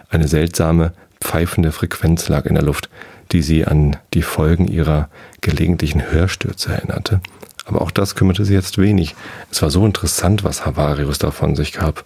Eine 0.09 0.29
seltsame, 0.29 0.93
pfeifende 1.21 1.73
Frequenz 1.73 2.29
lag 2.29 2.47
in 2.47 2.55
der 2.55 2.65
Luft, 2.65 2.89
die 3.33 3.43
sie 3.43 3.67
an 3.67 3.97
die 4.15 4.23
Folgen 4.23 4.69
ihrer 4.69 5.09
gelegentlichen 5.41 6.11
Hörstürze 6.11 6.73
erinnerte. 6.73 7.21
Aber 7.65 7.83
auch 7.83 7.91
das 7.91 8.15
kümmerte 8.15 8.45
sie 8.45 8.55
jetzt 8.55 8.79
wenig. 8.79 9.15
Es 9.51 9.61
war 9.63 9.71
so 9.71 9.85
interessant, 9.85 10.45
was 10.45 10.65
Havarius 10.65 11.19
davon 11.19 11.57
sich 11.57 11.73
gab. 11.73 12.05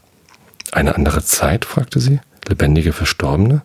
Eine 0.72 0.94
andere 0.94 1.22
Zeit? 1.22 1.64
fragte 1.64 2.00
sie. 2.00 2.20
Lebendige 2.48 2.92
Verstorbene? 2.92 3.62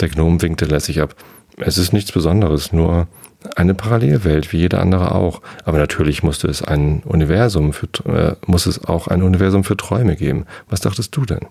Der 0.00 0.08
Gnom 0.08 0.42
winkte 0.42 0.66
lässig 0.66 1.00
ab. 1.00 1.14
Es 1.56 1.78
ist 1.78 1.92
nichts 1.92 2.12
Besonderes, 2.12 2.72
nur 2.72 3.08
eine 3.56 3.74
Parallelwelt 3.74 4.52
wie 4.52 4.58
jede 4.58 4.78
andere 4.78 5.14
auch. 5.14 5.40
Aber 5.64 5.78
natürlich 5.78 6.22
musste 6.22 6.48
es 6.48 6.62
ein 6.62 7.02
Universum 7.04 7.72
für, 7.72 7.88
äh, 8.04 8.36
muss 8.46 8.66
es 8.66 8.84
auch 8.84 9.08
ein 9.08 9.22
Universum 9.22 9.64
für 9.64 9.76
Träume 9.76 10.16
geben. 10.16 10.46
Was 10.68 10.80
dachtest 10.80 11.16
du 11.16 11.24
denn? 11.24 11.46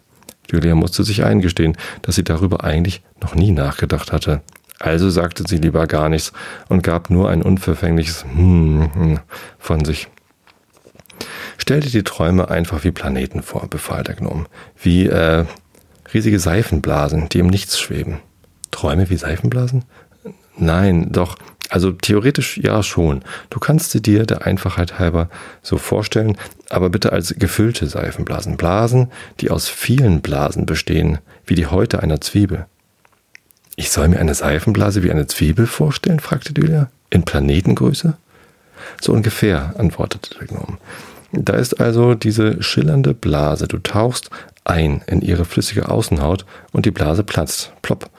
Julia 0.51 0.76
musste 0.76 1.03
sich 1.03 1.24
eingestehen, 1.24 1.78
dass 2.01 2.16
sie 2.16 2.24
darüber 2.24 2.64
eigentlich 2.64 3.01
noch 3.22 3.36
nie 3.36 3.51
nachgedacht 3.51 4.12
hatte. 4.12 4.41
Also 4.80 5.09
sagte 5.09 5.43
sie 5.45 5.57
lieber 5.57 5.88
gar 5.88 6.07
nichts 6.07 6.32
und 6.69 6.84
gab 6.84 7.09
nur 7.09 7.30
ein 7.30 7.41
unverfängliches 7.41 8.25
Hm, 8.34 9.19
von 9.57 9.84
sich. 9.84 10.07
Stell 11.57 11.82
dir 11.82 11.91
die 11.91 12.03
Träume 12.03 12.49
einfach 12.49 12.86
wie 12.86 12.91
Planeten 12.91 13.43
vor, 13.43 13.67
befahl 13.67 14.03
der 14.03 14.15
Gnome. 14.15 14.45
Wie 14.82 15.07
äh, 15.07 15.45
riesige 16.13 16.39
Seifenblasen, 16.39 17.27
die 17.30 17.39
im 17.39 17.47
Nichts 17.47 17.77
schweben. 17.77 18.19
Träume 18.71 19.09
wie 19.09 19.17
Seifenblasen? 19.17 19.84
Nein, 20.57 21.11
doch. 21.11 21.36
Also 21.69 21.91
theoretisch 21.91 22.57
ja 22.57 22.82
schon. 22.82 23.21
Du 23.49 23.59
kannst 23.59 23.91
sie 23.91 24.01
dir 24.01 24.25
der 24.25 24.45
Einfachheit 24.45 24.97
halber 24.97 25.30
so 25.61 25.77
vorstellen, 25.77 26.38
aber 26.69 26.89
bitte 26.89 27.11
als 27.11 27.36
gefüllte 27.38 27.86
Seifenblasen. 27.86 28.57
Blasen, 28.57 29.11
die 29.39 29.51
aus 29.51 29.67
vielen 29.67 30.21
Blasen 30.21 30.65
bestehen, 30.65 31.19
wie 31.45 31.55
die 31.55 31.67
Häute 31.67 32.01
einer 32.01 32.21
Zwiebel. 32.21 32.65
Ich 33.80 33.91
soll 33.91 34.09
mir 34.09 34.19
eine 34.19 34.36
Seifenblase 34.36 35.03
wie 35.03 35.11
eine 35.11 35.27
Zwiebel 35.27 35.65
vorstellen? 35.65 36.19
fragte 36.19 36.51
Julia. 36.51 36.89
In 37.11 37.23
Planetengröße? 37.23 38.17
So 38.99 39.13
ungefähr, 39.13 39.73
antwortete 39.77 40.38
der 40.38 40.47
Gnome. 40.47 40.77
Da 41.32 41.53
ist 41.53 41.80
also 41.80 42.13
diese 42.13 42.61
schillernde 42.61 43.13
Blase. 43.13 43.69
Du 43.69 43.77
tauchst 43.77 44.32
ein 44.65 45.01
in 45.07 45.21
ihre 45.21 45.45
flüssige 45.45 45.88
Außenhaut 45.88 46.45
und 46.73 46.86
die 46.86 46.91
Blase 46.91 47.23
platzt. 47.23 47.71
Plopp. 47.82 48.09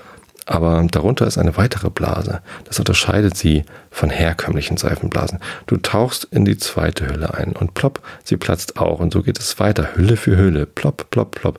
Aber 0.47 0.83
darunter 0.91 1.27
ist 1.27 1.37
eine 1.37 1.59
weitere 1.59 1.91
Blase. 1.91 2.41
Das 2.65 2.79
unterscheidet 2.79 3.37
sie 3.37 3.65
von 3.91 4.09
herkömmlichen 4.09 4.79
Seifenblasen. 4.79 5.41
Du 5.67 5.77
tauchst 5.77 6.25
in 6.31 6.47
die 6.47 6.57
zweite 6.57 7.07
Hülle 7.07 7.35
ein 7.35 7.53
und 7.53 7.75
plopp, 7.75 8.01
sie 8.25 8.39
platzt 8.39 8.79
auch. 8.79 8.99
Und 8.99 9.13
so 9.13 9.23
geht 9.23 9.39
es 9.39 9.61
weiter, 9.61 9.95
Hülle 9.95 10.17
für 10.17 10.39
Hülle. 10.39 10.65
Plopp, 10.65 11.11
plopp, 11.11 11.33
plopp. 11.33 11.59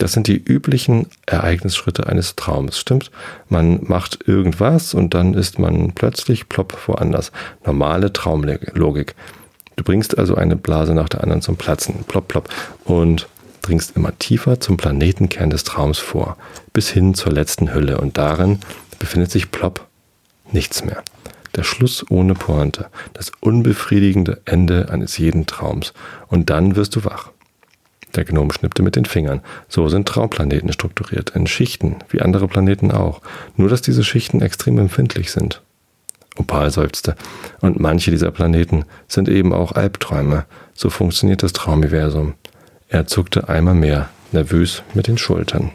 Das 0.00 0.12
sind 0.12 0.28
die 0.28 0.42
üblichen 0.42 1.08
Ereignisschritte 1.26 2.06
eines 2.06 2.34
Traums. 2.34 2.78
Stimmt? 2.78 3.10
Man 3.50 3.80
macht 3.82 4.26
irgendwas 4.26 4.94
und 4.94 5.12
dann 5.12 5.34
ist 5.34 5.58
man 5.58 5.92
plötzlich 5.92 6.48
plopp 6.48 6.88
woanders. 6.88 7.32
Normale 7.66 8.10
Traumlogik. 8.10 9.14
Du 9.76 9.84
bringst 9.84 10.16
also 10.16 10.36
eine 10.36 10.56
Blase 10.56 10.94
nach 10.94 11.10
der 11.10 11.22
anderen 11.22 11.42
zum 11.42 11.56
Platzen. 11.56 12.04
Plopp, 12.08 12.28
plopp. 12.28 12.48
Und 12.84 13.28
dringst 13.60 13.94
immer 13.94 14.18
tiefer 14.18 14.58
zum 14.58 14.78
Planetenkern 14.78 15.50
des 15.50 15.64
Traums 15.64 15.98
vor, 15.98 16.38
bis 16.72 16.88
hin 16.88 17.12
zur 17.12 17.32
letzten 17.32 17.74
Hülle 17.74 17.98
und 17.98 18.16
darin 18.16 18.60
befindet 18.98 19.30
sich 19.30 19.50
plopp 19.50 19.86
nichts 20.50 20.82
mehr. 20.82 21.02
Der 21.56 21.62
Schluss 21.62 22.06
ohne 22.08 22.32
Pointe, 22.32 22.86
das 23.12 23.32
unbefriedigende 23.40 24.40
Ende 24.46 24.88
eines 24.90 25.18
jeden 25.18 25.44
Traums. 25.44 25.92
Und 26.28 26.48
dann 26.48 26.74
wirst 26.74 26.96
du 26.96 27.04
wach. 27.04 27.32
Der 28.16 28.24
Gnom 28.24 28.50
schnippte 28.50 28.82
mit 28.82 28.96
den 28.96 29.04
Fingern. 29.04 29.40
So 29.68 29.88
sind 29.88 30.08
Traumplaneten 30.08 30.72
strukturiert, 30.72 31.30
in 31.30 31.46
Schichten, 31.46 31.96
wie 32.08 32.20
andere 32.20 32.48
Planeten 32.48 32.90
auch. 32.90 33.20
Nur, 33.56 33.68
dass 33.68 33.82
diese 33.82 34.04
Schichten 34.04 34.42
extrem 34.42 34.78
empfindlich 34.78 35.30
sind. 35.30 35.62
Opal 36.36 36.70
seufzte. 36.70 37.16
Und 37.60 37.80
manche 37.80 38.10
dieser 38.10 38.30
Planeten 38.30 38.84
sind 39.08 39.28
eben 39.28 39.52
auch 39.52 39.72
Albträume. 39.72 40.44
So 40.74 40.90
funktioniert 40.90 41.42
das 41.42 41.52
Traumuniversum. 41.52 42.34
Er 42.88 43.06
zuckte 43.06 43.48
einmal 43.48 43.74
mehr, 43.74 44.08
nervös 44.32 44.82
mit 44.94 45.06
den 45.06 45.18
Schultern. 45.18 45.70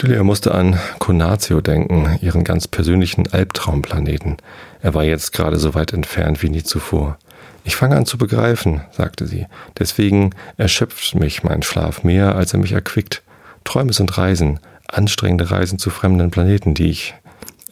Julia 0.00 0.22
musste 0.22 0.54
an 0.54 0.78
Conatio 1.00 1.60
denken, 1.60 2.18
ihren 2.20 2.44
ganz 2.44 2.68
persönlichen 2.68 3.26
Albtraumplaneten. 3.32 4.36
Er 4.80 4.94
war 4.94 5.02
jetzt 5.02 5.32
gerade 5.32 5.58
so 5.58 5.74
weit 5.74 5.92
entfernt 5.92 6.40
wie 6.42 6.50
nie 6.50 6.62
zuvor. 6.62 7.18
Ich 7.68 7.76
fange 7.76 7.98
an 7.98 8.06
zu 8.06 8.16
begreifen, 8.16 8.80
sagte 8.92 9.26
sie. 9.26 9.46
Deswegen 9.78 10.30
erschöpft 10.56 11.14
mich 11.14 11.42
mein 11.42 11.62
Schlaf 11.62 12.02
mehr, 12.02 12.34
als 12.34 12.54
er 12.54 12.60
mich 12.60 12.72
erquickt. 12.72 13.22
Träume 13.64 13.92
sind 13.92 14.16
Reisen, 14.16 14.58
anstrengende 14.86 15.50
Reisen 15.50 15.78
zu 15.78 15.90
fremden 15.90 16.30
Planeten, 16.30 16.72
die 16.72 16.88
ich 16.88 17.14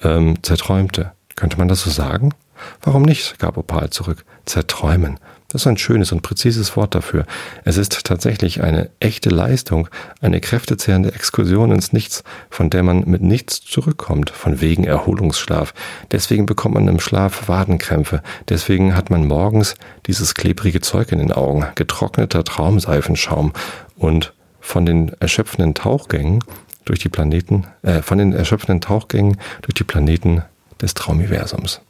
ähm, 0.03 0.35
zerträumte. 0.43 1.13
Könnte 1.35 1.57
man 1.57 1.69
das 1.69 1.81
so 1.81 1.89
sagen? 1.89 2.35
Warum 2.83 3.05
nicht? 3.05 3.39
gab 3.39 3.57
Opal 3.57 3.89
zurück. 3.89 4.27
Zerträumen. 4.45 5.19
Das 5.49 5.63
ist 5.63 5.67
ein 5.67 5.79
schönes 5.79 6.13
und 6.13 6.23
präzises 6.23 6.77
Wort 6.77 6.95
dafür. 6.95 7.25
Es 7.65 7.77
ist 7.77 8.05
tatsächlich 8.05 8.63
eine 8.63 8.91
echte 8.99 9.31
Leistung, 9.31 9.89
eine 10.21 10.41
kräftezehrende 10.41 11.13
Exkursion 11.13 11.71
ins 11.71 11.93
Nichts, 11.93 12.25
von 12.51 12.69
der 12.69 12.83
man 12.83 13.05
mit 13.07 13.23
nichts 13.23 13.61
zurückkommt, 13.63 14.31
von 14.31 14.61
wegen 14.61 14.85
Erholungsschlaf. 14.85 15.73
Deswegen 16.11 16.47
bekommt 16.47 16.75
man 16.75 16.89
im 16.89 17.01
Schlaf 17.01 17.49
Wadenkrämpfe. 17.49 18.23
Deswegen 18.49 18.97
hat 18.97 19.11
man 19.11 19.27
morgens 19.27 19.77
dieses 20.07 20.35
klebrige 20.35 20.81
Zeug 20.81 21.13
in 21.13 21.19
den 21.19 21.33
Augen, 21.33 21.65
getrockneter 21.77 22.43
Traumseifenschaum 22.43 23.53
und 23.97 24.35
von 24.61 24.85
den 24.85 25.13
erschöpfenden 25.21 25.75
Tauchgängen 25.75 26.43
durch 26.85 26.99
die 26.99 27.09
Planeten, 27.09 27.67
äh, 27.83 28.03
von 28.03 28.19
den 28.19 28.33
erschöpfenden 28.33 28.81
Tauchgängen 28.81 29.37
durch 29.63 29.75
die 29.75 29.85
Planeten 29.85 30.43
des 30.81 30.95
Traumiversums. 30.95 31.81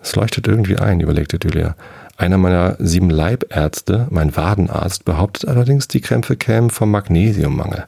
Es 0.00 0.14
leuchtet 0.14 0.46
irgendwie 0.46 0.76
ein, 0.76 1.00
überlegte 1.00 1.38
Julia. 1.42 1.74
Einer 2.16 2.38
meiner 2.38 2.76
sieben 2.78 3.10
Leibärzte, 3.10 4.06
mein 4.10 4.36
Wadenarzt, 4.36 5.04
behauptet 5.04 5.48
allerdings, 5.48 5.86
die 5.86 6.00
Krämpfe 6.00 6.36
kämen 6.36 6.70
vom 6.70 6.90
Magnesiummangel. 6.90 7.86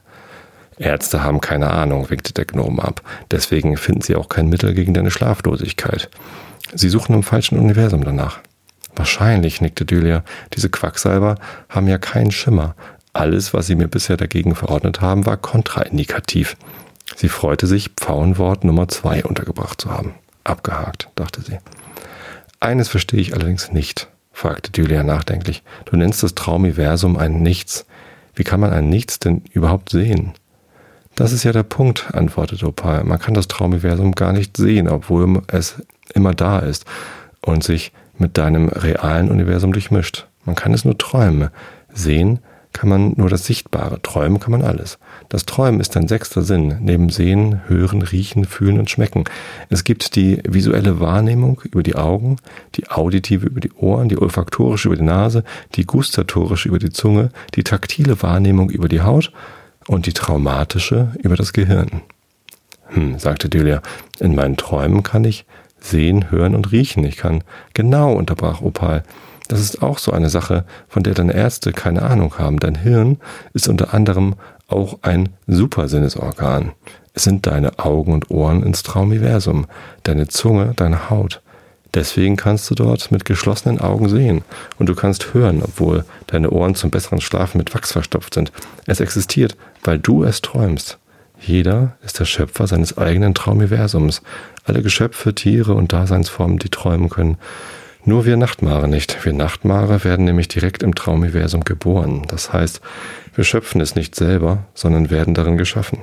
Ärzte 0.77 1.23
haben 1.23 1.41
keine 1.41 1.71
Ahnung, 1.71 2.09
winkte 2.09 2.33
der 2.33 2.45
Gnome 2.45 2.83
ab. 2.83 3.01
Deswegen 3.31 3.75
finden 3.75 4.01
sie 4.01 4.15
auch 4.15 4.29
kein 4.29 4.47
Mittel 4.47 4.73
gegen 4.75 4.93
deine 4.93 5.11
Schlaflosigkeit. 5.11 6.09
Sie 6.73 6.89
suchen 6.89 7.15
im 7.15 7.23
falschen 7.23 7.57
Universum 7.57 8.03
danach. 8.03 8.39
Wahrscheinlich, 8.95 9.61
nickte 9.61 9.85
Julia. 9.89 10.23
Diese 10.53 10.69
Quacksalber 10.69 11.35
haben 11.67 11.87
ja 11.87 11.97
keinen 11.97 12.31
Schimmer. 12.31 12.75
Alles, 13.13 13.53
was 13.53 13.65
sie 13.65 13.75
mir 13.75 13.87
bisher 13.87 14.15
dagegen 14.15 14.55
verordnet 14.55 15.01
haben, 15.01 15.25
war 15.25 15.37
kontraindikativ. 15.37 16.55
Sie 17.15 17.29
freute 17.29 17.65
sich, 17.65 17.89
Pfauenwort 17.97 18.63
Nummer 18.63 18.87
zwei 18.87 19.23
untergebracht 19.23 19.81
zu 19.81 19.89
haben. 19.89 20.13
Abgehakt, 20.43 21.09
dachte 21.15 21.41
sie. 21.41 21.57
Eines 22.59 22.89
verstehe 22.89 23.19
ich 23.19 23.33
allerdings 23.33 23.71
nicht 23.71 24.07
fragte 24.39 24.71
Julia 24.73 25.03
nachdenklich. 25.03 25.63
Du 25.83 25.97
nennst 25.97 26.23
das 26.23 26.33
Traumiversum 26.33 27.17
ein 27.17 27.43
Nichts. 27.43 27.85
Wie 28.33 28.45
kann 28.45 28.61
man 28.61 28.71
ein 28.71 28.87
Nichts 28.87 29.19
denn 29.19 29.41
überhaupt 29.51 29.89
sehen? 29.89 30.31
Das 31.15 31.33
ist 31.33 31.43
ja 31.43 31.51
der 31.51 31.63
Punkt, 31.63 32.13
antwortete 32.13 32.65
Opal. 32.65 33.03
Man 33.03 33.19
kann 33.19 33.33
das 33.33 33.49
Traumiversum 33.49 34.13
gar 34.13 34.31
nicht 34.31 34.55
sehen, 34.55 34.87
obwohl 34.87 35.41
es 35.47 35.81
immer 36.13 36.33
da 36.33 36.59
ist 36.59 36.85
und 37.41 37.65
sich 37.65 37.91
mit 38.17 38.37
deinem 38.37 38.69
realen 38.69 39.29
Universum 39.29 39.73
durchmischt. 39.73 40.25
Man 40.45 40.55
kann 40.55 40.73
es 40.73 40.85
nur 40.85 40.97
träumen. 40.97 41.49
Sehen 41.93 42.39
kann 42.73 42.89
man 42.89 43.13
nur 43.17 43.29
das 43.29 43.45
Sichtbare, 43.45 44.01
träumen 44.01 44.39
kann 44.39 44.51
man 44.51 44.61
alles. 44.61 44.99
Das 45.27 45.45
Träumen 45.45 45.79
ist 45.79 45.97
ein 45.97 46.07
sechster 46.07 46.43
Sinn, 46.43 46.77
neben 46.81 47.09
Sehen, 47.09 47.61
Hören, 47.67 48.01
Riechen, 48.01 48.45
Fühlen 48.45 48.79
und 48.79 48.89
Schmecken. 48.89 49.23
Es 49.69 49.83
gibt 49.83 50.15
die 50.15 50.41
visuelle 50.47 50.99
Wahrnehmung 50.99 51.61
über 51.65 51.83
die 51.83 51.95
Augen, 51.95 52.37
die 52.75 52.89
auditive 52.89 53.47
über 53.47 53.59
die 53.59 53.73
Ohren, 53.73 54.09
die 54.09 54.17
olfaktorische 54.17 54.87
über 54.87 54.97
die 54.97 55.03
Nase, 55.03 55.43
die 55.75 55.85
gustatorische 55.85 56.69
über 56.69 56.79
die 56.79 56.91
Zunge, 56.91 57.31
die 57.55 57.63
taktile 57.63 58.21
Wahrnehmung 58.21 58.69
über 58.69 58.87
die 58.87 59.01
Haut 59.01 59.31
und 59.87 60.05
die 60.05 60.13
traumatische 60.13 61.13
über 61.21 61.35
das 61.35 61.53
Gehirn. 61.53 62.01
Hm, 62.87 63.19
sagte 63.19 63.49
Delia, 63.49 63.81
in 64.19 64.35
meinen 64.35 64.57
Träumen 64.57 65.03
kann 65.03 65.23
ich 65.23 65.45
sehen, 65.79 66.31
hören 66.31 66.55
und 66.55 66.71
riechen. 66.71 67.03
Ich 67.03 67.17
kann 67.17 67.43
genau, 67.73 68.13
unterbrach 68.13 68.61
Opal. 68.61 69.03
Das 69.49 69.59
ist 69.59 69.81
auch 69.81 69.97
so 69.97 70.11
eine 70.11 70.29
Sache, 70.29 70.63
von 70.87 71.01
der 71.01 71.15
deine 71.15 71.33
Ärzte 71.33 71.73
keine 71.73 72.03
Ahnung 72.03 72.37
haben. 72.37 72.59
Dein 72.59 72.75
Hirn 72.75 73.17
ist 73.53 73.67
unter 73.67 73.95
anderem 73.95 74.35
auch 74.67 74.99
ein 75.01 75.29
Supersinnesorgan. 75.47 76.73
Es 77.15 77.23
sind 77.23 77.47
deine 77.47 77.79
Augen 77.79 78.13
und 78.13 78.29
Ohren 78.29 78.61
ins 78.61 78.83
Traumiversum, 78.83 79.65
deine 80.03 80.27
Zunge, 80.27 80.73
deine 80.75 81.09
Haut. 81.09 81.41
Deswegen 81.95 82.35
kannst 82.35 82.69
du 82.69 82.75
dort 82.75 83.11
mit 83.11 83.25
geschlossenen 83.25 83.79
Augen 83.79 84.07
sehen 84.07 84.43
und 84.77 84.87
du 84.87 84.93
kannst 84.93 85.33
hören, 85.33 85.63
obwohl 85.63 86.05
deine 86.27 86.51
Ohren 86.51 86.75
zum 86.75 86.91
besseren 86.91 87.19
Schlafen 87.19 87.57
mit 87.57 87.73
Wachs 87.73 87.91
verstopft 87.91 88.35
sind. 88.35 88.51
Es 88.85 88.99
existiert, 88.99 89.57
weil 89.83 89.97
du 89.97 90.23
es 90.23 90.41
träumst. 90.41 90.99
Jeder 91.39 91.95
ist 92.03 92.19
der 92.19 92.25
Schöpfer 92.25 92.67
seines 92.67 92.99
eigenen 92.99 93.33
Traumiversums. 93.33 94.21
Alle 94.65 94.83
Geschöpfe, 94.83 95.33
Tiere 95.33 95.73
und 95.73 95.91
Daseinsformen, 95.91 96.59
die 96.59 96.69
träumen 96.69 97.09
können, 97.09 97.39
nur 98.05 98.25
wir 98.25 98.37
Nachtmare 98.37 98.87
nicht. 98.87 99.25
Wir 99.25 99.33
Nachtmare 99.33 100.03
werden 100.03 100.25
nämlich 100.25 100.47
direkt 100.47 100.83
im 100.83 100.95
Traumuniversum 100.95 101.63
geboren. 101.63 102.23
Das 102.27 102.53
heißt, 102.53 102.81
wir 103.35 103.43
schöpfen 103.43 103.81
es 103.81 103.95
nicht 103.95 104.15
selber, 104.15 104.65
sondern 104.73 105.09
werden 105.09 105.33
darin 105.33 105.57
geschaffen. 105.57 105.99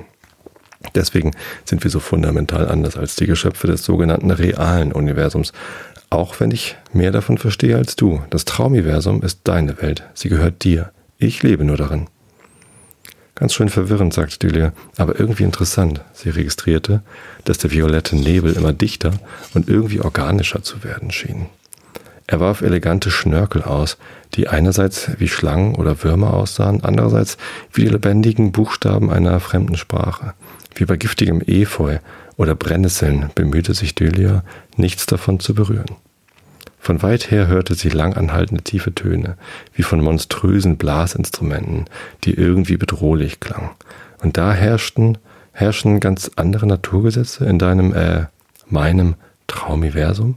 Deswegen 0.95 1.31
sind 1.65 1.83
wir 1.83 1.91
so 1.91 1.99
fundamental 1.99 2.67
anders 2.69 2.97
als 2.97 3.15
die 3.15 3.25
Geschöpfe 3.25 3.67
des 3.67 3.83
sogenannten 3.83 4.31
realen 4.31 4.93
Universums. 4.93 5.53
Auch 6.09 6.39
wenn 6.39 6.51
ich 6.51 6.77
mehr 6.93 7.11
davon 7.11 7.37
verstehe 7.37 7.75
als 7.75 7.95
du. 7.95 8.21
Das 8.29 8.45
Traumuniversum 8.45 9.23
ist 9.23 9.41
deine 9.43 9.81
Welt. 9.81 10.03
Sie 10.13 10.29
gehört 10.29 10.63
dir. 10.63 10.91
Ich 11.17 11.43
lebe 11.43 11.63
nur 11.63 11.77
darin. 11.77 12.07
Ganz 13.35 13.53
schön 13.53 13.69
verwirrend, 13.69 14.13
sagte 14.13 14.39
Delia, 14.47 14.71
aber 14.97 15.19
irgendwie 15.19 15.43
interessant. 15.43 16.01
Sie 16.13 16.29
registrierte, 16.29 17.03
dass 17.43 17.59
der 17.59 17.71
violette 17.71 18.15
Nebel 18.15 18.53
immer 18.53 18.73
dichter 18.73 19.11
und 19.53 19.69
irgendwie 19.69 20.01
organischer 20.01 20.63
zu 20.63 20.83
werden 20.83 21.11
schien. 21.11 21.47
Er 22.29 22.41
warf 22.41 22.61
elegante 22.61 23.09
Schnörkel 23.09 23.63
aus, 23.63 23.97
die 24.33 24.49
einerseits 24.49 25.11
wie 25.17 25.29
Schlangen 25.29 25.75
oder 25.75 26.03
Würmer 26.03 26.33
aussahen, 26.33 26.83
andererseits 26.83 27.37
wie 27.71 27.83
die 27.83 27.87
lebendigen 27.89 28.51
Buchstaben 28.51 29.09
einer 29.09 29.39
fremden 29.39 29.77
Sprache. 29.77 30.33
Wie 30.75 30.83
bei 30.83 30.97
giftigem 30.97 31.41
Efeu 31.41 31.99
oder 32.35 32.53
Brennnesseln 32.53 33.31
bemühte 33.33 33.73
sich 33.73 33.95
Delia, 33.95 34.43
nichts 34.75 35.05
davon 35.05 35.39
zu 35.39 35.55
berühren. 35.55 35.95
Von 36.79 37.01
weit 37.01 37.31
her 37.31 37.47
hörte 37.47 37.75
sie 37.75 37.89
lang 37.89 38.13
anhaltende 38.13 38.63
tiefe 38.63 38.93
Töne, 38.93 39.37
wie 39.73 39.83
von 39.83 40.01
monströsen 40.01 40.77
Blasinstrumenten, 40.77 41.85
die 42.25 42.33
irgendwie 42.33 42.77
bedrohlich 42.77 43.39
klangen. 43.39 43.71
Und 44.21 44.37
da 44.37 44.53
herrschten, 44.53 45.17
herrschen 45.53 45.99
ganz 45.99 46.29
andere 46.35 46.67
Naturgesetze 46.67 47.45
in 47.45 47.57
deinem, 47.57 47.93
äh, 47.93 48.25
meinem 48.69 49.15
Traumiversum? 49.47 50.35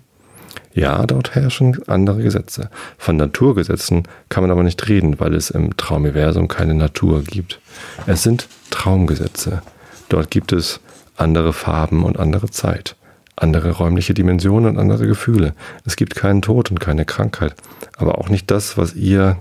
Ja, 0.80 1.04
dort 1.04 1.34
herrschen 1.34 1.76
andere 1.88 2.22
Gesetze. 2.22 2.70
Von 2.96 3.18
Naturgesetzen 3.18 4.04
kann 4.30 4.42
man 4.42 4.50
aber 4.50 4.62
nicht 4.62 4.88
reden, 4.88 5.20
weil 5.20 5.34
es 5.34 5.50
im 5.50 5.76
Traumiversum 5.76 6.48
keine 6.48 6.72
Natur 6.72 7.22
gibt. 7.22 7.60
Es 8.06 8.22
sind 8.22 8.48
Traumgesetze. 8.70 9.60
Dort 10.08 10.30
gibt 10.30 10.52
es 10.52 10.80
andere 11.18 11.52
Farben 11.52 12.02
und 12.02 12.18
andere 12.18 12.48
Zeit 12.48 12.96
andere 13.36 13.70
räumliche 13.72 14.12
Dimensionen 14.14 14.70
und 14.70 14.78
andere 14.78 15.06
Gefühle. 15.06 15.54
Es 15.86 15.96
gibt 15.96 16.14
keinen 16.14 16.42
Tod 16.42 16.70
und 16.70 16.78
keine 16.78 17.06
Krankheit, 17.06 17.54
aber 17.96 18.18
auch 18.18 18.28
nicht 18.28 18.50
das, 18.50 18.76
was 18.76 18.94
ihr, 18.94 19.38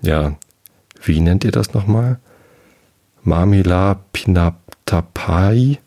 ja, 0.00 0.34
wie 1.02 1.20
nennt 1.20 1.44
ihr 1.44 1.52
das 1.52 1.72
nochmal? 1.72 2.18
Mamila 3.22 4.00
Pinaptapai? 4.12 5.78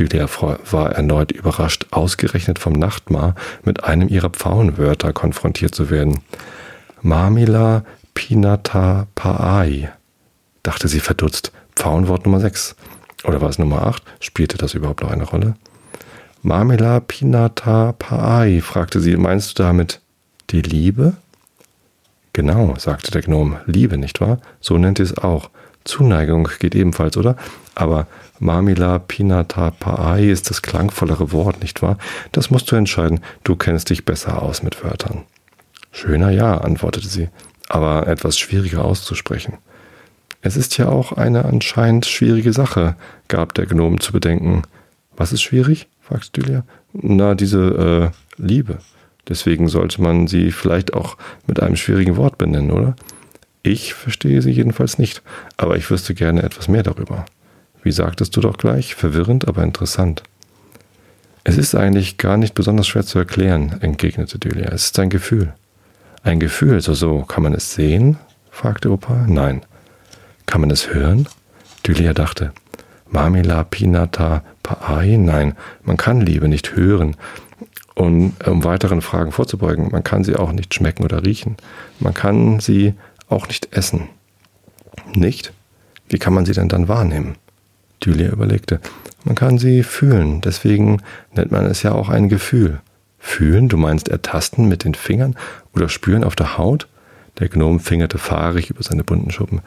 Dylia 0.00 0.28
war 0.70 0.92
erneut 0.92 1.30
überrascht, 1.30 1.86
ausgerechnet 1.90 2.58
vom 2.58 2.72
Nachtmar 2.72 3.34
mit 3.64 3.84
einem 3.84 4.08
ihrer 4.08 4.30
Pfauenwörter 4.30 5.12
konfrontiert 5.12 5.74
zu 5.74 5.90
werden. 5.90 6.22
Mamila 7.02 7.84
Pinatapai, 8.14 9.92
dachte 10.62 10.88
sie 10.88 11.00
verdutzt. 11.00 11.52
Pfauenwort 11.76 12.24
Nummer 12.24 12.40
6. 12.40 12.76
Oder 13.24 13.42
war 13.42 13.50
es 13.50 13.58
Nummer 13.58 13.86
8? 13.86 14.02
Spielte 14.20 14.56
das 14.56 14.72
überhaupt 14.72 15.02
noch 15.02 15.10
eine 15.10 15.24
Rolle? 15.24 15.54
Mamela 16.42 17.00
Pinata 17.00 17.92
Paai, 17.92 18.62
fragte 18.62 19.00
sie, 19.00 19.16
meinst 19.16 19.58
du 19.58 19.62
damit 19.62 20.00
die 20.48 20.62
Liebe? 20.62 21.12
Genau, 22.32 22.74
sagte 22.78 23.10
der 23.10 23.20
Gnom, 23.20 23.58
Liebe, 23.66 23.98
nicht 23.98 24.20
wahr? 24.22 24.38
So 24.60 24.78
nennt 24.78 24.98
ihr 24.98 25.04
es 25.04 25.18
auch. 25.18 25.50
Zuneigung 25.90 26.48
geht 26.60 26.76
ebenfalls, 26.76 27.16
oder? 27.16 27.36
Aber 27.74 28.06
Mamila 28.38 29.00
Pinata 29.00 29.72
Paai 29.72 30.30
ist 30.30 30.48
das 30.48 30.62
klangvollere 30.62 31.32
Wort, 31.32 31.60
nicht 31.60 31.82
wahr? 31.82 31.98
Das 32.32 32.50
musst 32.50 32.70
du 32.70 32.76
entscheiden. 32.76 33.20
Du 33.42 33.56
kennst 33.56 33.90
dich 33.90 34.04
besser 34.04 34.40
aus 34.40 34.62
mit 34.62 34.84
Wörtern. 34.84 35.24
Schöner 35.90 36.30
ja, 36.30 36.58
antwortete 36.58 37.08
sie, 37.08 37.28
aber 37.68 38.06
etwas 38.06 38.38
schwieriger 38.38 38.84
auszusprechen. 38.84 39.58
Es 40.42 40.56
ist 40.56 40.78
ja 40.78 40.88
auch 40.88 41.12
eine 41.12 41.44
anscheinend 41.44 42.06
schwierige 42.06 42.52
Sache, 42.52 42.96
gab 43.28 43.52
der 43.54 43.66
Gnom 43.66 44.00
zu 44.00 44.12
bedenken. 44.12 44.62
Was 45.16 45.32
ist 45.32 45.42
schwierig? 45.42 45.88
fragte 46.00 46.40
Julia. 46.40 46.64
Na, 46.92 47.34
diese 47.34 48.12
äh, 48.38 48.42
Liebe. 48.42 48.78
Deswegen 49.28 49.68
sollte 49.68 50.00
man 50.00 50.28
sie 50.28 50.52
vielleicht 50.52 50.94
auch 50.94 51.16
mit 51.46 51.60
einem 51.60 51.76
schwierigen 51.76 52.16
Wort 52.16 52.38
benennen, 52.38 52.70
oder? 52.70 52.94
Ich 53.62 53.94
verstehe 53.94 54.40
sie 54.40 54.50
jedenfalls 54.50 54.98
nicht, 54.98 55.22
aber 55.56 55.76
ich 55.76 55.90
wüsste 55.90 56.14
gerne 56.14 56.42
etwas 56.42 56.68
mehr 56.68 56.82
darüber. 56.82 57.26
Wie 57.82 57.92
sagtest 57.92 58.36
du 58.36 58.40
doch 58.40 58.56
gleich? 58.56 58.94
Verwirrend, 58.94 59.48
aber 59.48 59.62
interessant. 59.62 60.22
Es 61.44 61.56
ist 61.56 61.74
eigentlich 61.74 62.18
gar 62.18 62.36
nicht 62.36 62.54
besonders 62.54 62.86
schwer 62.86 63.04
zu 63.04 63.18
erklären, 63.18 63.76
entgegnete 63.80 64.38
Julia. 64.42 64.68
Es 64.68 64.86
ist 64.86 64.98
ein 64.98 65.10
Gefühl. 65.10 65.54
Ein 66.22 66.40
Gefühl, 66.40 66.80
so 66.80 66.94
so. 66.94 67.22
Kann 67.22 67.42
man 67.42 67.54
es 67.54 67.74
sehen? 67.74 68.18
fragte 68.50 68.90
Opa. 68.90 69.24
Nein. 69.26 69.62
Kann 70.46 70.60
man 70.60 70.70
es 70.70 70.92
hören? 70.92 71.26
Julia 71.86 72.12
dachte. 72.12 72.52
Mamila 73.08 73.64
Pinata 73.64 74.44
Paai? 74.62 75.16
Nein, 75.16 75.56
man 75.82 75.96
kann 75.96 76.20
Liebe 76.20 76.48
nicht 76.48 76.76
hören. 76.76 77.16
Und 77.94 78.34
um 78.46 78.64
weiteren 78.64 79.02
Fragen 79.02 79.32
vorzubeugen, 79.32 79.90
man 79.90 80.04
kann 80.04 80.24
sie 80.24 80.36
auch 80.36 80.52
nicht 80.52 80.74
schmecken 80.74 81.04
oder 81.04 81.24
riechen. 81.24 81.56
Man 81.98 82.14
kann 82.14 82.60
sie 82.60 82.94
auch 83.30 83.48
nicht 83.48 83.74
essen. 83.74 84.08
Nicht? 85.14 85.52
Wie 86.08 86.18
kann 86.18 86.34
man 86.34 86.44
sie 86.44 86.52
denn 86.52 86.68
dann 86.68 86.88
wahrnehmen? 86.88 87.36
Julia 88.02 88.30
überlegte. 88.30 88.80
Man 89.24 89.34
kann 89.34 89.58
sie 89.58 89.82
fühlen, 89.82 90.40
deswegen 90.40 91.02
nennt 91.34 91.50
man 91.50 91.66
es 91.66 91.82
ja 91.82 91.92
auch 91.92 92.08
ein 92.08 92.28
Gefühl. 92.28 92.80
Fühlen? 93.18 93.68
Du 93.68 93.76
meinst 93.76 94.08
ertasten 94.08 94.68
mit 94.68 94.84
den 94.84 94.94
Fingern 94.94 95.36
oder 95.74 95.88
spüren 95.88 96.24
auf 96.24 96.36
der 96.36 96.56
Haut? 96.56 96.88
Der 97.38 97.48
Gnom 97.48 97.80
fingerte 97.80 98.18
fahrig 98.18 98.70
über 98.70 98.82
seine 98.82 99.04
bunten 99.04 99.30
Schuppen. 99.30 99.60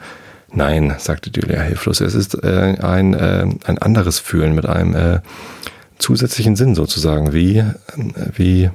Nein, 0.52 0.94
sagte 0.98 1.30
Julia 1.30 1.60
hilflos. 1.60 2.00
Es 2.00 2.14
ist 2.14 2.34
äh, 2.42 2.76
ein, 2.80 3.14
äh, 3.14 3.46
ein 3.64 3.78
anderes 3.78 4.18
Fühlen 4.18 4.54
mit 4.54 4.66
einem 4.66 4.94
äh, 4.94 5.20
zusätzlichen 5.98 6.56
Sinn 6.56 6.74
sozusagen. 6.74 7.32
Wie, 7.32 7.58
äh, 7.58 7.64
wie, 8.34 8.70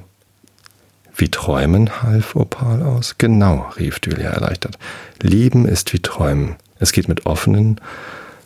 wie 1.20 1.30
träumen, 1.30 2.02
half 2.02 2.34
Opal 2.34 2.82
aus. 2.82 3.16
Genau, 3.18 3.70
rief 3.76 3.98
Julia 4.04 4.30
erleichtert. 4.30 4.78
Lieben 5.20 5.66
ist 5.66 5.92
wie 5.92 6.00
träumen. 6.00 6.56
Es 6.78 6.92
geht 6.92 7.08
mit 7.08 7.26
offenen 7.26 7.80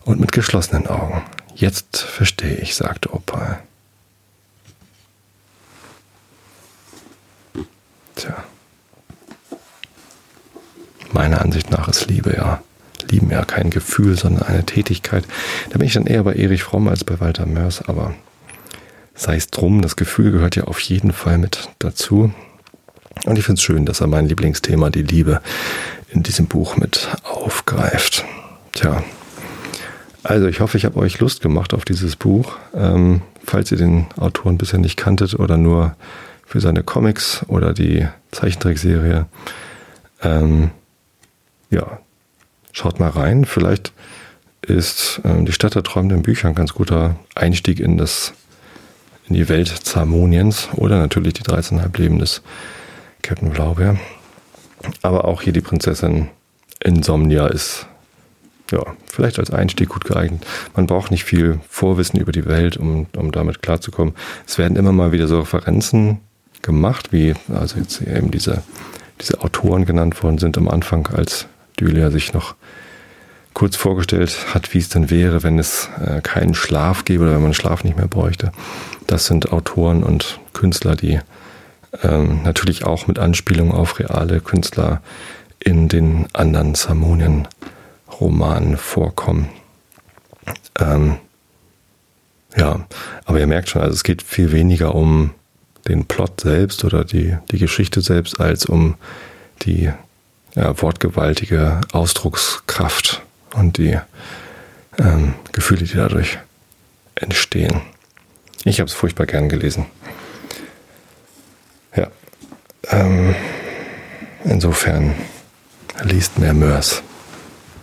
und 0.05 0.21
mit 0.21 0.33
geschlossenen 0.33 0.87
Augen. 0.87 1.23
Jetzt 1.55 1.99
verstehe 1.99 2.57
ich, 2.57 2.75
sagte 2.75 3.13
Opal. 3.13 3.61
Tja. 8.17 8.45
Meiner 11.13 11.41
Ansicht 11.41 11.71
nach 11.71 11.89
ist 11.89 12.07
Liebe, 12.07 12.35
ja. 12.37 12.63
Lieben 13.09 13.31
ja 13.31 13.45
kein 13.45 13.71
Gefühl, 13.71 14.19
sondern 14.19 14.45
eine 14.45 14.65
Tätigkeit. 14.65 15.25
Da 15.71 15.79
bin 15.79 15.87
ich 15.87 15.95
dann 15.95 16.07
eher 16.07 16.25
bei 16.25 16.35
Erich 16.35 16.65
Fromm 16.65 16.89
als 16.89 17.05
bei 17.05 17.21
Walter 17.21 17.47
Mörs, 17.47 17.83
aber 17.87 18.15
sei 19.15 19.37
es 19.37 19.49
drum, 19.51 19.83
das 19.83 19.95
Gefühl 19.95 20.33
gehört 20.33 20.57
ja 20.57 20.65
auf 20.65 20.81
jeden 20.81 21.13
Fall 21.13 21.39
mit 21.39 21.69
dazu. 21.79 22.33
Und 23.25 23.39
ich 23.39 23.45
finde 23.45 23.59
es 23.59 23.63
schön, 23.63 23.87
dass 23.87 24.01
er 24.01 24.07
mein 24.07 24.27
Lieblingsthema, 24.27 24.91
die 24.91 25.03
Liebe, 25.03 25.41
in 26.11 26.23
diesem 26.23 26.47
Buch 26.47 26.77
mit 26.77 27.09
aufgreift. 27.23 28.25
Tja, 28.73 29.03
also 30.23 30.47
ich 30.47 30.61
hoffe, 30.61 30.77
ich 30.77 30.85
habe 30.85 30.99
euch 30.99 31.21
Lust 31.21 31.41
gemacht 31.41 31.75
auf 31.75 31.85
dieses 31.85 32.17
Buch. 32.17 32.57
Ähm, 32.75 33.23
falls 33.45 33.71
ihr 33.73 33.79
den 33.79 34.07
Autoren 34.19 34.59
bisher 34.59 34.79
nicht 34.79 34.97
kanntet 34.97 35.35
oder 35.35 35.57
nur 35.57 35.97
für 36.47 36.61
seine 36.61 36.83
Comics 36.83 37.45
oder 37.49 37.73
die 37.73 38.07
Zeichentrickserie. 38.31 39.27
Ähm, 40.23 40.71
ja, 41.71 41.99
Schaut 42.75 42.99
mal 42.99 43.09
rein. 43.09 43.45
Vielleicht 43.45 43.93
ist 44.61 45.21
äh, 45.23 45.45
die 45.45 45.53
Stadt 45.53 45.77
der 45.77 45.85
träumenden 45.85 46.23
Bücher 46.23 46.49
ein 46.49 46.57
ganz 46.57 46.75
guter 46.75 47.15
Einstieg 47.37 47.79
in 47.79 47.97
das 47.97 48.35
in 49.29 49.35
die 49.37 49.49
Welt 49.49 49.69
Zarmoniens 49.69 50.69
oder 50.75 50.99
natürlich 50.99 51.35
die 51.35 51.45
13,5 51.45 51.99
Leben 51.99 52.19
des 52.19 52.43
Captain 53.25 53.51
Blaubeer. 53.51 53.97
Aber 55.03 55.25
auch 55.25 55.43
hier 55.43 55.55
die 55.55 55.63
Prinzessin 55.63 56.29
Insomnia 56.81 57.47
ist 57.47 57.87
ja, 58.71 58.85
vielleicht 59.07 59.39
als 59.39 59.51
Einstieg 59.51 59.89
gut 59.89 60.05
geeignet. 60.05 60.47
Man 60.77 60.87
braucht 60.87 61.11
nicht 61.11 61.25
viel 61.25 61.61
Vorwissen 61.69 62.21
über 62.21 62.33
die 62.33 62.47
Welt, 62.47 62.77
um, 62.77 63.07
um 63.17 63.33
damit 63.33 63.63
klarzukommen. 63.63 64.15
Es 64.47 64.59
werden 64.59 64.77
immer 64.77 64.93
mal 64.93 65.13
wieder 65.13 65.27
so 65.27 65.41
Referenzen 65.41 66.21
gemacht, 66.63 67.13
wie 67.13 67.35
also 67.49 67.79
jetzt 67.79 68.03
eben 68.03 68.31
diese, 68.31 68.63
diese 69.21 69.41
Autoren 69.41 69.87
genannt 69.87 70.23
worden 70.23 70.39
sind 70.39 70.59
am 70.59 70.69
Anfang, 70.69 71.07
als 71.09 71.47
Dylia 71.81 72.11
sich 72.11 72.33
noch 72.33 72.55
kurz 73.55 73.77
vorgestellt 73.77 74.37
hat, 74.53 74.75
wie 74.75 74.79
es 74.79 74.89
denn 74.89 75.11
wäre, 75.11 75.43
wenn 75.43 75.59
es 75.59 75.89
äh, 76.05 76.21
keinen 76.21 76.55
Schlaf 76.55 77.05
gäbe 77.05 77.25
oder 77.25 77.35
wenn 77.35 77.43
man 77.43 77.55
Schlaf 77.55 77.85
nicht 77.85 77.97
mehr 77.97 78.09
bräuchte. 78.09 78.53
Das 79.07 79.27
sind 79.27 79.53
Autoren 79.53 80.03
und 80.03 80.41
Künstler, 80.53 80.97
die 80.97 81.21
ähm, 82.03 82.43
natürlich 82.43 82.85
auch 82.85 83.07
mit 83.07 83.19
Anspielung 83.19 83.73
auf 83.73 83.99
reale 83.99 84.41
Künstler 84.41 85.01
in 85.61 85.89
den 85.89 86.27
anderen 86.33 86.75
Samonien-Romanen 86.75 88.77
vorkommen. 88.77 89.49
Ähm, 90.79 91.17
ja, 92.57 92.87
aber 93.25 93.41
ihr 93.41 93.47
merkt 93.47 93.69
schon, 93.69 93.83
also 93.83 93.95
es 93.95 94.05
geht 94.05 94.23
viel 94.23 94.53
weniger 94.53 94.95
um 94.95 95.31
den 95.89 96.07
Plot 96.07 96.41
selbst 96.41 96.85
oder 96.85 97.05
die, 97.05 97.37
die 97.51 97.59
Geschichte 97.59 98.01
selbst, 98.01 98.41
als 98.41 98.67
um 98.67 98.97
die 99.63 99.91
ja, 100.55 100.83
wortgewaltige 100.83 101.81
Ausdruckskraft 101.93 103.23
und 103.55 103.79
die 103.79 103.99
ähm, 104.99 105.35
Gefühle, 105.53 105.85
die 105.85 105.95
dadurch 105.95 106.39
entstehen. 107.15 107.81
Ich 108.65 108.81
habe 108.81 108.89
es 108.89 108.95
furchtbar 108.95 109.27
gern 109.27 109.49
gelesen. 109.49 109.87
Ähm, 112.91 113.35
insofern 114.45 115.15
liest 116.03 116.39
mehr 116.39 116.55
Mörs. 116.55 117.03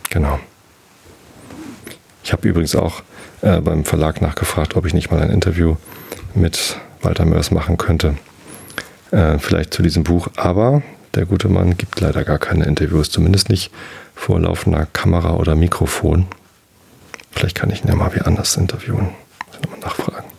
Genau. 0.09 0.39
Ich 2.23 2.33
habe 2.33 2.47
übrigens 2.47 2.75
auch 2.75 3.01
äh, 3.41 3.59
beim 3.61 3.85
Verlag 3.85 4.21
nachgefragt, 4.21 4.75
ob 4.75 4.85
ich 4.85 4.93
nicht 4.93 5.11
mal 5.11 5.21
ein 5.21 5.29
Interview 5.29 5.75
mit 6.35 6.77
Walter 7.01 7.25
Mörs 7.25 7.51
machen 7.51 7.77
könnte. 7.77 8.15
Äh, 9.11 9.39
vielleicht 9.39 9.73
zu 9.73 9.81
diesem 9.81 10.03
Buch. 10.03 10.27
Aber 10.35 10.81
der 11.15 11.25
gute 11.25 11.49
Mann 11.49 11.77
gibt 11.77 11.99
leider 11.99 12.23
gar 12.23 12.39
keine 12.39 12.65
Interviews, 12.65 13.09
zumindest 13.09 13.49
nicht 13.49 13.71
vor 14.15 14.39
laufender 14.39 14.85
Kamera 14.85 15.33
oder 15.35 15.55
Mikrofon. 15.55 16.27
Vielleicht 17.31 17.57
kann 17.57 17.69
ich 17.71 17.83
ihn 17.83 17.87
ja 17.87 17.95
mal 17.95 18.13
wie 18.13 18.21
anders 18.21 18.55
interviewen. 18.55 19.09
Muss 19.47 19.55
ich 19.55 19.61
nochmal 19.61 19.79
nachfragen. 19.79 20.30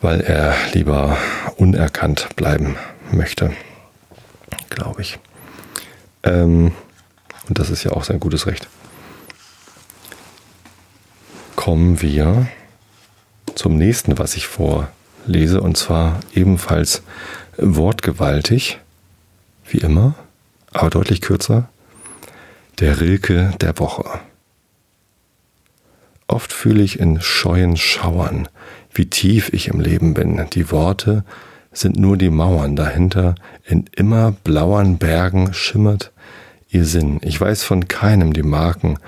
Weil 0.00 0.20
er 0.20 0.54
lieber 0.72 1.16
unerkannt 1.56 2.28
bleiben 2.36 2.76
möchte, 3.10 3.52
glaube 4.70 5.02
ich. 5.02 5.18
Ähm, 6.22 6.72
und 7.48 7.58
das 7.58 7.70
ist 7.70 7.84
ja 7.84 7.92
auch 7.92 8.04
sein 8.04 8.20
gutes 8.20 8.46
Recht. 8.46 8.68
Kommen 11.56 12.00
wir 12.00 12.46
zum 13.54 13.76
nächsten, 13.76 14.18
was 14.18 14.36
ich 14.36 14.46
vorlese, 14.46 15.60
und 15.60 15.76
zwar 15.76 16.20
ebenfalls 16.32 17.02
wortgewaltig, 17.56 18.78
wie 19.68 19.78
immer, 19.78 20.14
aber 20.72 20.90
deutlich 20.90 21.20
kürzer. 21.20 21.68
Der 22.78 23.00
Rilke 23.00 23.52
der 23.60 23.78
Woche. 23.78 24.20
Oft 26.28 26.52
fühle 26.52 26.82
ich 26.82 27.00
in 27.00 27.20
scheuen 27.22 27.76
Schauern, 27.78 28.48
wie 28.92 29.06
tief 29.06 29.50
ich 29.52 29.68
im 29.68 29.80
Leben 29.80 30.12
bin. 30.12 30.44
Die 30.52 30.70
Worte 30.70 31.24
sind 31.72 31.98
nur 31.98 32.18
die 32.18 32.30
Mauern 32.30 32.76
dahinter. 32.76 33.34
In 33.64 33.86
immer 33.96 34.32
blauern 34.44 34.98
Bergen 34.98 35.54
schimmert 35.54 36.12
ihr 36.68 36.84
Sinn. 36.84 37.18
Ich 37.22 37.40
weiß 37.40 37.64
von 37.64 37.88
keinem 37.88 38.34
die 38.34 38.42
Marken, 38.42 38.98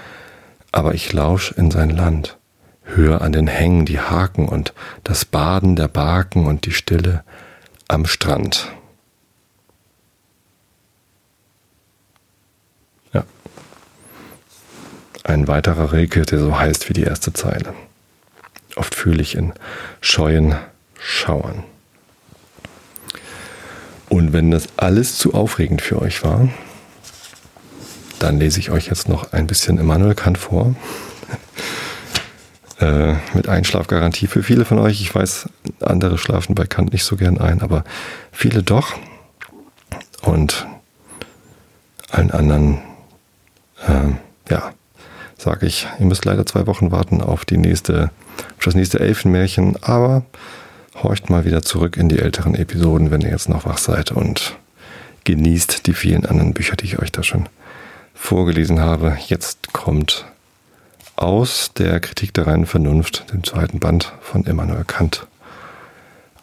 aber 0.73 0.95
ich 0.95 1.13
lausch 1.13 1.53
in 1.53 1.71
sein 1.71 1.91
Land. 1.91 2.39
Hör 2.83 3.21
an 3.21 3.33
den 3.33 3.47
Hängen 3.47 3.85
die 3.85 4.01
Haken 4.01 4.49
und 4.49 4.73
das 5.05 5.27
Baden 5.27 5.77
der 5.77 5.89
Barken 5.89 6.47
und 6.47 6.65
die 6.65 6.73
Stille 6.73 7.23
am 7.87 8.07
Strand. 8.07 8.73
Ein 15.31 15.47
weiterer 15.47 15.93
der 15.93 16.41
so 16.41 16.59
heißt 16.59 16.89
wie 16.89 16.93
die 16.93 17.05
erste 17.05 17.33
Zeile. 17.33 17.73
Oft 18.75 18.97
fühle 18.97 19.23
ich 19.23 19.37
in 19.37 19.53
scheuen 20.01 20.57
Schauern. 20.99 21.63
Und 24.09 24.33
wenn 24.33 24.51
das 24.51 24.65
alles 24.77 25.19
zu 25.19 25.33
aufregend 25.33 25.83
für 25.83 26.03
euch 26.03 26.25
war, 26.25 26.49
dann 28.19 28.41
lese 28.41 28.59
ich 28.59 28.73
euch 28.73 28.89
jetzt 28.89 29.09
noch 29.09 29.33
ein 29.33 29.47
bisschen 29.47 29.79
Immanuel 29.79 30.17
Kant 30.17 30.37
vor. 30.37 30.75
äh, 32.81 33.15
mit 33.33 33.49
Einschlafgarantie 33.49 34.27
für 34.27 34.43
viele 34.43 34.65
von 34.65 34.81
euch. 34.81 35.01
Ich 35.01 35.15
weiß, 35.15 35.49
andere 35.79 36.19
schlafen 36.19 36.57
bei 36.57 36.67
Kant 36.67 36.93
nicht 36.93 37.05
so 37.05 37.15
gern 37.15 37.39
ein, 37.39 37.63
aber 37.63 37.85
viele 38.33 38.65
doch. 38.65 38.97
Und 40.23 40.67
allen 42.11 42.33
anderen, 42.33 42.79
äh, 43.87 44.51
ja, 44.51 44.73
sage 45.41 45.67
ich, 45.67 45.87
ihr 45.99 46.07
müsst 46.07 46.27
leider 46.27 46.45
zwei 46.45 46.67
Wochen 46.67 46.91
warten 46.93 47.23
auf 47.23 47.45
die 47.47 47.57
nächste, 47.57 48.11
auf 48.59 48.65
das 48.65 48.75
nächste 48.75 49.01
Elfenmärchen, 49.01 49.83
aber 49.83 50.23
horcht 51.03 51.31
mal 51.31 51.47
wieder 51.47 51.63
zurück 51.63 51.97
in 51.97 52.11
die 52.11 52.19
älteren 52.19 52.55
Episoden, 52.55 53.11
wenn 53.11 53.23
ihr 53.23 53.31
jetzt 53.31 53.49
noch 53.49 53.65
wach 53.65 53.79
seid 53.79 54.13
und 54.13 54.57
genießt 55.25 55.87
die 55.87 55.95
vielen 55.95 56.27
anderen 56.27 56.53
Bücher, 56.53 56.77
die 56.77 56.85
ich 56.85 56.99
euch 56.99 57.11
da 57.11 57.23
schon 57.23 57.49
vorgelesen 58.15 58.81
habe. 58.81 59.17
Jetzt 59.29 59.73
kommt 59.73 60.27
aus 61.17 61.73
der 61.75 62.01
Kritik 62.01 62.35
der 62.35 62.47
reinen 62.47 62.67
Vernunft, 62.67 63.33
dem 63.33 63.43
zweiten 63.43 63.81
Band 63.81 64.13
von 64.21 64.45
Immanuel 64.45 64.85
Kant. 64.85 65.27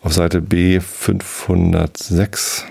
Auf 0.02 0.14
Seite 0.14 0.42
B 0.42 0.80
506 0.80 2.66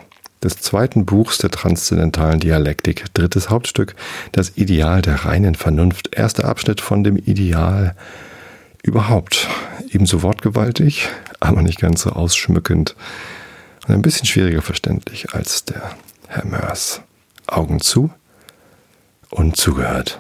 des 0.47 0.59
zweiten 0.59 1.05
Buchs 1.05 1.39
der 1.39 1.51
transzendentalen 1.51 2.41
Dialektik, 2.41 3.05
drittes 3.13 3.51
Hauptstück, 3.51 3.95
das 4.33 4.57
Ideal 4.57 5.03
der 5.03 5.27
reinen 5.27 5.55
Vernunft, 5.55 6.15
erster 6.17 6.47
Abschnitt 6.47 6.81
von 6.81 7.05
dem 7.05 7.17
Ideal 7.17 7.95
überhaupt. 8.83 9.49
Ebenso 9.91 10.23
wortgewaltig, 10.23 11.09
aber 11.41 11.63
nicht 11.63 11.81
ganz 11.81 12.03
so 12.03 12.11
ausschmückend 12.11 12.97
und 13.87 13.95
ein 13.95 14.03
bisschen 14.03 14.27
schwieriger 14.27 14.63
verständlich 14.63 15.35
als 15.35 15.65
der 15.65 15.91
Herr 16.29 16.47
Mörs. 16.47 17.03
Augen 17.47 17.81
zu, 17.81 18.11
und 19.31 19.57
zugehört. 19.57 20.19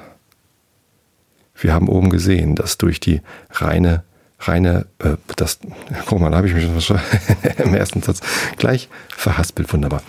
Wir 1.54 1.72
haben 1.72 1.88
oben 1.88 2.10
gesehen, 2.10 2.54
dass 2.54 2.76
durch 2.78 3.00
die 3.00 3.22
reine, 3.50 4.04
reine, 4.48 4.86
äh, 4.98 5.16
das, 5.36 5.58
guck 6.06 6.20
mal, 6.20 6.30
da 6.30 6.38
habe 6.38 6.48
ich 6.48 6.54
mich 6.54 6.84
schon 6.84 7.00
im 7.58 7.74
ersten 7.74 8.02
Satz 8.02 8.20
gleich 8.56 8.88
verhaspelt, 9.08 9.72
wunderbar. 9.72 10.02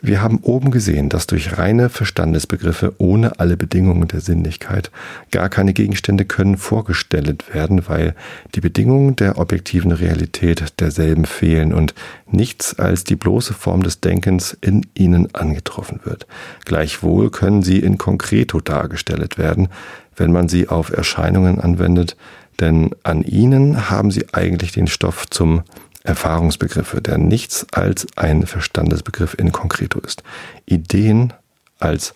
Wir 0.00 0.22
haben 0.22 0.38
oben 0.42 0.70
gesehen, 0.70 1.08
dass 1.08 1.26
durch 1.26 1.58
reine 1.58 1.88
Verstandesbegriffe 1.88 2.94
ohne 2.98 3.40
alle 3.40 3.56
Bedingungen 3.56 4.06
der 4.06 4.20
Sinnlichkeit 4.20 4.92
gar 5.32 5.48
keine 5.48 5.72
Gegenstände 5.72 6.24
können 6.24 6.56
vorgestellt 6.56 7.52
werden, 7.52 7.88
weil 7.88 8.14
die 8.54 8.60
Bedingungen 8.60 9.16
der 9.16 9.38
objektiven 9.38 9.90
Realität 9.90 10.78
derselben 10.78 11.24
fehlen 11.24 11.74
und 11.74 11.94
nichts 12.30 12.78
als 12.78 13.02
die 13.02 13.16
bloße 13.16 13.54
Form 13.54 13.82
des 13.82 14.00
Denkens 14.00 14.56
in 14.60 14.86
ihnen 14.94 15.34
angetroffen 15.34 16.00
wird. 16.04 16.28
Gleichwohl 16.64 17.30
können 17.30 17.64
sie 17.64 17.80
in 17.80 17.98
concreto 17.98 18.60
dargestellt 18.60 19.36
werden, 19.36 19.68
wenn 20.14 20.30
man 20.30 20.48
sie 20.48 20.68
auf 20.68 20.92
Erscheinungen 20.92 21.60
anwendet, 21.60 22.16
denn 22.60 22.90
an 23.02 23.22
ihnen 23.22 23.90
haben 23.90 24.10
sie 24.10 24.26
eigentlich 24.32 24.72
den 24.72 24.86
Stoff 24.86 25.28
zum 25.30 25.62
Erfahrungsbegriffe, 26.04 27.00
der 27.00 27.18
nichts 27.18 27.66
als 27.72 28.06
ein 28.16 28.46
Verstandesbegriff 28.46 29.34
in 29.38 29.52
concreto 29.52 30.00
ist. 30.00 30.22
Ideen 30.66 31.32
als 31.78 32.14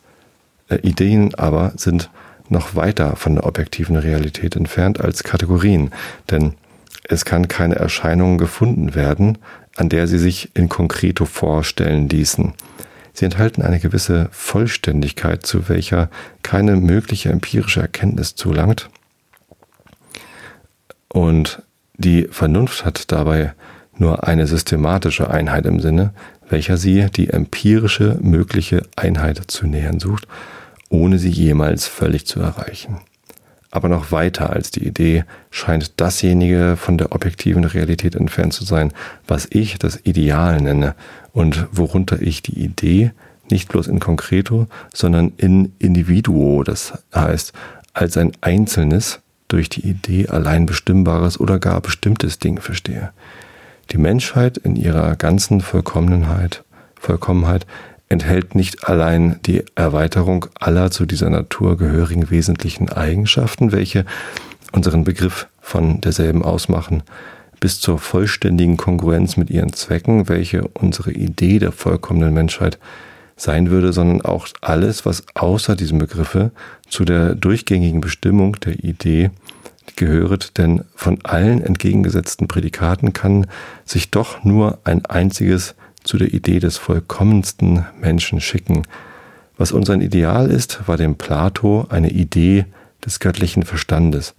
äh, 0.68 0.76
Ideen 0.76 1.34
aber 1.34 1.72
sind 1.76 2.10
noch 2.48 2.74
weiter 2.74 3.16
von 3.16 3.34
der 3.34 3.46
objektiven 3.46 3.96
Realität 3.96 4.56
entfernt 4.56 5.00
als 5.00 5.22
Kategorien, 5.22 5.90
denn 6.30 6.54
es 7.04 7.24
kann 7.24 7.48
keine 7.48 7.76
Erscheinung 7.76 8.38
gefunden 8.38 8.94
werden, 8.94 9.38
an 9.76 9.88
der 9.88 10.06
sie 10.06 10.18
sich 10.18 10.50
in 10.54 10.68
concreto 10.68 11.24
vorstellen 11.24 12.08
ließen. 12.08 12.52
Sie 13.14 13.24
enthalten 13.24 13.62
eine 13.62 13.80
gewisse 13.80 14.28
Vollständigkeit, 14.32 15.44
zu 15.44 15.68
welcher 15.68 16.10
keine 16.42 16.76
mögliche 16.76 17.30
empirische 17.30 17.80
Erkenntnis 17.80 18.34
zulangt. 18.34 18.88
Und 21.12 21.62
die 21.98 22.26
Vernunft 22.30 22.86
hat 22.86 23.12
dabei 23.12 23.52
nur 23.98 24.26
eine 24.26 24.46
systematische 24.46 25.30
Einheit 25.30 25.66
im 25.66 25.78
Sinne, 25.78 26.14
welcher 26.48 26.78
sie 26.78 27.06
die 27.14 27.28
empirische 27.28 28.18
mögliche 28.22 28.82
Einheit 28.96 29.38
zu 29.46 29.66
nähern 29.66 30.00
sucht, 30.00 30.26
ohne 30.88 31.18
sie 31.18 31.28
jemals 31.28 31.86
völlig 31.86 32.26
zu 32.26 32.40
erreichen. 32.40 32.98
Aber 33.70 33.90
noch 33.90 34.10
weiter 34.10 34.50
als 34.50 34.70
die 34.70 34.86
Idee 34.86 35.24
scheint 35.50 36.00
dasjenige 36.00 36.76
von 36.78 36.96
der 36.96 37.12
objektiven 37.12 37.64
Realität 37.64 38.14
entfernt 38.14 38.54
zu 38.54 38.64
sein, 38.64 38.92
was 39.26 39.46
ich 39.50 39.78
das 39.78 40.00
Ideal 40.04 40.62
nenne 40.62 40.94
und 41.32 41.66
worunter 41.72 42.22
ich 42.22 42.42
die 42.42 42.58
Idee 42.58 43.12
nicht 43.50 43.68
bloß 43.68 43.86
in 43.88 44.00
concreto, 44.00 44.66
sondern 44.94 45.32
in 45.36 45.72
individuo, 45.78 46.62
das 46.62 47.04
heißt 47.14 47.52
als 47.92 48.16
ein 48.16 48.32
einzelnes, 48.40 49.20
durch 49.52 49.68
die 49.68 49.86
Idee 49.86 50.28
allein 50.28 50.66
bestimmbares 50.66 51.38
oder 51.38 51.58
gar 51.58 51.80
bestimmtes 51.80 52.38
Ding 52.38 52.60
verstehe. 52.60 53.12
Die 53.90 53.98
Menschheit 53.98 54.56
in 54.56 54.76
ihrer 54.76 55.16
ganzen 55.16 55.60
Vollkommenheit, 55.60 56.64
Vollkommenheit 56.98 57.66
enthält 58.08 58.54
nicht 58.54 58.88
allein 58.88 59.40
die 59.44 59.64
Erweiterung 59.74 60.46
aller 60.58 60.90
zu 60.90 61.04
dieser 61.04 61.30
Natur 61.30 61.76
gehörigen 61.76 62.30
wesentlichen 62.30 62.88
Eigenschaften, 62.90 63.72
welche 63.72 64.06
unseren 64.72 65.04
Begriff 65.04 65.48
von 65.60 66.00
derselben 66.00 66.42
ausmachen, 66.42 67.02
bis 67.60 67.80
zur 67.80 67.98
vollständigen 67.98 68.76
Kongruenz 68.76 69.36
mit 69.36 69.50
ihren 69.50 69.72
Zwecken, 69.72 70.28
welche 70.28 70.66
unsere 70.68 71.12
Idee 71.12 71.58
der 71.58 71.72
vollkommenen 71.72 72.32
Menschheit 72.32 72.78
sein 73.36 73.70
würde, 73.70 73.92
sondern 73.92 74.22
auch 74.22 74.46
alles, 74.60 75.04
was 75.04 75.24
außer 75.34 75.76
diesem 75.76 75.98
Begriffe 75.98 76.52
zu 76.92 77.06
der 77.06 77.34
durchgängigen 77.34 78.02
Bestimmung 78.02 78.60
der 78.60 78.84
Idee 78.84 79.30
gehöret, 79.96 80.58
denn 80.58 80.84
von 80.94 81.18
allen 81.24 81.62
entgegengesetzten 81.62 82.48
Prädikaten 82.48 83.14
kann 83.14 83.46
sich 83.86 84.10
doch 84.10 84.44
nur 84.44 84.78
ein 84.84 85.04
einziges 85.06 85.74
zu 86.04 86.18
der 86.18 86.34
Idee 86.34 86.60
des 86.60 86.76
vollkommensten 86.76 87.86
Menschen 87.98 88.40
schicken. 88.40 88.82
Was 89.56 89.72
unser 89.72 89.94
Ideal 89.94 90.50
ist, 90.50 90.86
war 90.86 90.98
dem 90.98 91.16
Plato 91.16 91.86
eine 91.88 92.10
Idee 92.10 92.66
des 93.04 93.20
göttlichen 93.20 93.62
Verstandes, 93.62 94.34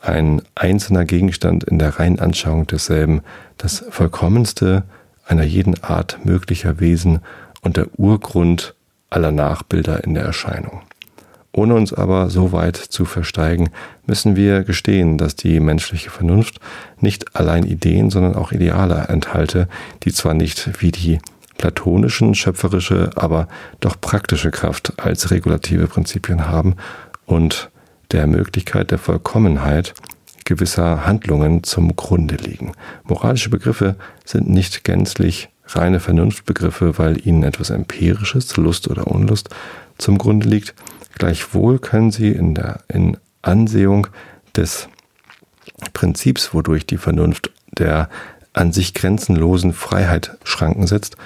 ein 0.00 0.42
einzelner 0.54 1.06
Gegenstand 1.06 1.64
in 1.64 1.78
der 1.78 1.98
reinen 1.98 2.18
Anschauung 2.18 2.66
desselben, 2.66 3.22
das 3.56 3.84
vollkommenste 3.88 4.84
einer 5.26 5.44
jeden 5.44 5.82
Art 5.82 6.18
möglicher 6.24 6.78
Wesen 6.78 7.20
und 7.62 7.78
der 7.78 7.98
Urgrund 7.98 8.74
aller 9.08 9.32
Nachbilder 9.32 10.04
in 10.04 10.14
der 10.14 10.24
Erscheinung. 10.24 10.82
Ohne 11.56 11.74
uns 11.74 11.94
aber 11.94 12.28
so 12.28 12.52
weit 12.52 12.76
zu 12.76 13.06
versteigen, 13.06 13.70
müssen 14.06 14.36
wir 14.36 14.62
gestehen, 14.62 15.16
dass 15.16 15.36
die 15.36 15.58
menschliche 15.58 16.10
Vernunft 16.10 16.60
nicht 17.00 17.34
allein 17.34 17.64
Ideen, 17.64 18.10
sondern 18.10 18.34
auch 18.34 18.52
Ideale 18.52 19.06
enthalte, 19.08 19.66
die 20.02 20.12
zwar 20.12 20.34
nicht 20.34 20.82
wie 20.82 20.92
die 20.92 21.18
platonischen 21.56 22.34
schöpferische, 22.34 23.10
aber 23.14 23.48
doch 23.80 23.98
praktische 23.98 24.50
Kraft 24.50 24.92
als 24.98 25.30
regulative 25.30 25.86
Prinzipien 25.86 26.46
haben 26.46 26.76
und 27.24 27.70
der 28.12 28.26
Möglichkeit 28.26 28.90
der 28.90 28.98
Vollkommenheit 28.98 29.94
gewisser 30.44 31.06
Handlungen 31.06 31.64
zum 31.64 31.96
Grunde 31.96 32.34
liegen. 32.34 32.72
Moralische 33.04 33.48
Begriffe 33.48 33.96
sind 34.26 34.46
nicht 34.46 34.84
gänzlich 34.84 35.48
reine 35.68 36.00
Vernunftbegriffe, 36.00 36.98
weil 36.98 37.26
ihnen 37.26 37.44
etwas 37.44 37.70
Empirisches, 37.70 38.58
Lust 38.58 38.88
oder 38.88 39.06
Unlust, 39.06 39.48
zum 39.96 40.18
Grunde 40.18 40.46
liegt. 40.46 40.74
Gleichwohl 41.16 41.78
können 41.78 42.10
sie 42.10 42.30
in 42.30 42.54
der 42.54 42.80
in 42.88 43.16
Ansehung 43.40 44.06
des 44.54 44.88
Prinzips, 45.92 46.52
wodurch 46.52 46.86
die 46.86 46.98
Vernunft 46.98 47.50
der 47.78 48.08
an 48.52 48.72
sich 48.72 48.94
grenzenlosen 48.94 49.72
Freiheit 49.72 50.36
Schranken 50.44 50.86
setzt, 50.86 51.16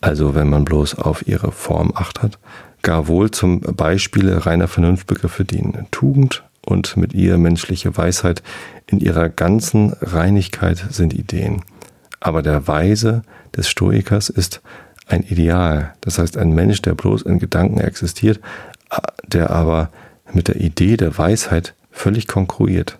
also 0.00 0.34
wenn 0.34 0.48
man 0.48 0.64
bloß 0.64 0.96
auf 0.96 1.26
ihre 1.26 1.52
Form 1.52 1.92
acht 1.94 2.22
hat, 2.22 2.38
gar 2.82 3.08
wohl 3.08 3.30
zum 3.30 3.60
Beispiele 3.60 4.46
reiner 4.46 4.68
Vernunftbegriffe 4.68 5.44
dienen. 5.44 5.86
Tugend 5.90 6.44
und 6.64 6.96
mit 6.96 7.14
ihr 7.14 7.38
menschliche 7.38 7.96
Weisheit 7.96 8.42
in 8.86 9.00
ihrer 9.00 9.30
ganzen 9.30 9.94
Reinigkeit 10.00 10.84
sind 10.90 11.14
Ideen. 11.14 11.62
Aber 12.20 12.42
der 12.42 12.68
Weise 12.68 13.22
des 13.56 13.68
Stoikers 13.68 14.28
ist 14.28 14.60
ein 15.06 15.22
Ideal, 15.22 15.94
das 16.02 16.18
heißt 16.18 16.36
ein 16.36 16.54
Mensch, 16.54 16.82
der 16.82 16.94
bloß 16.94 17.22
in 17.22 17.38
Gedanken 17.38 17.80
existiert, 17.80 18.40
der 19.26 19.50
aber 19.50 19.90
mit 20.32 20.48
der 20.48 20.56
Idee 20.56 20.96
der 20.96 21.16
Weisheit 21.16 21.74
völlig 21.90 22.26
konkurriert. 22.26 22.98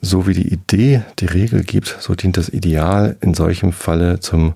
So 0.00 0.26
wie 0.26 0.34
die 0.34 0.52
Idee 0.52 1.02
die 1.18 1.26
Regel 1.26 1.64
gibt, 1.64 1.96
so 2.00 2.14
dient 2.14 2.36
das 2.36 2.48
Ideal 2.48 3.16
in 3.20 3.34
solchem 3.34 3.72
Falle 3.72 4.20
zum 4.20 4.54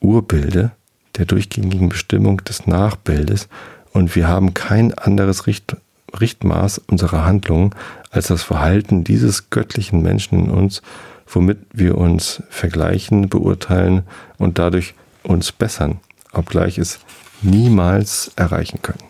Urbilde 0.00 0.72
der 1.16 1.24
durchgängigen 1.24 1.88
Bestimmung 1.88 2.44
des 2.44 2.66
Nachbildes 2.66 3.48
und 3.92 4.14
wir 4.14 4.28
haben 4.28 4.54
kein 4.54 4.92
anderes 4.92 5.46
Richt 5.46 5.76
Richtmaß 6.20 6.78
unserer 6.86 7.24
Handlungen 7.24 7.74
als 8.10 8.28
das 8.28 8.42
Verhalten 8.42 9.04
dieses 9.04 9.50
göttlichen 9.50 10.02
Menschen 10.02 10.46
in 10.46 10.50
uns, 10.50 10.82
womit 11.26 11.58
wir 11.72 11.98
uns 11.98 12.42
vergleichen, 12.48 13.28
beurteilen 13.28 14.02
und 14.38 14.58
dadurch 14.58 14.94
uns 15.22 15.52
bessern, 15.52 16.00
obgleich 16.32 16.78
es 16.78 17.00
niemals 17.42 18.30
erreichen 18.36 18.80
können. 18.82 19.04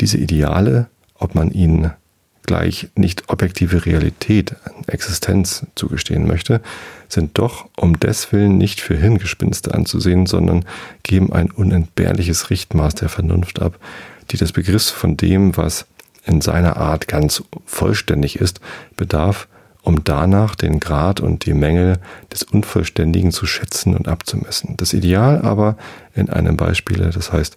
Diese 0.00 0.18
Ideale, 0.18 0.88
ob 1.14 1.34
man 1.34 1.50
ihnen 1.50 1.92
gleich 2.44 2.88
nicht 2.96 3.28
objektive 3.28 3.86
Realität, 3.86 4.56
Existenz 4.86 5.64
zugestehen 5.74 6.26
möchte, 6.26 6.60
sind 7.08 7.38
doch 7.38 7.68
um 7.76 8.00
deswillen 8.00 8.58
nicht 8.58 8.80
für 8.80 8.96
Hirngespinste 8.96 9.72
anzusehen, 9.74 10.26
sondern 10.26 10.64
geben 11.02 11.32
ein 11.32 11.50
unentbehrliches 11.50 12.50
Richtmaß 12.50 12.96
der 12.96 13.08
Vernunft 13.08 13.62
ab, 13.62 13.78
die 14.30 14.36
des 14.36 14.52
Begriffs 14.52 14.90
von 14.90 15.16
dem, 15.16 15.56
was 15.56 15.86
in 16.24 16.40
seiner 16.40 16.76
Art 16.76 17.08
ganz 17.08 17.42
vollständig 17.64 18.36
ist, 18.36 18.60
bedarf, 18.96 19.48
um 19.82 20.04
danach 20.04 20.54
den 20.54 20.80
Grad 20.80 21.20
und 21.20 21.44
die 21.44 21.54
Mängel 21.54 21.98
des 22.32 22.44
Unvollständigen 22.44 23.32
zu 23.32 23.46
schätzen 23.46 23.96
und 23.96 24.08
abzumessen. 24.08 24.76
Das 24.76 24.92
Ideal 24.92 25.42
aber 25.42 25.76
in 26.14 26.30
einem 26.30 26.56
Beispiel, 26.56 27.10
das 27.12 27.32
heißt 27.32 27.56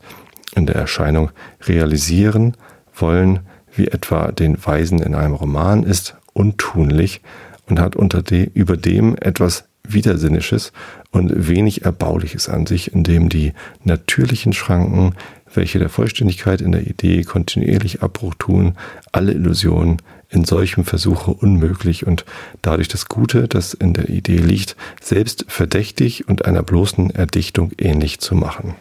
in 0.55 0.65
der 0.65 0.75
Erscheinung 0.75 1.31
realisieren 1.67 2.55
wollen, 2.93 3.41
wie 3.75 3.87
etwa 3.87 4.31
den 4.31 4.57
Weisen 4.65 5.01
in 5.01 5.15
einem 5.15 5.33
Roman, 5.33 5.83
ist 5.83 6.15
untunlich 6.33 7.21
und 7.67 7.79
hat 7.79 7.95
unter 7.95 8.21
de, 8.21 8.49
über 8.53 8.77
dem 8.77 9.15
etwas 9.19 9.65
Widersinnisches 9.87 10.71
und 11.11 11.47
wenig 11.47 11.85
Erbauliches 11.85 12.49
an 12.49 12.65
sich, 12.65 12.93
indem 12.93 13.29
die 13.29 13.53
natürlichen 13.83 14.53
Schranken, 14.53 15.13
welche 15.53 15.79
der 15.79 15.89
Vollständigkeit 15.89 16.61
in 16.61 16.71
der 16.71 16.87
Idee 16.87 17.23
kontinuierlich 17.23 18.01
Abbruch 18.01 18.33
tun, 18.35 18.75
alle 19.11 19.33
Illusionen 19.33 20.01
in 20.29 20.45
solchem 20.45 20.83
Versuche 20.85 21.31
unmöglich 21.31 22.05
und 22.05 22.25
dadurch 22.61 22.87
das 22.87 23.07
Gute, 23.07 23.47
das 23.47 23.73
in 23.73 23.93
der 23.93 24.09
Idee 24.09 24.37
liegt, 24.37 24.75
selbst 25.01 25.45
verdächtig 25.47 26.27
und 26.27 26.45
einer 26.45 26.63
bloßen 26.63 27.09
Erdichtung 27.11 27.71
ähnlich 27.77 28.19
zu 28.19 28.35
machen. 28.35 28.75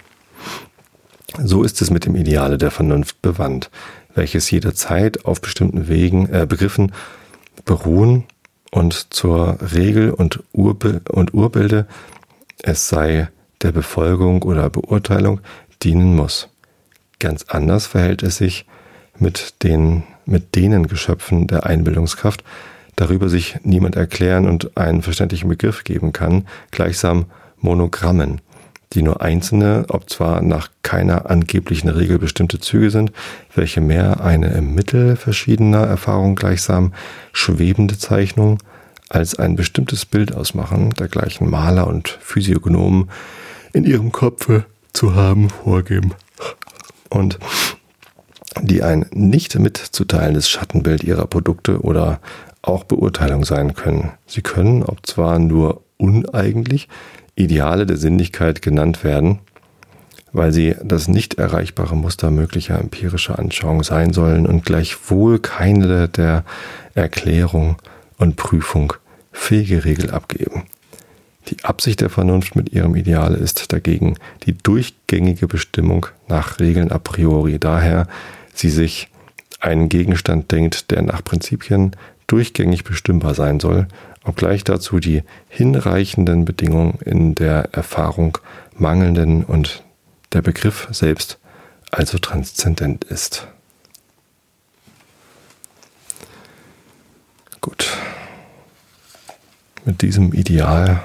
So 1.42 1.62
ist 1.62 1.82
es 1.82 1.90
mit 1.90 2.06
dem 2.06 2.14
Ideale 2.14 2.58
der 2.58 2.70
Vernunft 2.70 3.20
bewandt, 3.20 3.70
welches 4.14 4.50
jederzeit 4.50 5.24
auf 5.24 5.40
bestimmten 5.40 5.88
Wegen, 5.88 6.28
äh, 6.28 6.46
Begriffen 6.48 6.92
beruhen 7.64 8.24
und 8.70 9.12
zur 9.12 9.58
Regel 9.74 10.10
und, 10.10 10.42
Urbe 10.52 11.02
und 11.08 11.34
Urbilde, 11.34 11.86
es 12.62 12.88
sei 12.88 13.28
der 13.62 13.72
Befolgung 13.72 14.42
oder 14.42 14.70
Beurteilung, 14.70 15.40
dienen 15.82 16.14
muss. 16.14 16.48
Ganz 17.18 17.44
anders 17.48 17.86
verhält 17.86 18.22
es 18.22 18.36
sich 18.36 18.66
mit 19.18 19.62
den, 19.62 20.02
mit 20.26 20.54
denen 20.54 20.86
Geschöpfen 20.86 21.46
der 21.46 21.66
Einbildungskraft, 21.66 22.44
darüber 22.96 23.28
sich 23.28 23.56
niemand 23.62 23.96
erklären 23.96 24.48
und 24.48 24.76
einen 24.76 25.02
verständlichen 25.02 25.48
Begriff 25.48 25.84
geben 25.84 26.12
kann, 26.12 26.46
gleichsam 26.70 27.26
Monogrammen, 27.58 28.40
die 28.92 29.02
nur 29.02 29.22
einzelne, 29.22 29.86
ob 29.88 30.10
zwar 30.10 30.42
nach 30.42 30.68
keiner 30.82 31.28
angeblichen 31.30 31.88
Regel 31.88 32.18
bestimmte 32.18 32.60
Züge 32.60 32.90
sind, 32.90 33.12
welche 33.54 33.80
mehr 33.80 34.20
eine 34.20 34.48
im 34.48 34.74
Mittel 34.74 35.16
verschiedener 35.16 35.84
Erfahrungen 35.84 36.36
gleichsam 36.36 36.92
schwebende 37.32 37.98
Zeichnung 37.98 38.58
als 39.08 39.38
ein 39.38 39.56
bestimmtes 39.56 40.04
Bild 40.06 40.34
ausmachen, 40.34 40.90
dergleichen 40.90 41.48
Maler 41.48 41.86
und 41.86 42.08
Physiognomen 42.08 43.10
in 43.72 43.84
ihrem 43.84 44.12
Kopfe 44.12 44.64
zu 44.92 45.14
haben 45.14 45.50
vorgeben. 45.50 46.14
Und 47.10 47.38
die 48.62 48.82
ein 48.82 49.06
nicht 49.12 49.58
mitzuteilendes 49.58 50.48
Schattenbild 50.48 51.04
ihrer 51.04 51.26
Produkte 51.26 51.80
oder 51.80 52.20
auch 52.62 52.84
Beurteilung 52.84 53.44
sein 53.44 53.74
können. 53.74 54.12
Sie 54.26 54.42
können, 54.42 54.82
ob 54.82 55.06
zwar 55.06 55.38
nur 55.38 55.82
uneigentlich, 55.96 56.88
Ideale 57.36 57.84
der 57.84 57.96
Sinnlichkeit 57.96 58.62
genannt 58.62 59.02
werden, 59.02 59.40
weil 60.32 60.52
sie 60.52 60.76
das 60.82 61.08
nicht 61.08 61.34
erreichbare 61.34 61.96
Muster 61.96 62.30
möglicher 62.30 62.78
empirischer 62.78 63.38
Anschauung 63.38 63.82
sein 63.82 64.12
sollen 64.12 64.46
und 64.46 64.64
gleichwohl 64.64 65.38
keine 65.38 66.08
der 66.08 66.44
Erklärung 66.94 67.76
und 68.18 68.36
Prüfung 68.36 68.92
fähige 69.32 69.84
Regel 69.84 70.10
abgeben. 70.10 70.64
Die 71.48 71.62
Absicht 71.64 72.00
der 72.00 72.08
Vernunft 72.08 72.56
mit 72.56 72.72
ihrem 72.72 72.94
Ideal 72.94 73.34
ist 73.34 73.72
dagegen 73.72 74.16
die 74.44 74.56
durchgängige 74.56 75.46
Bestimmung 75.46 76.06
nach 76.28 76.58
Regeln 76.58 76.90
a 76.90 76.98
priori, 76.98 77.58
daher 77.58 78.06
sie 78.54 78.70
sich 78.70 79.08
einen 79.60 79.88
Gegenstand 79.88 80.50
denkt, 80.52 80.90
der 80.90 81.02
nach 81.02 81.22
Prinzipien 81.22 81.96
durchgängig 82.26 82.84
bestimmbar 82.84 83.34
sein 83.34 83.60
soll, 83.60 83.86
obgleich 84.24 84.64
dazu 84.64 84.98
die 84.98 85.22
hinreichenden 85.48 86.44
Bedingungen 86.44 86.98
in 87.04 87.34
der 87.34 87.68
Erfahrung 87.72 88.38
mangelnden 88.76 89.44
und 89.44 89.82
der 90.32 90.42
Begriff 90.42 90.88
selbst 90.90 91.38
also 91.90 92.18
transzendent 92.18 93.04
ist. 93.04 93.46
Gut. 97.60 97.96
Mit 99.84 100.02
diesem 100.02 100.32
Ideal 100.32 101.02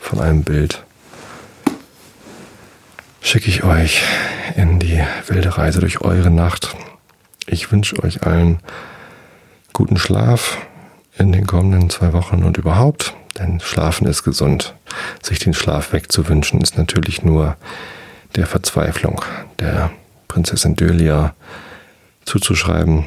von 0.00 0.20
einem 0.20 0.42
Bild 0.42 0.82
schicke 3.20 3.48
ich 3.48 3.62
euch 3.62 4.02
in 4.56 4.78
die 4.78 5.02
wilde 5.26 5.56
Reise 5.56 5.80
durch 5.80 6.00
eure 6.00 6.30
Nacht. 6.30 6.74
Ich 7.46 7.72
wünsche 7.72 8.02
euch 8.02 8.22
allen 8.22 8.60
guten 9.72 9.98
Schlaf 9.98 10.58
in 11.18 11.32
den 11.32 11.46
kommenden 11.46 11.90
zwei 11.90 12.12
Wochen 12.12 12.44
und 12.44 12.56
überhaupt, 12.56 13.14
denn 13.38 13.60
Schlafen 13.60 14.06
ist 14.06 14.22
gesund. 14.22 14.74
Sich 15.22 15.38
den 15.38 15.54
Schlaf 15.54 15.92
wegzuwünschen 15.92 16.60
ist 16.60 16.78
natürlich 16.78 17.22
nur 17.22 17.56
der 18.36 18.46
Verzweiflung 18.46 19.22
der 19.58 19.90
Prinzessin 20.28 20.76
Dölia 20.76 21.34
zuzuschreiben. 22.24 23.06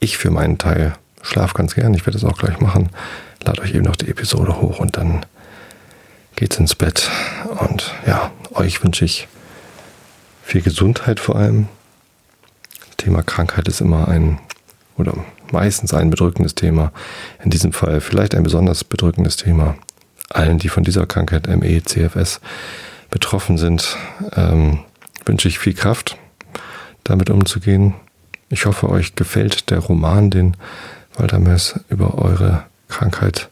Ich 0.00 0.18
für 0.18 0.30
meinen 0.30 0.58
Teil 0.58 0.94
schlaf 1.22 1.54
ganz 1.54 1.74
gern, 1.74 1.94
ich 1.94 2.06
werde 2.06 2.18
es 2.18 2.24
auch 2.24 2.38
gleich 2.38 2.60
machen. 2.60 2.88
Lade 3.44 3.62
euch 3.62 3.74
eben 3.74 3.84
noch 3.84 3.96
die 3.96 4.08
Episode 4.08 4.60
hoch 4.60 4.80
und 4.80 4.96
dann 4.96 5.24
geht's 6.34 6.58
ins 6.58 6.74
Bett. 6.74 7.10
Und 7.58 7.92
ja, 8.06 8.30
euch 8.54 8.82
wünsche 8.82 9.04
ich 9.04 9.28
viel 10.42 10.62
Gesundheit 10.62 11.20
vor 11.20 11.36
allem. 11.36 11.68
Thema 12.96 13.22
Krankheit 13.22 13.68
ist 13.68 13.80
immer 13.80 14.08
ein 14.08 14.38
oder 14.96 15.14
meistens 15.52 15.94
ein 15.94 16.10
bedrückendes 16.10 16.54
Thema. 16.54 16.92
In 17.42 17.50
diesem 17.50 17.72
Fall 17.72 18.00
vielleicht 18.00 18.34
ein 18.34 18.42
besonders 18.42 18.84
bedrückendes 18.84 19.36
Thema. 19.36 19.76
Allen, 20.30 20.58
die 20.58 20.68
von 20.68 20.82
dieser 20.82 21.06
Krankheit 21.06 21.46
ME, 21.48 21.82
CFS 21.82 22.40
betroffen 23.10 23.58
sind, 23.58 23.96
ähm, 24.34 24.80
wünsche 25.24 25.48
ich 25.48 25.58
viel 25.58 25.74
Kraft 25.74 26.16
damit 27.04 27.30
umzugehen. 27.30 27.94
Ich 28.48 28.66
hoffe, 28.66 28.88
euch 28.88 29.14
gefällt 29.14 29.70
der 29.70 29.78
Roman, 29.78 30.30
den 30.30 30.56
Walter 31.16 31.38
Mörs 31.38 31.80
über 31.88 32.18
eure 32.18 32.64
Krankheit 32.88 33.48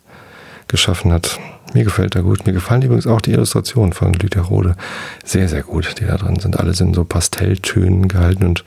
geschaffen 0.69 1.13
hat. 1.13 1.39
Mir 1.73 1.85
gefällt 1.85 2.15
er 2.15 2.23
gut. 2.23 2.47
Mir 2.47 2.53
gefallen 2.53 2.83
übrigens 2.83 3.07
auch 3.07 3.21
die 3.21 3.33
Illustrationen 3.33 3.93
von 3.93 4.13
Lydia 4.13 4.43
Rode 4.43 4.77
sehr, 5.25 5.49
sehr 5.49 5.63
gut, 5.63 5.97
die 5.99 6.07
da 6.07 6.17
drin 6.17 6.39
sind. 6.39 6.59
Alle 6.59 6.75
sind 6.75 6.95
so 6.95 7.05
Pastelltönen 7.05 8.09
gehalten 8.09 8.45
und 8.45 8.65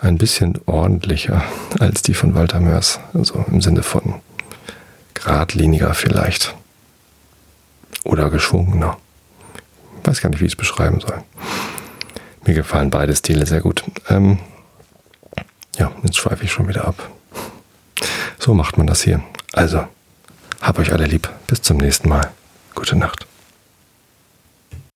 ein 0.00 0.18
bisschen 0.18 0.58
ordentlicher 0.66 1.42
als 1.78 2.02
die 2.02 2.14
von 2.14 2.34
Walter 2.34 2.60
Mörs. 2.60 3.00
Also 3.14 3.44
im 3.50 3.60
Sinne 3.60 3.82
von 3.82 4.14
geradliniger 5.14 5.94
vielleicht. 5.94 6.54
Oder 8.04 8.30
geschwungener. 8.30 8.96
Ich 10.02 10.08
weiß 10.08 10.20
gar 10.20 10.30
nicht, 10.30 10.40
wie 10.40 10.46
ich 10.46 10.52
es 10.52 10.56
beschreiben 10.56 11.00
soll. 11.00 11.22
Mir 12.44 12.54
gefallen 12.54 12.90
beide 12.90 13.16
Stile 13.16 13.46
sehr 13.46 13.60
gut. 13.60 13.82
Ähm, 14.08 14.38
ja, 15.76 15.90
jetzt 16.04 16.16
schweife 16.16 16.44
ich 16.44 16.52
schon 16.52 16.68
wieder 16.68 16.86
ab. 16.86 17.10
So 18.38 18.54
macht 18.54 18.78
man 18.78 18.86
das 18.86 19.02
hier. 19.02 19.22
Also, 19.52 19.86
hab 20.60 20.78
euch 20.78 20.92
alle 20.92 21.06
lieb. 21.06 21.28
Bis 21.48 21.62
zum 21.62 21.78
nächsten 21.78 22.08
Mal. 22.08 22.30
Gute 22.74 22.96
Nacht. 22.96 23.26